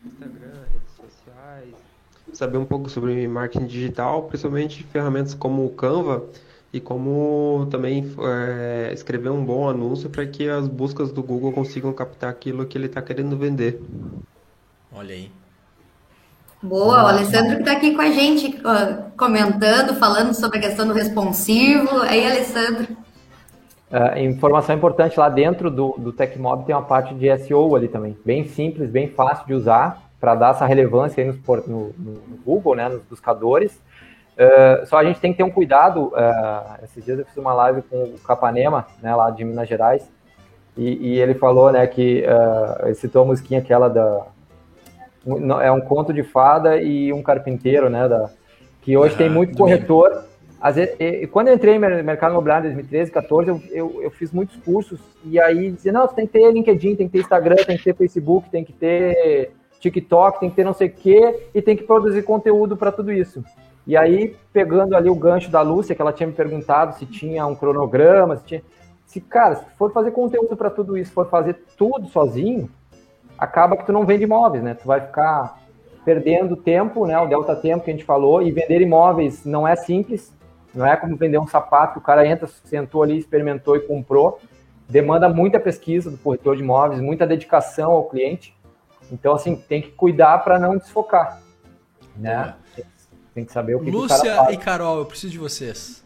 Instagram, 0.05 0.53
redes 0.73 0.95
sociais, 0.95 1.75
saber 2.33 2.59
um 2.59 2.65
pouco 2.65 2.89
sobre 2.89 3.27
marketing 3.27 3.67
digital, 3.67 4.23
principalmente 4.23 4.85
ferramentas 4.85 5.35
como 5.35 5.67
o 5.67 5.71
Canva 5.71 6.25
e 6.73 6.81
como 6.81 7.67
também 7.69 8.15
é, 8.21 8.93
escrever 8.93 9.31
um 9.31 9.45
bom 9.45 9.69
anúncio 9.69 10.09
para 10.09 10.25
que 10.25 10.49
as 10.49 10.69
buscas 10.69 11.11
do 11.11 11.25
Google 11.25 11.51
consigam 11.51 11.93
captar 11.93 12.31
aquilo 12.31 12.65
que 12.65 12.79
ele 12.79 12.87
está 12.87 13.03
querendo 13.03 13.37
vender. 13.37 13.83
Olha 14.93 15.13
aí. 15.13 15.29
Boa, 16.63 17.05
o 17.05 17.07
Alessandro 17.09 17.57
que 17.57 17.63
está 17.63 17.73
aqui 17.73 17.95
com 17.95 18.01
a 18.01 18.11
gente, 18.11 18.59
comentando, 19.17 19.95
falando 19.95 20.33
sobre 20.33 20.59
a 20.59 20.61
questão 20.63 20.87
do 20.87 20.95
responsivo. 20.95 22.01
Aí, 22.01 22.25
Alessandro. 22.25 22.97
Uh, 23.91 24.19
informação 24.21 24.75
importante 24.75 25.21
lá 25.21 25.29
dentro 25.29 25.71
do, 25.71 25.95
do 25.99 26.13
TechMob 26.13 26.65
tem 26.65 26.75
uma 26.75 26.83
parte 26.83 27.15
de 27.15 27.39
SEO 27.39 27.77
ali 27.77 27.87
também, 27.87 28.17
bem 28.25 28.45
simples, 28.49 28.91
bem 28.91 29.09
fácil 29.09 29.47
de 29.47 29.55
usar 29.55 30.03
para 30.19 30.35
dar 30.35 30.51
essa 30.51 30.67
relevância 30.67 31.23
aí 31.23 31.31
no, 31.31 31.65
no, 31.67 31.95
no 31.97 32.37
Google, 32.45 32.75
né, 32.75 32.89
nos 32.89 33.03
buscadores. 33.03 33.81
Uh, 34.37 34.85
só 34.87 34.97
a 34.97 35.05
gente 35.05 35.21
tem 35.21 35.33
que 35.33 35.37
ter 35.37 35.45
um 35.45 35.51
cuidado. 35.51 36.07
Uh, 36.07 36.85
esses 36.85 37.05
dias 37.05 37.19
eu 37.19 37.27
fiz 37.27 37.37
uma 37.37 37.53
live 37.53 37.83
com 37.83 37.97
o 37.97 38.19
Capanema, 38.27 38.87
né, 39.03 39.15
lá 39.15 39.31
de 39.31 39.45
Minas 39.45 39.69
Gerais, 39.69 40.11
e, 40.77 41.13
e 41.13 41.21
ele 41.21 41.35
falou, 41.35 41.71
né, 41.71 41.87
que 41.87 42.25
ele 42.83 42.95
citou 42.95 43.23
a 43.23 43.27
musiquinha 43.27 43.61
aquela 43.61 43.89
da 43.89 44.27
é 45.63 45.73
um 45.73 45.81
conto 45.81 46.13
de 46.13 46.23
fada 46.23 46.77
e 46.81 47.13
um 47.13 47.23
carpinteiro, 47.23 47.91
né, 47.91 48.09
da, 48.09 48.31
que 48.83 48.97
hoje 48.97 49.17
tem 49.17 49.29
muito 49.29 49.57
corretor 49.57 50.25
às 50.61 50.75
vezes, 50.75 50.97
e, 50.99 51.27
quando 51.27 51.49
eu 51.49 51.55
entrei 51.55 51.79
no 51.79 52.03
mercado 52.03 52.33
imobiliário 52.33 52.71
em 52.71 52.75
2013, 52.75 53.13
2014, 53.13 53.49
eu, 53.49 53.63
eu, 53.71 54.03
eu, 54.03 54.11
fiz 54.11 54.33
muitos 54.33 54.57
cursos 54.57 54.99
e 55.25 55.39
aí 55.39 55.71
dizia, 55.71 55.93
não, 55.93 56.07
você 56.07 56.15
tem 56.15 56.27
que 56.27 56.33
ter 56.33 56.51
LinkedIn, 56.51 56.97
tem 56.97 57.07
que 57.07 57.13
ter 57.13 57.21
Instagram, 57.21 57.57
tem 57.57 57.77
que 57.77 57.85
ter 57.85 57.95
Facebook, 57.95 58.51
tem 58.51 58.65
que 58.65 58.73
ter 58.73 59.53
TikTok, 59.79 60.41
tem 60.41 60.51
que 60.51 60.57
ter 60.57 60.65
não 60.65 60.73
sei 60.73 60.89
o 60.89 60.93
quê 60.93 61.51
e 61.55 61.61
tem 61.61 61.77
que 61.77 61.85
produzir 61.85 62.23
conteúdo 62.23 62.77
para 62.77 62.91
tudo 62.91 63.13
isso. 63.13 63.45
E 63.87 63.97
aí, 63.97 64.35
pegando 64.53 64.97
ali 64.97 65.09
o 65.09 65.15
gancho 65.15 65.51
da 65.51 65.61
Lúcia, 65.61 65.95
que 65.95 66.03
ela 66.03 66.13
tinha 66.13 66.27
me 66.27 66.33
perguntado 66.33 66.99
se 66.99 67.07
tinha 67.07 67.47
um 67.47 67.55
cronograma, 67.55 68.37
se 68.37 68.45
tinha... 68.45 68.63
Se, 69.05 69.21
cara, 69.21 69.57
se 69.57 69.65
for 69.79 69.93
fazer 69.93 70.11
conteúdo 70.11 70.57
para 70.57 70.69
tudo 70.69 70.99
isso, 70.99 71.13
for 71.13 71.29
fazer 71.29 71.57
tudo 71.79 72.09
sozinho, 72.09 72.69
acaba 73.39 73.77
que 73.77 73.85
tu 73.85 73.93
não 73.93 74.05
vende 74.05 74.25
imóveis, 74.25 74.63
né? 74.63 74.75
Tu 74.75 74.87
vai 74.87 75.01
ficar 75.01 75.59
perdendo 76.05 76.57
tempo, 76.57 77.07
né? 77.07 77.19
O 77.19 77.27
delta 77.27 77.57
tempo 77.57 77.85
que 77.85 77.91
a 77.91 77.93
gente 77.93 78.05
falou, 78.05 78.41
e 78.41 78.51
vender 78.51 78.81
imóveis 78.81 79.45
não 79.45 79.67
é 79.67 79.75
simples, 79.75 80.33
não 80.75 80.87
é 80.87 80.97
como 80.97 81.17
vender 81.17 81.39
um 81.39 81.47
sapato, 81.47 81.99
o 81.99 82.03
cara 82.03 82.27
entra, 82.27 82.47
sentou 82.47 83.03
ali, 83.03 83.19
experimentou 83.19 83.77
e 83.77 83.81
comprou. 83.81 84.41
Demanda 84.89 85.29
muita 85.29 85.59
pesquisa 85.59 86.11
do 86.11 86.19
corretor 86.19 86.57
de 86.57 86.63
imóveis, 86.63 87.01
muita 87.01 87.27
dedicação 87.27 87.91
ao 87.91 88.05
cliente. 88.05 88.55
Então, 89.11 89.35
assim, 89.35 89.57
tem 89.57 89.83
que 89.83 89.91
cuidar 89.91 90.39
para 90.45 90.59
não 90.59 90.77
desfocar. 90.77 91.41
Né? 92.17 92.55
Tem 93.35 93.45
que 93.45 93.53
saber 93.53 93.75
o 93.75 93.81
que 93.81 93.91
Lúcia 93.91 94.17
que 94.17 94.23
o 94.23 94.31
cara 94.31 94.45
faz. 94.45 94.55
e 94.55 94.59
Carol, 94.59 94.99
eu 94.99 95.05
preciso 95.05 95.33
de 95.33 95.39
vocês. 95.39 96.06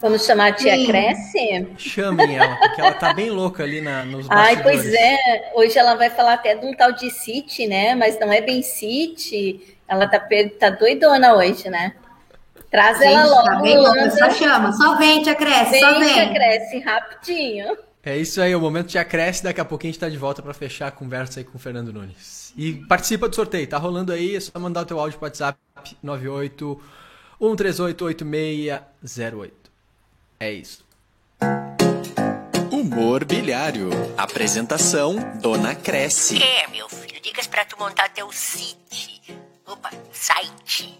Vamos 0.00 0.26
chamar 0.26 0.48
a 0.48 0.52
tia 0.52 0.76
Sim. 0.76 0.86
Cresce? 0.86 1.68
Chamem 1.78 2.36
ela, 2.36 2.56
porque 2.56 2.80
ela 2.80 2.92
tá 2.94 3.12
bem 3.14 3.30
louca 3.30 3.62
ali 3.62 3.80
na, 3.80 4.04
nos 4.04 4.26
bastidores. 4.26 4.56
Ai, 4.56 4.62
pois 4.62 4.92
é. 4.92 5.52
Hoje 5.54 5.78
ela 5.78 5.94
vai 5.94 6.10
falar 6.10 6.34
até 6.34 6.54
de 6.54 6.66
um 6.66 6.74
tal 6.74 6.92
de 6.92 7.10
City, 7.10 7.66
né? 7.66 7.94
Mas 7.94 8.18
não 8.18 8.32
é 8.32 8.40
bem 8.40 8.62
City. 8.62 9.78
Ela 9.86 10.08
tá, 10.08 10.20
tá 10.58 10.70
doidona 10.70 11.34
hoje, 11.34 11.68
né? 11.70 11.94
Traz 12.70 12.98
Gente, 12.98 13.12
ela 13.12 13.24
logo. 13.24 13.44
Tá 13.44 13.60
bem 13.60 13.78
louca, 13.78 14.10
só 14.10 14.30
chama. 14.30 14.72
Só 14.72 14.96
vem, 14.96 15.22
tia 15.22 15.34
Cresce, 15.34 15.70
vem, 15.70 15.80
só 15.80 15.98
vem. 15.98 16.14
Tia 16.14 16.34
Cresce, 16.34 16.78
rapidinho. 16.80 17.76
É 18.02 18.18
isso 18.18 18.42
aí, 18.42 18.54
o 18.54 18.60
momento 18.60 18.92
já 18.92 19.02
cresce, 19.02 19.42
daqui 19.42 19.62
a 19.62 19.64
pouquinho 19.64 19.90
a 19.90 19.92
gente 19.92 20.00
tá 20.00 20.10
de 20.10 20.18
volta 20.18 20.42
para 20.42 20.52
fechar 20.52 20.88
a 20.88 20.90
conversa 20.90 21.40
aí 21.40 21.44
com 21.44 21.56
o 21.56 21.58
Fernando 21.58 21.90
Nunes. 21.90 22.52
E 22.54 22.74
participa 22.86 23.28
do 23.30 23.34
sorteio, 23.34 23.66
tá 23.66 23.78
rolando 23.78 24.12
aí, 24.12 24.36
é 24.36 24.40
só 24.40 24.58
mandar 24.58 24.82
o 24.82 24.84
teu 24.84 25.00
áudio 25.00 25.18
pro 25.18 25.26
WhatsApp 25.26 25.58
98 26.02 26.82
138 27.38 28.04
8608. 28.04 29.63
É 30.38 30.52
isso. 30.52 30.84
Humor 32.70 33.24
Bilhário. 33.24 33.90
Apresentação 34.16 35.16
Dona 35.40 35.74
Cresce. 35.74 36.42
É, 36.42 36.66
meu 36.68 36.88
filho, 36.88 37.20
dicas 37.20 37.46
para 37.46 37.64
tu 37.64 37.78
montar 37.78 38.08
teu 38.10 38.30
site. 38.32 39.38
Opa, 39.66 39.90
site. 40.12 40.98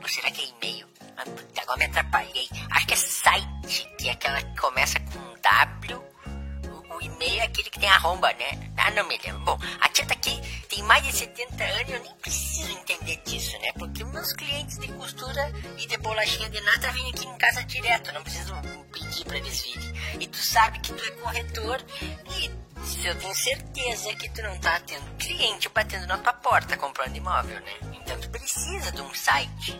Ou 0.00 0.08
será 0.08 0.30
que 0.30 0.42
é 0.42 0.44
e-mail? 0.44 0.86
Agora 1.60 1.78
me 1.78 1.84
atrapalhei. 1.86 2.48
Acho 2.70 2.86
que 2.86 2.94
é 2.94 2.96
site, 2.96 3.88
que 3.98 4.08
é 4.08 4.12
aquela 4.12 4.40
que 4.40 4.60
começa 4.60 4.98
com 5.00 5.18
W. 5.40 6.07
O, 6.98 7.02
e-mail 7.02 7.40
é 7.40 7.44
aquele 7.44 7.70
que 7.70 7.78
tem 7.78 7.88
arromba, 7.88 8.32
né? 8.32 8.70
Ah, 8.76 8.90
não 8.90 9.06
me 9.06 9.18
lembro. 9.24 9.40
Bom, 9.40 9.58
a 9.80 9.88
tia 9.88 10.04
tá 10.04 10.14
aqui 10.14 10.40
tem 10.68 10.82
mais 10.82 11.02
de 11.04 11.12
70 11.12 11.64
anos 11.64 11.88
e 11.88 11.92
eu 11.92 12.02
nem 12.02 12.14
preciso 12.16 12.72
entender 12.72 13.16
disso, 13.24 13.58
né? 13.60 13.72
Porque 13.78 14.04
meus 14.04 14.32
clientes 14.32 14.78
de 14.78 14.88
costura 14.88 15.52
e 15.78 15.86
de 15.86 15.96
bolachinha 15.96 16.50
de 16.50 16.60
nata 16.60 16.92
vêm 16.92 17.10
aqui 17.10 17.26
em 17.26 17.38
casa 17.38 17.64
direto. 17.64 18.12
Não 18.12 18.22
preciso 18.22 18.54
pedir 18.92 19.24
pra 19.24 19.38
eles 19.38 19.60
virem. 19.62 19.92
E 20.20 20.26
tu 20.26 20.38
sabe 20.38 20.78
que 20.80 20.92
tu 20.92 21.04
é 21.04 21.10
corretor 21.12 21.84
e 22.30 22.50
eu 23.06 23.18
tenho 23.18 23.34
certeza 23.34 24.14
que 24.14 24.28
tu 24.30 24.42
não 24.42 24.58
tá 24.58 24.80
tendo 24.80 25.16
cliente 25.16 25.68
batendo 25.68 26.06
na 26.06 26.18
tua 26.18 26.32
porta 26.32 26.76
comprando 26.76 27.16
imóvel, 27.16 27.60
né? 27.60 27.72
Então 27.94 28.18
tu 28.20 28.28
precisa 28.30 28.92
de 28.92 29.00
um 29.00 29.14
site. 29.14 29.78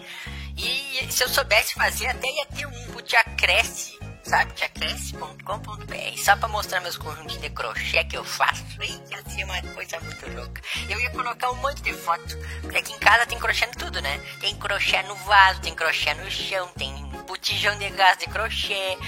E 0.57 1.07
se 1.11 1.23
eu 1.23 1.29
soubesse 1.29 1.75
fazer, 1.75 2.07
até 2.07 2.27
ia 2.27 2.47
ter 2.47 2.67
um, 2.67 2.97
o 2.97 3.03
Tia 3.03 3.23
Cresce, 3.37 3.99
sabe? 4.23 4.53
tiacresce.com.br, 4.53 6.19
só 6.19 6.37
pra 6.37 6.49
mostrar 6.49 6.81
meus 6.81 6.97
conjuntos 6.97 7.39
de 7.41 7.51
crochê 7.51 8.05
que 8.05 8.17
eu 8.17 8.25
faço. 8.25 8.65
Ia 8.83 9.23
ser 9.31 9.45
uma 9.45 9.61
coisa 9.75 10.01
muito 10.01 10.31
louca. 10.31 10.63
Eu 10.89 11.01
ia 11.01 11.11
colocar 11.11 11.51
um 11.51 11.57
monte 11.57 11.83
de 11.83 11.93
foto, 11.93 12.37
porque 12.61 12.79
aqui 12.79 12.93
em 12.93 12.99
casa 12.99 13.27
tem 13.27 13.39
crochê 13.39 13.65
em 13.65 13.71
tudo, 13.73 14.01
né? 14.01 14.19
Tem 14.41 14.55
crochê 14.57 15.03
no 15.03 15.15
vaso, 15.17 15.61
tem 15.61 15.75
crochê 15.75 16.15
no 16.15 16.31
chão, 16.31 16.69
tem 16.77 17.09
botijão 17.27 17.77
de 17.79 17.91
gás 17.91 18.19
de 18.19 18.27
crochê, 18.27 18.99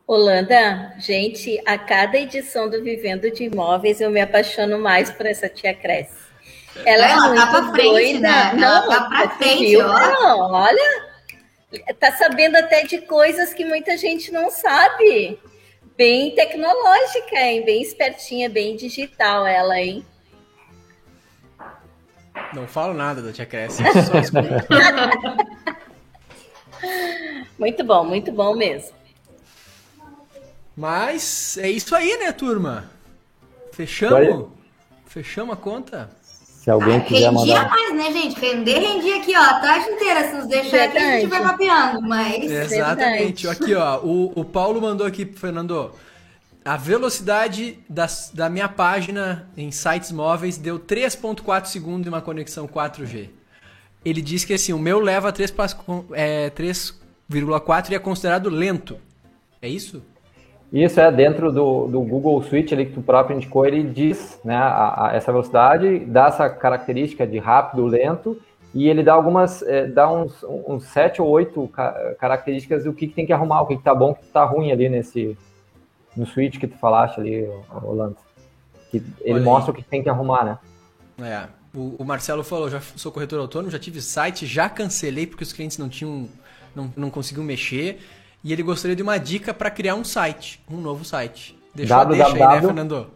Holanda, 0.05 0.93
gente, 0.99 1.61
a 1.65 1.77
cada 1.77 2.17
edição 2.17 2.69
do 2.69 2.83
Vivendo 2.83 3.31
de 3.31 3.45
Imóveis 3.45 4.01
eu 4.01 4.11
me 4.11 4.19
apaixono 4.19 4.77
mais 4.77 5.09
por 5.09 5.25
essa 5.25 5.47
tia 5.47 5.73
Cresce. 5.73 6.29
Ela 6.85 7.07
é, 7.07 7.11
é 7.11 7.15
muito 7.15 7.35
tá 7.35 7.47
pra 7.47 7.71
frente, 7.71 7.89
doida. 7.89 8.19
Né? 8.19 8.53
Não, 8.55 8.89
tá 8.89 9.01
pra 9.05 9.29
frente, 9.37 9.77
ó. 9.77 9.97
Não, 9.97 10.51
olha, 10.51 11.05
tá 11.97 12.11
sabendo 12.17 12.57
até 12.57 12.83
de 12.83 12.99
coisas 13.03 13.53
que 13.53 13.63
muita 13.63 13.95
gente 13.95 14.29
não 14.29 14.51
sabe. 14.51 15.39
Bem 15.97 16.33
tecnológica, 16.33 17.35
hein? 17.35 17.63
Bem 17.63 17.81
espertinha, 17.81 18.49
bem 18.49 18.75
digital 18.75 19.45
ela, 19.45 19.79
hein? 19.79 20.05
Não 22.53 22.67
falo 22.67 22.93
nada 22.93 23.21
da 23.21 23.31
tia 23.31 23.45
Cresce, 23.45 23.81
muito 27.57 27.83
bom, 27.83 28.03
muito 28.03 28.31
bom 28.31 28.55
mesmo. 28.55 28.93
Mas 30.75 31.57
é 31.57 31.69
isso 31.69 31.95
aí, 31.95 32.17
né, 32.17 32.31
turma? 32.31 32.89
Fechamos? 33.71 34.49
Fechamos 35.05 35.53
a 35.53 35.57
conta? 35.57 36.09
Se 36.61 36.69
alguém 36.69 36.97
ah, 36.97 37.01
quiser 37.01 37.31
rendia 37.31 37.55
mandar. 37.55 37.69
mais, 37.71 37.95
né, 37.95 38.11
gente? 38.11 38.39
Render, 38.39 38.77
rendia 38.77 39.17
aqui, 39.17 39.35
ó, 39.35 39.41
a 39.41 39.59
tarde 39.59 39.89
inteira. 39.89 40.29
Se 40.29 40.35
nos 40.35 40.45
deixar 40.45 40.83
aqui, 40.83 40.97
a 40.99 41.19
gente 41.19 41.25
vai 41.25 41.41
mapeando, 41.41 42.01
mas. 42.03 42.43
Exatamente. 42.43 43.47
Aqui, 43.47 43.73
ó, 43.73 43.99
o, 44.01 44.31
o 44.39 44.45
Paulo 44.45 44.79
mandou 44.79 45.07
aqui, 45.07 45.25
Fernando. 45.25 45.91
A 46.63 46.77
velocidade 46.77 47.79
das, 47.89 48.29
da 48.31 48.47
minha 48.47 48.69
página 48.69 49.49
em 49.57 49.71
sites 49.71 50.11
móveis 50.11 50.59
deu 50.59 50.77
3.4 50.77 51.65
segundos 51.65 52.05
em 52.05 52.09
uma 52.09 52.21
conexão 52.21 52.67
4G. 52.67 53.29
Ele 54.05 54.21
disse 54.21 54.45
que 54.45 54.53
assim, 54.53 54.71
o 54.71 54.77
meu 54.77 54.99
leva 54.99 55.31
3, 55.31 55.51
é, 56.13 56.51
3 56.51 57.01
4,4 57.31 57.89
e 57.89 57.95
é 57.95 57.99
considerado 57.99 58.51
lento. 58.51 58.99
É 59.59 59.67
isso? 59.67 60.03
Isso 60.71 61.01
é 61.01 61.11
dentro 61.11 61.51
do, 61.51 61.87
do 61.87 62.01
Google 62.01 62.41
Switch 62.43 62.71
ali 62.71 62.85
que 62.85 62.93
tu 62.93 63.01
próprio 63.01 63.35
indicou, 63.35 63.65
ele 63.65 63.83
diz 63.83 64.39
né, 64.43 64.55
a, 64.55 65.07
a 65.07 65.15
essa 65.15 65.31
velocidade, 65.31 65.99
dá 65.99 66.27
essa 66.27 66.49
característica 66.49 67.27
de 67.27 67.39
rápido, 67.39 67.85
lento, 67.85 68.41
e 68.73 68.87
ele 68.87 69.03
dá 69.03 69.13
algumas, 69.13 69.61
é, 69.63 69.85
dá 69.85 70.09
uns, 70.09 70.43
uns 70.43 70.85
sete 70.85 71.21
ou 71.21 71.27
oito 71.27 71.67
ca 71.67 72.15
características 72.17 72.85
do 72.85 72.93
que, 72.93 73.07
que, 73.07 73.13
tem 73.13 73.25
que 73.25 73.33
arrumar, 73.33 73.61
o 73.61 73.67
que, 73.67 73.75
que 73.75 73.83
tá 73.83 73.93
bom, 73.93 74.11
o 74.11 74.15
que 74.15 74.25
tá 74.27 74.45
ruim 74.45 74.71
ali 74.71 74.87
nesse, 74.87 75.37
no 76.15 76.25
Switch 76.25 76.57
que 76.57 76.67
tu 76.67 76.77
falaste 76.77 77.19
ali, 77.19 77.49
Rolando. 77.67 78.15
Que 78.89 79.03
ele 79.21 79.35
Olha 79.35 79.43
mostra 79.43 79.73
aí. 79.73 79.77
o 79.77 79.83
que 79.83 79.89
tem 79.89 80.01
que 80.01 80.09
arrumar, 80.09 80.45
né? 80.45 80.57
É. 81.19 81.47
O, 81.77 81.95
o 81.99 82.05
Marcelo 82.05 82.43
falou, 82.43 82.69
já 82.69 82.79
sou 82.79 83.11
corretor 83.11 83.39
autônomo, 83.39 83.71
já 83.71 83.79
tive 83.79 84.01
site, 84.01 84.45
já 84.45 84.69
cancelei 84.69 85.27
porque 85.27 85.43
os 85.43 85.51
clientes 85.51 85.77
não 85.77 85.89
tinham, 85.89 86.29
não, 86.73 86.93
não 86.95 87.09
conseguiam 87.09 87.45
mexer. 87.45 87.99
E 88.43 88.51
ele 88.51 88.63
gostaria 88.63 88.95
de 88.95 89.03
uma 89.03 89.19
dica 89.19 89.53
para 89.53 89.69
criar 89.69 89.93
um 89.95 90.03
site, 90.03 90.63
um 90.69 90.77
novo 90.77 91.05
site. 91.05 91.57
Deixou 91.73 91.97
a 91.97 92.03
deixa 92.05 92.27
aí, 92.27 92.39
né, 92.39 92.61
Fernando? 92.61 93.07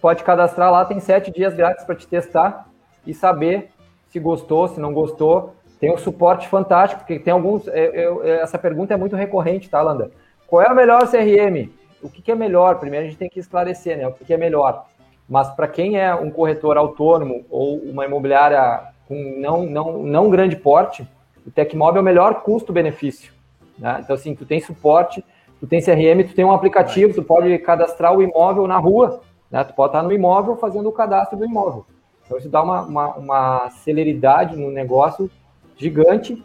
Pode 0.00 0.24
cadastrar 0.24 0.70
lá, 0.70 0.84
tem 0.84 1.00
sete 1.00 1.30
dias 1.30 1.54
grátis 1.54 1.82
para 1.84 1.94
te 1.94 2.06
testar 2.06 2.68
e 3.06 3.14
saber 3.14 3.70
se 4.08 4.20
gostou, 4.20 4.68
se 4.68 4.78
não 4.80 4.92
gostou. 4.92 5.54
Tem 5.80 5.90
um 5.92 5.98
suporte 5.98 6.48
fantástico, 6.48 7.00
porque 7.00 7.18
tem 7.18 7.32
alguns. 7.32 7.66
Eu, 7.66 7.74
eu, 7.74 8.24
essa 8.24 8.58
pergunta 8.58 8.94
é 8.94 8.96
muito 8.96 9.16
recorrente, 9.16 9.68
tá, 9.68 9.82
Landa? 9.82 10.12
Qual 10.46 10.62
é 10.62 10.70
o 10.70 10.74
melhor 10.74 11.10
CRM? 11.10 11.68
O 12.04 12.10
que, 12.10 12.20
que 12.20 12.30
é 12.30 12.34
melhor? 12.34 12.78
Primeiro 12.78 13.06
a 13.06 13.08
gente 13.08 13.18
tem 13.18 13.30
que 13.30 13.40
esclarecer, 13.40 13.96
né? 13.96 14.06
O 14.06 14.12
que, 14.12 14.26
que 14.26 14.34
é 14.34 14.36
melhor. 14.36 14.84
Mas 15.26 15.48
para 15.48 15.66
quem 15.66 15.98
é 15.98 16.14
um 16.14 16.30
corretor 16.30 16.76
autônomo 16.76 17.46
ou 17.50 17.78
uma 17.78 18.04
imobiliária 18.04 18.82
com 19.08 19.38
não, 19.38 19.64
não, 19.64 20.02
não 20.02 20.28
grande 20.28 20.54
porte, 20.54 21.08
o 21.46 21.50
Tecmob 21.50 21.96
é 21.96 22.00
o 22.00 22.04
melhor 22.04 22.42
custo-benefício. 22.42 23.32
Né? 23.78 24.00
Então, 24.02 24.14
assim, 24.14 24.34
tu 24.34 24.44
tem 24.44 24.60
suporte, 24.60 25.24
tu 25.58 25.66
tem 25.66 25.80
CRM, 25.82 26.28
tu 26.28 26.34
tem 26.34 26.44
um 26.44 26.52
aplicativo, 26.52 27.14
tu 27.14 27.22
pode 27.22 27.56
cadastrar 27.60 28.14
o 28.14 28.22
imóvel 28.22 28.66
na 28.66 28.76
rua, 28.76 29.22
né? 29.50 29.64
Tu 29.64 29.72
pode 29.72 29.90
estar 29.90 30.02
no 30.02 30.12
imóvel 30.12 30.56
fazendo 30.56 30.88
o 30.88 30.92
cadastro 30.92 31.38
do 31.38 31.44
imóvel. 31.46 31.86
Então, 32.26 32.36
isso 32.36 32.50
dá 32.50 32.62
uma, 32.62 32.82
uma, 32.82 33.14
uma 33.14 33.70
celeridade 33.70 34.56
no 34.56 34.70
negócio 34.70 35.30
gigante 35.76 36.42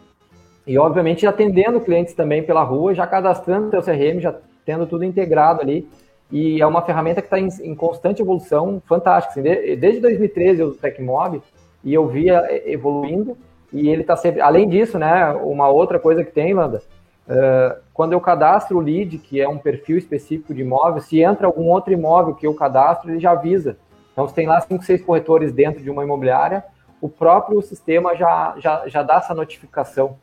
e, 0.66 0.78
obviamente, 0.78 1.26
atendendo 1.26 1.80
clientes 1.80 2.14
também 2.14 2.42
pela 2.42 2.62
rua, 2.62 2.94
já 2.94 3.06
cadastrando 3.06 3.68
o 3.68 3.70
teu 3.70 3.82
CRM, 3.82 4.20
já 4.20 4.34
tendo 4.64 4.86
tudo 4.86 5.04
integrado 5.04 5.60
ali. 5.60 5.88
E 6.30 6.60
é 6.60 6.66
uma 6.66 6.82
ferramenta 6.82 7.20
que 7.20 7.26
está 7.26 7.40
em, 7.40 7.48
em, 7.62 7.74
constante 7.74 8.22
evolução, 8.22 8.80
fantástica. 8.86 9.32
Assim, 9.32 9.42
de, 9.42 9.76
desde 9.76 10.00
2013 10.00 10.60
eu 10.60 10.68
uso 10.68 10.76
o 10.76 10.80
Tecmob 10.80 11.42
e 11.82 11.92
eu 11.92 12.06
via 12.06 12.46
evoluindo 12.70 13.36
e 13.72 13.88
ele 13.88 14.02
está 14.02 14.16
sempre. 14.16 14.40
Além 14.40 14.68
disso, 14.68 14.98
né, 14.98 15.32
uma 15.42 15.68
outra 15.68 15.98
coisa 15.98 16.24
que 16.24 16.30
tem, 16.30 16.54
Landa, 16.54 16.82
uh, 17.28 17.80
quando 17.92 18.12
eu 18.12 18.20
cadastro 18.20 18.78
o 18.78 18.80
lead, 18.80 19.18
que 19.18 19.40
é 19.40 19.48
um 19.48 19.58
perfil 19.58 19.98
específico 19.98 20.54
de 20.54 20.62
imóvel, 20.62 21.00
se 21.00 21.20
entra 21.20 21.46
algum 21.46 21.68
outro 21.68 21.92
imóvel 21.92 22.34
que 22.34 22.46
eu 22.46 22.54
cadastro, 22.54 23.10
ele 23.10 23.20
já 23.20 23.32
avisa. 23.32 23.76
Então, 24.12 24.28
se 24.28 24.34
tem 24.34 24.46
lá 24.46 24.60
cinco, 24.60 24.84
seis 24.84 25.02
corretores 25.02 25.52
dentro 25.52 25.82
de 25.82 25.90
uma 25.90 26.04
imobiliária, 26.04 26.64
o 27.00 27.08
próprio 27.08 27.60
sistema 27.62 28.14
já, 28.14 28.54
já, 28.58 28.86
já 28.86 29.02
dá 29.02 29.16
essa 29.16 29.34
notificação. 29.34 30.16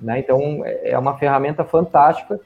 Né? 0.00 0.20
Então, 0.20 0.62
é 0.64 0.96
uma 0.96 1.16
ferramenta 1.18 1.64
fantástica. 1.64 2.40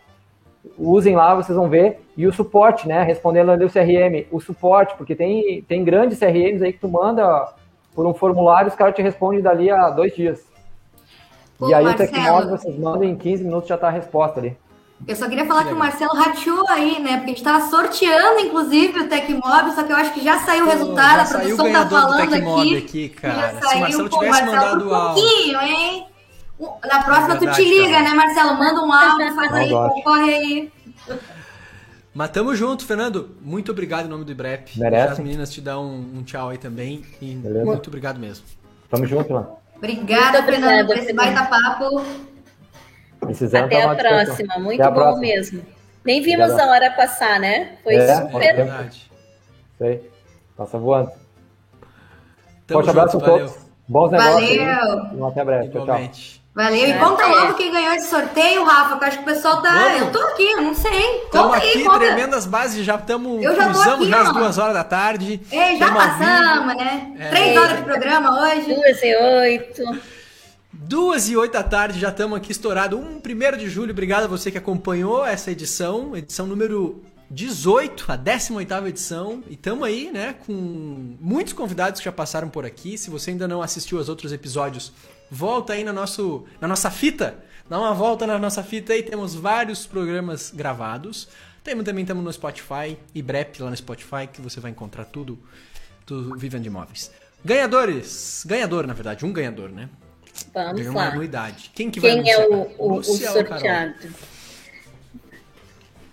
Usem 0.78 1.14
lá, 1.14 1.34
vocês 1.34 1.56
vão 1.56 1.68
ver. 1.68 2.00
E 2.16 2.26
o 2.26 2.32
suporte, 2.32 2.88
né? 2.88 3.02
Respondendo 3.02 3.50
ali 3.50 3.64
o 3.64 3.70
CRM, 3.70 4.26
o 4.30 4.40
suporte, 4.40 4.94
porque 4.96 5.14
tem, 5.14 5.62
tem 5.62 5.84
grandes 5.84 6.18
CRMs 6.18 6.62
aí 6.62 6.72
que 6.72 6.80
tu 6.80 6.88
manda 6.88 7.52
por 7.94 8.06
um 8.06 8.14
formulário, 8.14 8.68
os 8.68 8.74
caras 8.74 8.94
te 8.94 9.02
respondem 9.02 9.40
dali 9.40 9.70
a 9.70 9.90
dois 9.90 10.14
dias. 10.14 10.44
Pô, 11.58 11.68
e 11.68 11.74
aí 11.74 11.84
Marcelo, 11.84 12.10
o 12.10 12.12
Tecmob, 12.12 12.50
vocês 12.50 12.78
mandam 12.78 13.04
em 13.04 13.14
15 13.14 13.44
minutos 13.44 13.68
já 13.68 13.78
tá 13.78 13.86
a 13.86 13.90
resposta 13.90 14.40
ali. 14.40 14.56
Eu 15.06 15.16
só 15.16 15.28
queria 15.28 15.44
falar 15.44 15.62
que, 15.62 15.68
que 15.68 15.74
o 15.74 15.78
Marcelo 15.78 16.14
rateou 16.14 16.68
aí, 16.68 17.00
né? 17.00 17.16
Porque 17.18 17.30
a 17.30 17.34
gente 17.34 17.44
tava 17.44 17.66
sorteando, 17.68 18.40
inclusive, 18.40 19.00
o 19.00 19.08
Tecmob, 19.08 19.72
só 19.74 19.82
que 19.82 19.92
eu 19.92 19.96
acho 19.96 20.14
que 20.14 20.24
já 20.24 20.38
saiu 20.38 20.64
o 20.64 20.68
resultado, 20.68 21.20
a 21.20 21.24
produção 21.24 21.72
tá 21.72 21.86
falando 21.88 22.34
aqui. 22.34 22.76
aqui 22.78 23.08
cara. 23.10 23.34
Já 23.34 23.60
saiu, 23.60 23.68
Se 23.68 23.76
o 23.76 23.80
Marcelo 23.80 24.10
pô, 24.10 24.18
tivesse 24.18 24.44
Marcelo, 24.44 24.84
mandado 24.84 24.86
um 24.86 25.14
pouquinho, 25.14 25.60
hein? 25.60 26.06
Na 26.60 27.02
próxima 27.02 27.34
É 27.34 27.36
tu 27.36 27.40
verdade, 27.40 27.62
te 27.62 27.68
liga, 27.68 27.90
cara. 27.92 28.02
né, 28.04 28.14
Marcelo? 28.14 28.54
Manda 28.54 28.80
um 28.82 28.92
áudio, 28.92 29.34
faz 29.34 29.52
aí, 29.52 29.70
concorre 29.70 30.34
aí. 30.34 30.72
Mas 32.14 32.30
tamo 32.30 32.54
junto, 32.54 32.86
Fernando. 32.86 33.36
Muito 33.42 33.72
obrigado 33.72 34.06
em 34.06 34.08
nome 34.08 34.24
do 34.24 34.30
IBREP. 34.32 34.78
Merece. 34.78 35.12
As 35.14 35.18
meninas 35.18 35.50
te 35.52 35.60
dar 35.60 35.80
um, 35.80 36.18
um 36.18 36.22
tchau 36.22 36.50
aí 36.50 36.58
também. 36.58 37.04
E 37.20 37.34
Beleza. 37.34 37.64
muito 37.64 37.88
obrigado 37.88 38.18
mesmo. 38.20 38.44
Tamo 38.88 39.04
junto, 39.04 39.32
mano. 39.32 39.56
Obrigada, 39.76 40.42
Fernando, 40.44 40.86
por 40.86 40.96
esse 40.96 41.12
baita 41.12 41.44
papo. 41.46 42.02
Precisando 43.20 43.64
Até 43.64 43.82
a 43.82 43.94
próxima. 43.96 44.58
Muito 44.58 44.80
Até 44.80 44.88
a 44.88 44.90
bom 44.92 45.00
próxima. 45.00 45.20
mesmo. 45.20 45.62
Nem 46.04 46.20
vimos 46.22 46.50
Obrigado. 46.50 46.68
a 46.68 46.72
hora 46.72 46.90
passar, 46.92 47.40
né? 47.40 47.78
Foi 47.82 47.94
É, 47.96 47.98
É 48.04 48.14
super. 48.16 48.56
verdade. 48.56 49.10
Isso 49.74 49.84
aí. 49.84 50.00
Passa 50.56 50.78
voando. 50.78 51.10
Tamo 52.66 52.80
Forte 52.84 52.90
abraço 52.90 53.12
junto, 53.14 53.24
a 53.24 53.28
valeu. 53.28 53.46
todos. 53.48 53.64
Bons 53.88 54.10
negócios. 54.12 54.56
Valeu. 54.58 55.26
Até 55.26 55.44
breve. 55.44 55.68
Tchau, 55.70 55.84
tchau. 55.86 56.43
Valeu. 56.54 56.86
E 56.86 56.92
É, 56.92 56.98
conta 56.98 57.22
é. 57.24 57.26
logo 57.26 57.54
quem 57.54 57.72
ganhou 57.72 57.92
esse 57.94 58.08
sorteio, 58.08 58.64
Rafa, 58.64 58.96
que 58.96 59.04
eu 59.04 59.08
acho 59.08 59.16
que 59.18 59.22
o 59.24 59.26
pessoal 59.26 59.60
tá. 59.60 59.72
Vamos. 59.72 60.00
Eu 60.02 60.12
tô 60.12 60.20
aqui, 60.20 60.52
eu 60.52 60.62
não 60.62 60.74
sei. 60.74 61.22
Estamos 61.24 61.54
aqui, 61.54 61.82
conta. 61.84 61.98
tremendas 61.98 62.46
bases, 62.46 62.84
já 62.84 62.94
estamos. 62.94 63.42
Eu 63.42 63.56
já 63.56 63.64
tô 63.64 63.72
Cruzamos 63.72 64.00
aqui, 64.02 64.08
já 64.10 64.22
às 64.22 64.32
duas 64.32 64.58
horas 64.58 64.74
da 64.74 64.84
tarde. 64.84 65.40
Ei, 65.50 65.76
já 65.76 65.92
passamos, 65.92 66.76
né? 66.76 67.12
É. 67.18 67.28
Três 67.30 67.56
horas 67.56 67.76
de 67.78 67.82
programa 67.82 68.40
hoje. 68.40 68.72
Duas 68.72 69.02
e 69.02 69.16
oito. 69.16 69.82
Duas 70.72 71.28
e 71.28 71.36
oito 71.36 71.52
da 71.52 71.62
tarde, 71.62 71.98
já 71.98 72.10
estamos 72.10 72.36
aqui 72.36 72.52
estourado. 72.52 72.98
Um 72.98 73.18
primeiro 73.20 73.56
de 73.56 73.68
julho, 73.68 73.90
obrigado 73.90 74.24
a 74.24 74.28
você 74.28 74.50
que 74.50 74.58
acompanhou 74.58 75.24
essa 75.24 75.50
edição, 75.50 76.16
edição 76.16 76.46
número 76.46 77.02
18, 77.30 78.04
a 78.12 78.18
18ª 78.18 78.88
edição. 78.88 79.42
E 79.48 79.54
estamos 79.54 79.86
aí, 79.86 80.10
né, 80.12 80.34
com 80.46 81.16
muitos 81.20 81.52
convidados 81.52 82.00
que 82.00 82.04
já 82.04 82.12
passaram 82.12 82.48
por 82.48 82.64
aqui. 82.66 82.98
Se 82.98 83.10
você 83.10 83.30
ainda 83.30 83.48
não 83.48 83.62
assistiu 83.62 83.98
aos 83.98 84.08
outros 84.08 84.32
episódios, 84.32 84.92
volta 85.34 85.72
aí 85.72 85.84
na, 85.84 85.92
nosso, 85.92 86.44
na 86.60 86.68
nossa 86.68 86.90
fita. 86.90 87.36
Dá 87.68 87.78
uma 87.78 87.92
volta 87.94 88.26
na 88.26 88.38
nossa 88.38 88.62
fita 88.62 88.92
aí, 88.92 89.02
temos 89.02 89.34
vários 89.34 89.86
programas 89.86 90.50
gravados. 90.54 91.28
Temos, 91.62 91.84
também 91.84 92.02
estamos 92.02 92.22
no 92.22 92.32
Spotify 92.32 92.96
e 93.14 93.22
Brep 93.22 93.60
lá 93.62 93.70
no 93.70 93.76
Spotify, 93.76 94.26
que 94.30 94.40
você 94.40 94.60
vai 94.60 94.70
encontrar 94.70 95.06
tudo 95.06 95.38
do 96.06 96.36
Vivendo 96.36 96.62
de 96.62 96.68
Imóveis. 96.68 97.10
Ganhadores! 97.44 98.44
Ganhador, 98.46 98.86
na 98.86 98.92
verdade, 98.94 99.24
um 99.24 99.32
ganhador, 99.32 99.70
né? 99.70 99.88
Vamos 100.52 100.72
Ganhou 100.78 100.92
uma 100.92 101.02
lá. 101.04 101.12
anuidade. 101.12 101.70
Quem 101.74 101.90
que 101.90 102.00
vai 102.00 102.10
Quem 102.20 102.30
é 102.30 102.34
anunciar? 102.34 102.58
o, 102.78 102.92
o, 102.92 102.98
o 102.98 103.02
sorteado? 103.04 103.94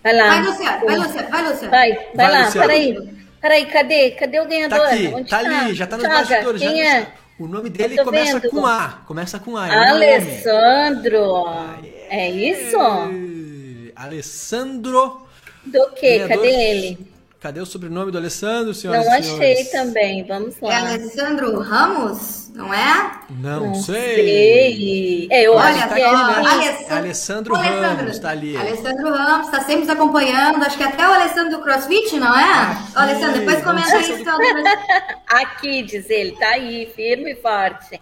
Vai 0.02 0.14
lá. 0.16 0.28
Vai, 0.28 0.42
Luciano, 0.42 0.86
vai, 0.86 0.96
Luciano, 0.96 1.30
vai, 1.30 1.48
Luciano. 1.48 1.70
Vai, 1.70 1.92
vai, 1.94 2.12
Vai, 2.16 2.30
lá, 2.30 2.44
Luciano. 2.46 2.66
peraí. 2.66 3.22
Peraí, 3.40 3.66
cadê? 3.66 4.10
Cadê 4.12 4.40
o 4.40 4.46
ganhador? 4.48 4.78
Tá 4.78 4.86
aqui, 4.92 5.06
Onde 5.08 5.28
tá 5.30 5.38
ali, 5.38 5.74
já 5.74 5.86
tá 5.86 5.96
nos 5.96 6.06
Joga, 6.06 6.18
bastidores. 6.18 6.60
já 6.62 6.70
Quem 6.72 6.82
tá- 6.82 6.88
é? 6.88 7.12
O 7.38 7.46
nome 7.48 7.70
dele 7.70 7.96
tô 7.96 8.04
começa 8.04 8.38
vendo. 8.38 8.50
com 8.50 8.66
A. 8.66 9.02
Começa 9.06 9.38
com 9.38 9.56
A. 9.56 9.66
é 9.68 9.70
um 9.70 9.74
nome. 9.74 9.90
Alessandro. 9.90 11.44
É 12.08 12.30
isso? 12.30 12.76
Alessandro. 13.96 15.26
Do 15.64 15.90
que? 15.92 16.26
Cadê 16.28 16.48
ele? 16.48 17.11
Cadê 17.42 17.60
o 17.60 17.66
sobrenome 17.66 18.12
do 18.12 18.18
Alessandro, 18.18 18.72
senhoras 18.72 19.04
Não 19.04 19.12
achei 19.14 19.56
senhores? 19.56 19.70
também. 19.72 20.24
Vamos 20.24 20.54
É 20.62 20.66
lá. 20.66 20.78
Alessandro 20.92 21.58
Ramos, 21.58 22.52
não 22.54 22.72
é? 22.72 23.20
Não, 23.30 23.66
Não 23.66 23.74
sei. 23.74 24.14
sei. 24.14 25.28
É, 25.28 25.42
eu 25.48 25.54
Olha 25.54 25.64
acho 25.70 25.88
tá 25.88 25.94
que 25.96 26.00
é 26.00 26.04
né? 26.04 26.18
Alessandro, 26.20 26.94
Alessandro 26.94 27.54
Alessandro. 27.56 27.56
Ramos, 27.56 28.18
tá 28.20 28.30
ali. 28.30 28.56
Alessandro 28.56 29.10
Ramos, 29.12 29.48
tá 29.50 29.58
sempre 29.62 29.80
nos 29.80 29.88
acompanhando. 29.88 30.62
Acho 30.62 30.76
que 30.76 30.84
até 30.84 31.04
o 31.08 31.12
Alessandro 31.12 31.56
do 31.58 31.62
CrossFit, 31.64 32.16
não 32.16 32.32
é? 32.38 32.44
Aqui, 32.44 32.92
Alessandro, 32.94 33.40
depois 33.40 33.64
comenta 33.64 33.96
aí 33.96 34.24
tá 34.24 34.36
Aqui, 35.42 35.82
diz 35.82 36.08
ele. 36.08 36.36
Tá 36.36 36.46
aí, 36.50 36.92
firme 36.94 37.32
e 37.32 37.34
forte. 37.42 38.00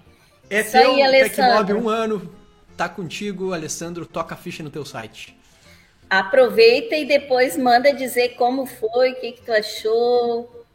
É 0.50 0.60
Isso 0.60 0.76
aí, 0.76 0.84
teu 0.84 1.02
Alessandro. 1.02 1.66
Tecmob 1.66 1.72
um 1.72 1.88
ano. 1.88 2.34
Tá 2.76 2.90
contigo, 2.90 3.54
Alessandro. 3.54 4.04
Toca 4.04 4.34
a 4.34 4.38
ficha 4.38 4.62
no 4.62 4.68
teu 4.68 4.84
site. 4.84 5.39
Aproveita 6.10 6.96
e 6.96 7.04
depois 7.04 7.56
manda 7.56 7.94
dizer 7.94 8.30
como 8.30 8.66
foi, 8.66 9.12
o 9.12 9.20
que, 9.20 9.32
que 9.32 9.42
tu 9.42 9.52
achou. 9.52 10.66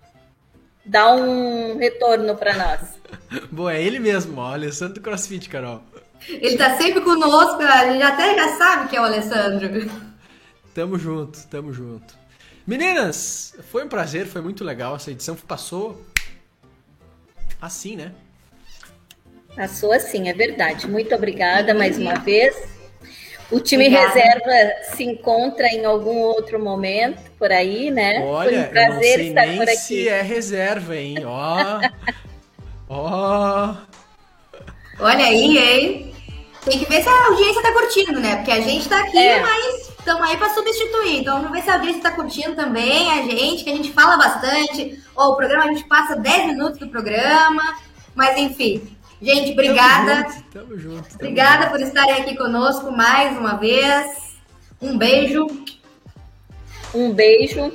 Dá 0.85 1.13
um 1.13 1.77
retorno 1.77 2.37
para 2.37 2.55
nós. 2.55 2.97
Bom, 3.51 3.69
é 3.69 3.81
ele 3.81 3.99
mesmo, 3.99 4.39
ó. 4.39 4.53
Alessandro 4.53 4.95
do 4.95 5.01
CrossFit, 5.01 5.49
Carol. 5.49 5.83
Ele 6.27 6.57
tá 6.57 6.77
sempre 6.77 7.01
conosco, 7.01 7.61
a 7.61 7.91
gente 7.91 8.01
até 8.01 8.33
já 8.33 8.57
sabe 8.57 8.89
que 8.89 8.95
é 8.95 9.01
o 9.01 9.03
Alessandro. 9.03 9.91
Tamo 10.73 10.97
junto, 10.97 11.45
tamo 11.47 11.73
junto. 11.73 12.15
Meninas, 12.65 13.55
foi 13.69 13.83
um 13.83 13.89
prazer, 13.89 14.25
foi 14.25 14.41
muito 14.41 14.63
legal. 14.63 14.95
Essa 14.95 15.11
edição 15.11 15.35
passou 15.35 16.01
assim, 17.61 17.95
né? 17.95 18.11
Passou 19.55 19.91
assim, 19.91 20.29
é 20.29 20.33
verdade. 20.33 20.87
Muito 20.87 21.13
obrigada 21.13 21.73
mais 21.73 21.97
uma 21.97 22.15
vez. 22.15 22.74
O 23.51 23.59
time 23.59 23.87
Obrigada. 23.87 24.07
reserva 24.13 24.73
se 24.95 25.03
encontra 25.03 25.67
em 25.67 25.85
algum 25.85 26.17
outro 26.21 26.59
momento 26.59 27.19
por 27.37 27.51
aí, 27.51 27.91
né? 27.91 28.19
Foi 28.21 28.27
Olha, 28.27 28.49
um 28.51 28.55
eu 28.55 28.63
não 28.63 28.69
prazer 28.71 29.15
sei 29.15 29.27
estar 29.29 29.45
nem 29.45 29.57
por 29.57 29.69
aqui. 29.69 29.77
se 29.77 30.09
é 30.09 30.21
reserva, 30.21 30.95
hein? 30.95 31.15
Ó. 31.25 31.55
Ó. 32.89 33.75
Olha 34.99 35.25
aí, 35.25 35.57
hein? 35.57 36.15
Tem 36.63 36.79
que 36.79 36.85
ver 36.89 37.03
se 37.03 37.09
a 37.09 37.25
audiência 37.27 37.61
tá 37.61 37.71
curtindo, 37.71 38.19
né? 38.19 38.37
Porque 38.37 38.51
a 38.51 38.61
gente 38.61 38.89
tá 38.89 38.99
aqui, 38.99 39.17
É. 39.17 39.39
mas 39.41 39.89
estamos 39.89 40.23
aí 40.27 40.37
pra 40.37 40.49
substituir. 40.49 41.19
Então 41.19 41.37
vamos 41.37 41.51
ver 41.51 41.61
se 41.61 41.69
a 41.69 41.75
audiência 41.75 42.01
tá 42.01 42.11
curtindo 42.11 42.55
também, 42.55 43.11
a 43.11 43.21
gente, 43.21 43.63
que 43.63 43.69
a 43.69 43.75
gente 43.75 43.91
fala 43.93 44.17
bastante. 44.17 44.99
Ó, 45.15 45.29
o 45.31 45.35
programa 45.35 45.65
a 45.65 45.67
gente 45.67 45.83
passa 45.87 46.15
10 46.15 46.47
minutos 46.47 46.79
do 46.79 46.87
programa. 46.87 47.61
Mas 48.15 48.37
enfim. 48.37 48.94
Gente, 49.21 49.51
obrigada. 49.51 50.23
Tamo 50.23 50.33
junto, 50.33 50.51
tamo 50.51 50.77
junto. 50.77 51.03
tamo 51.03 51.15
Obrigada 51.15 51.69
por 51.69 51.79
estarem 51.79 52.21
aqui 52.21 52.35
conosco 52.35 52.91
mais 52.91 53.37
uma 53.37 53.55
vez. 53.55 54.35
Um 54.81 54.97
beijo. 54.97 55.47
Um 56.93 57.11
beijo, 57.11 57.73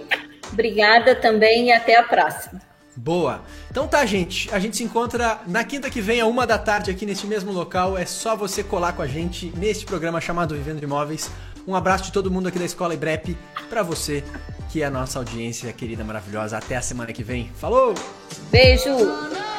obrigada 0.51 1.15
também 1.15 1.67
e 1.67 1.73
até 1.73 1.99
a 1.99 2.03
próxima. 2.03 2.61
Boa. 2.97 3.43
Então 3.71 3.87
tá, 3.87 4.05
gente. 4.05 4.53
A 4.53 4.59
gente 4.59 4.77
se 4.77 4.85
encontra 4.85 5.41
na 5.47 5.65
quinta 5.65 5.89
que 5.89 6.01
vem, 6.01 6.21
a 6.21 6.27
uma 6.27 6.47
da 6.47 6.59
tarde, 6.59 6.91
aqui 6.91 7.07
neste 7.07 7.27
mesmo 7.27 7.53
local. 7.53 7.97
É 7.97 8.05
só 8.05 8.37
você 8.37 8.63
colar 8.63 8.93
com 8.93 9.03
a 9.03 9.07
gente 9.07 9.53
neste 9.57 9.85
programa 9.85 10.21
chamado 10.21 10.55
Vivendo 10.55 10.79
de 10.79 10.85
Imóveis. 10.85 11.31
Um 11.67 11.75
abraço 11.75 12.05
de 12.05 12.13
todo 12.13 12.31
mundo 12.31 12.49
aqui 12.49 12.59
da 12.59 12.65
Escola 12.65 12.95
Ibrep 12.95 13.37
pra 13.69 13.83
você, 13.83 14.25
que 14.71 14.83
é 14.83 14.87
a 14.87 14.91
nossa 14.91 15.19
audiência 15.19 15.73
querida, 15.73 16.03
maravilhosa. 16.03 16.59
Até 16.59 16.77
a 16.77 16.83
semana 16.83 17.13
que 17.13 17.23
vem. 17.23 17.51
Falou! 17.55 17.95
Beijo! 18.51 19.50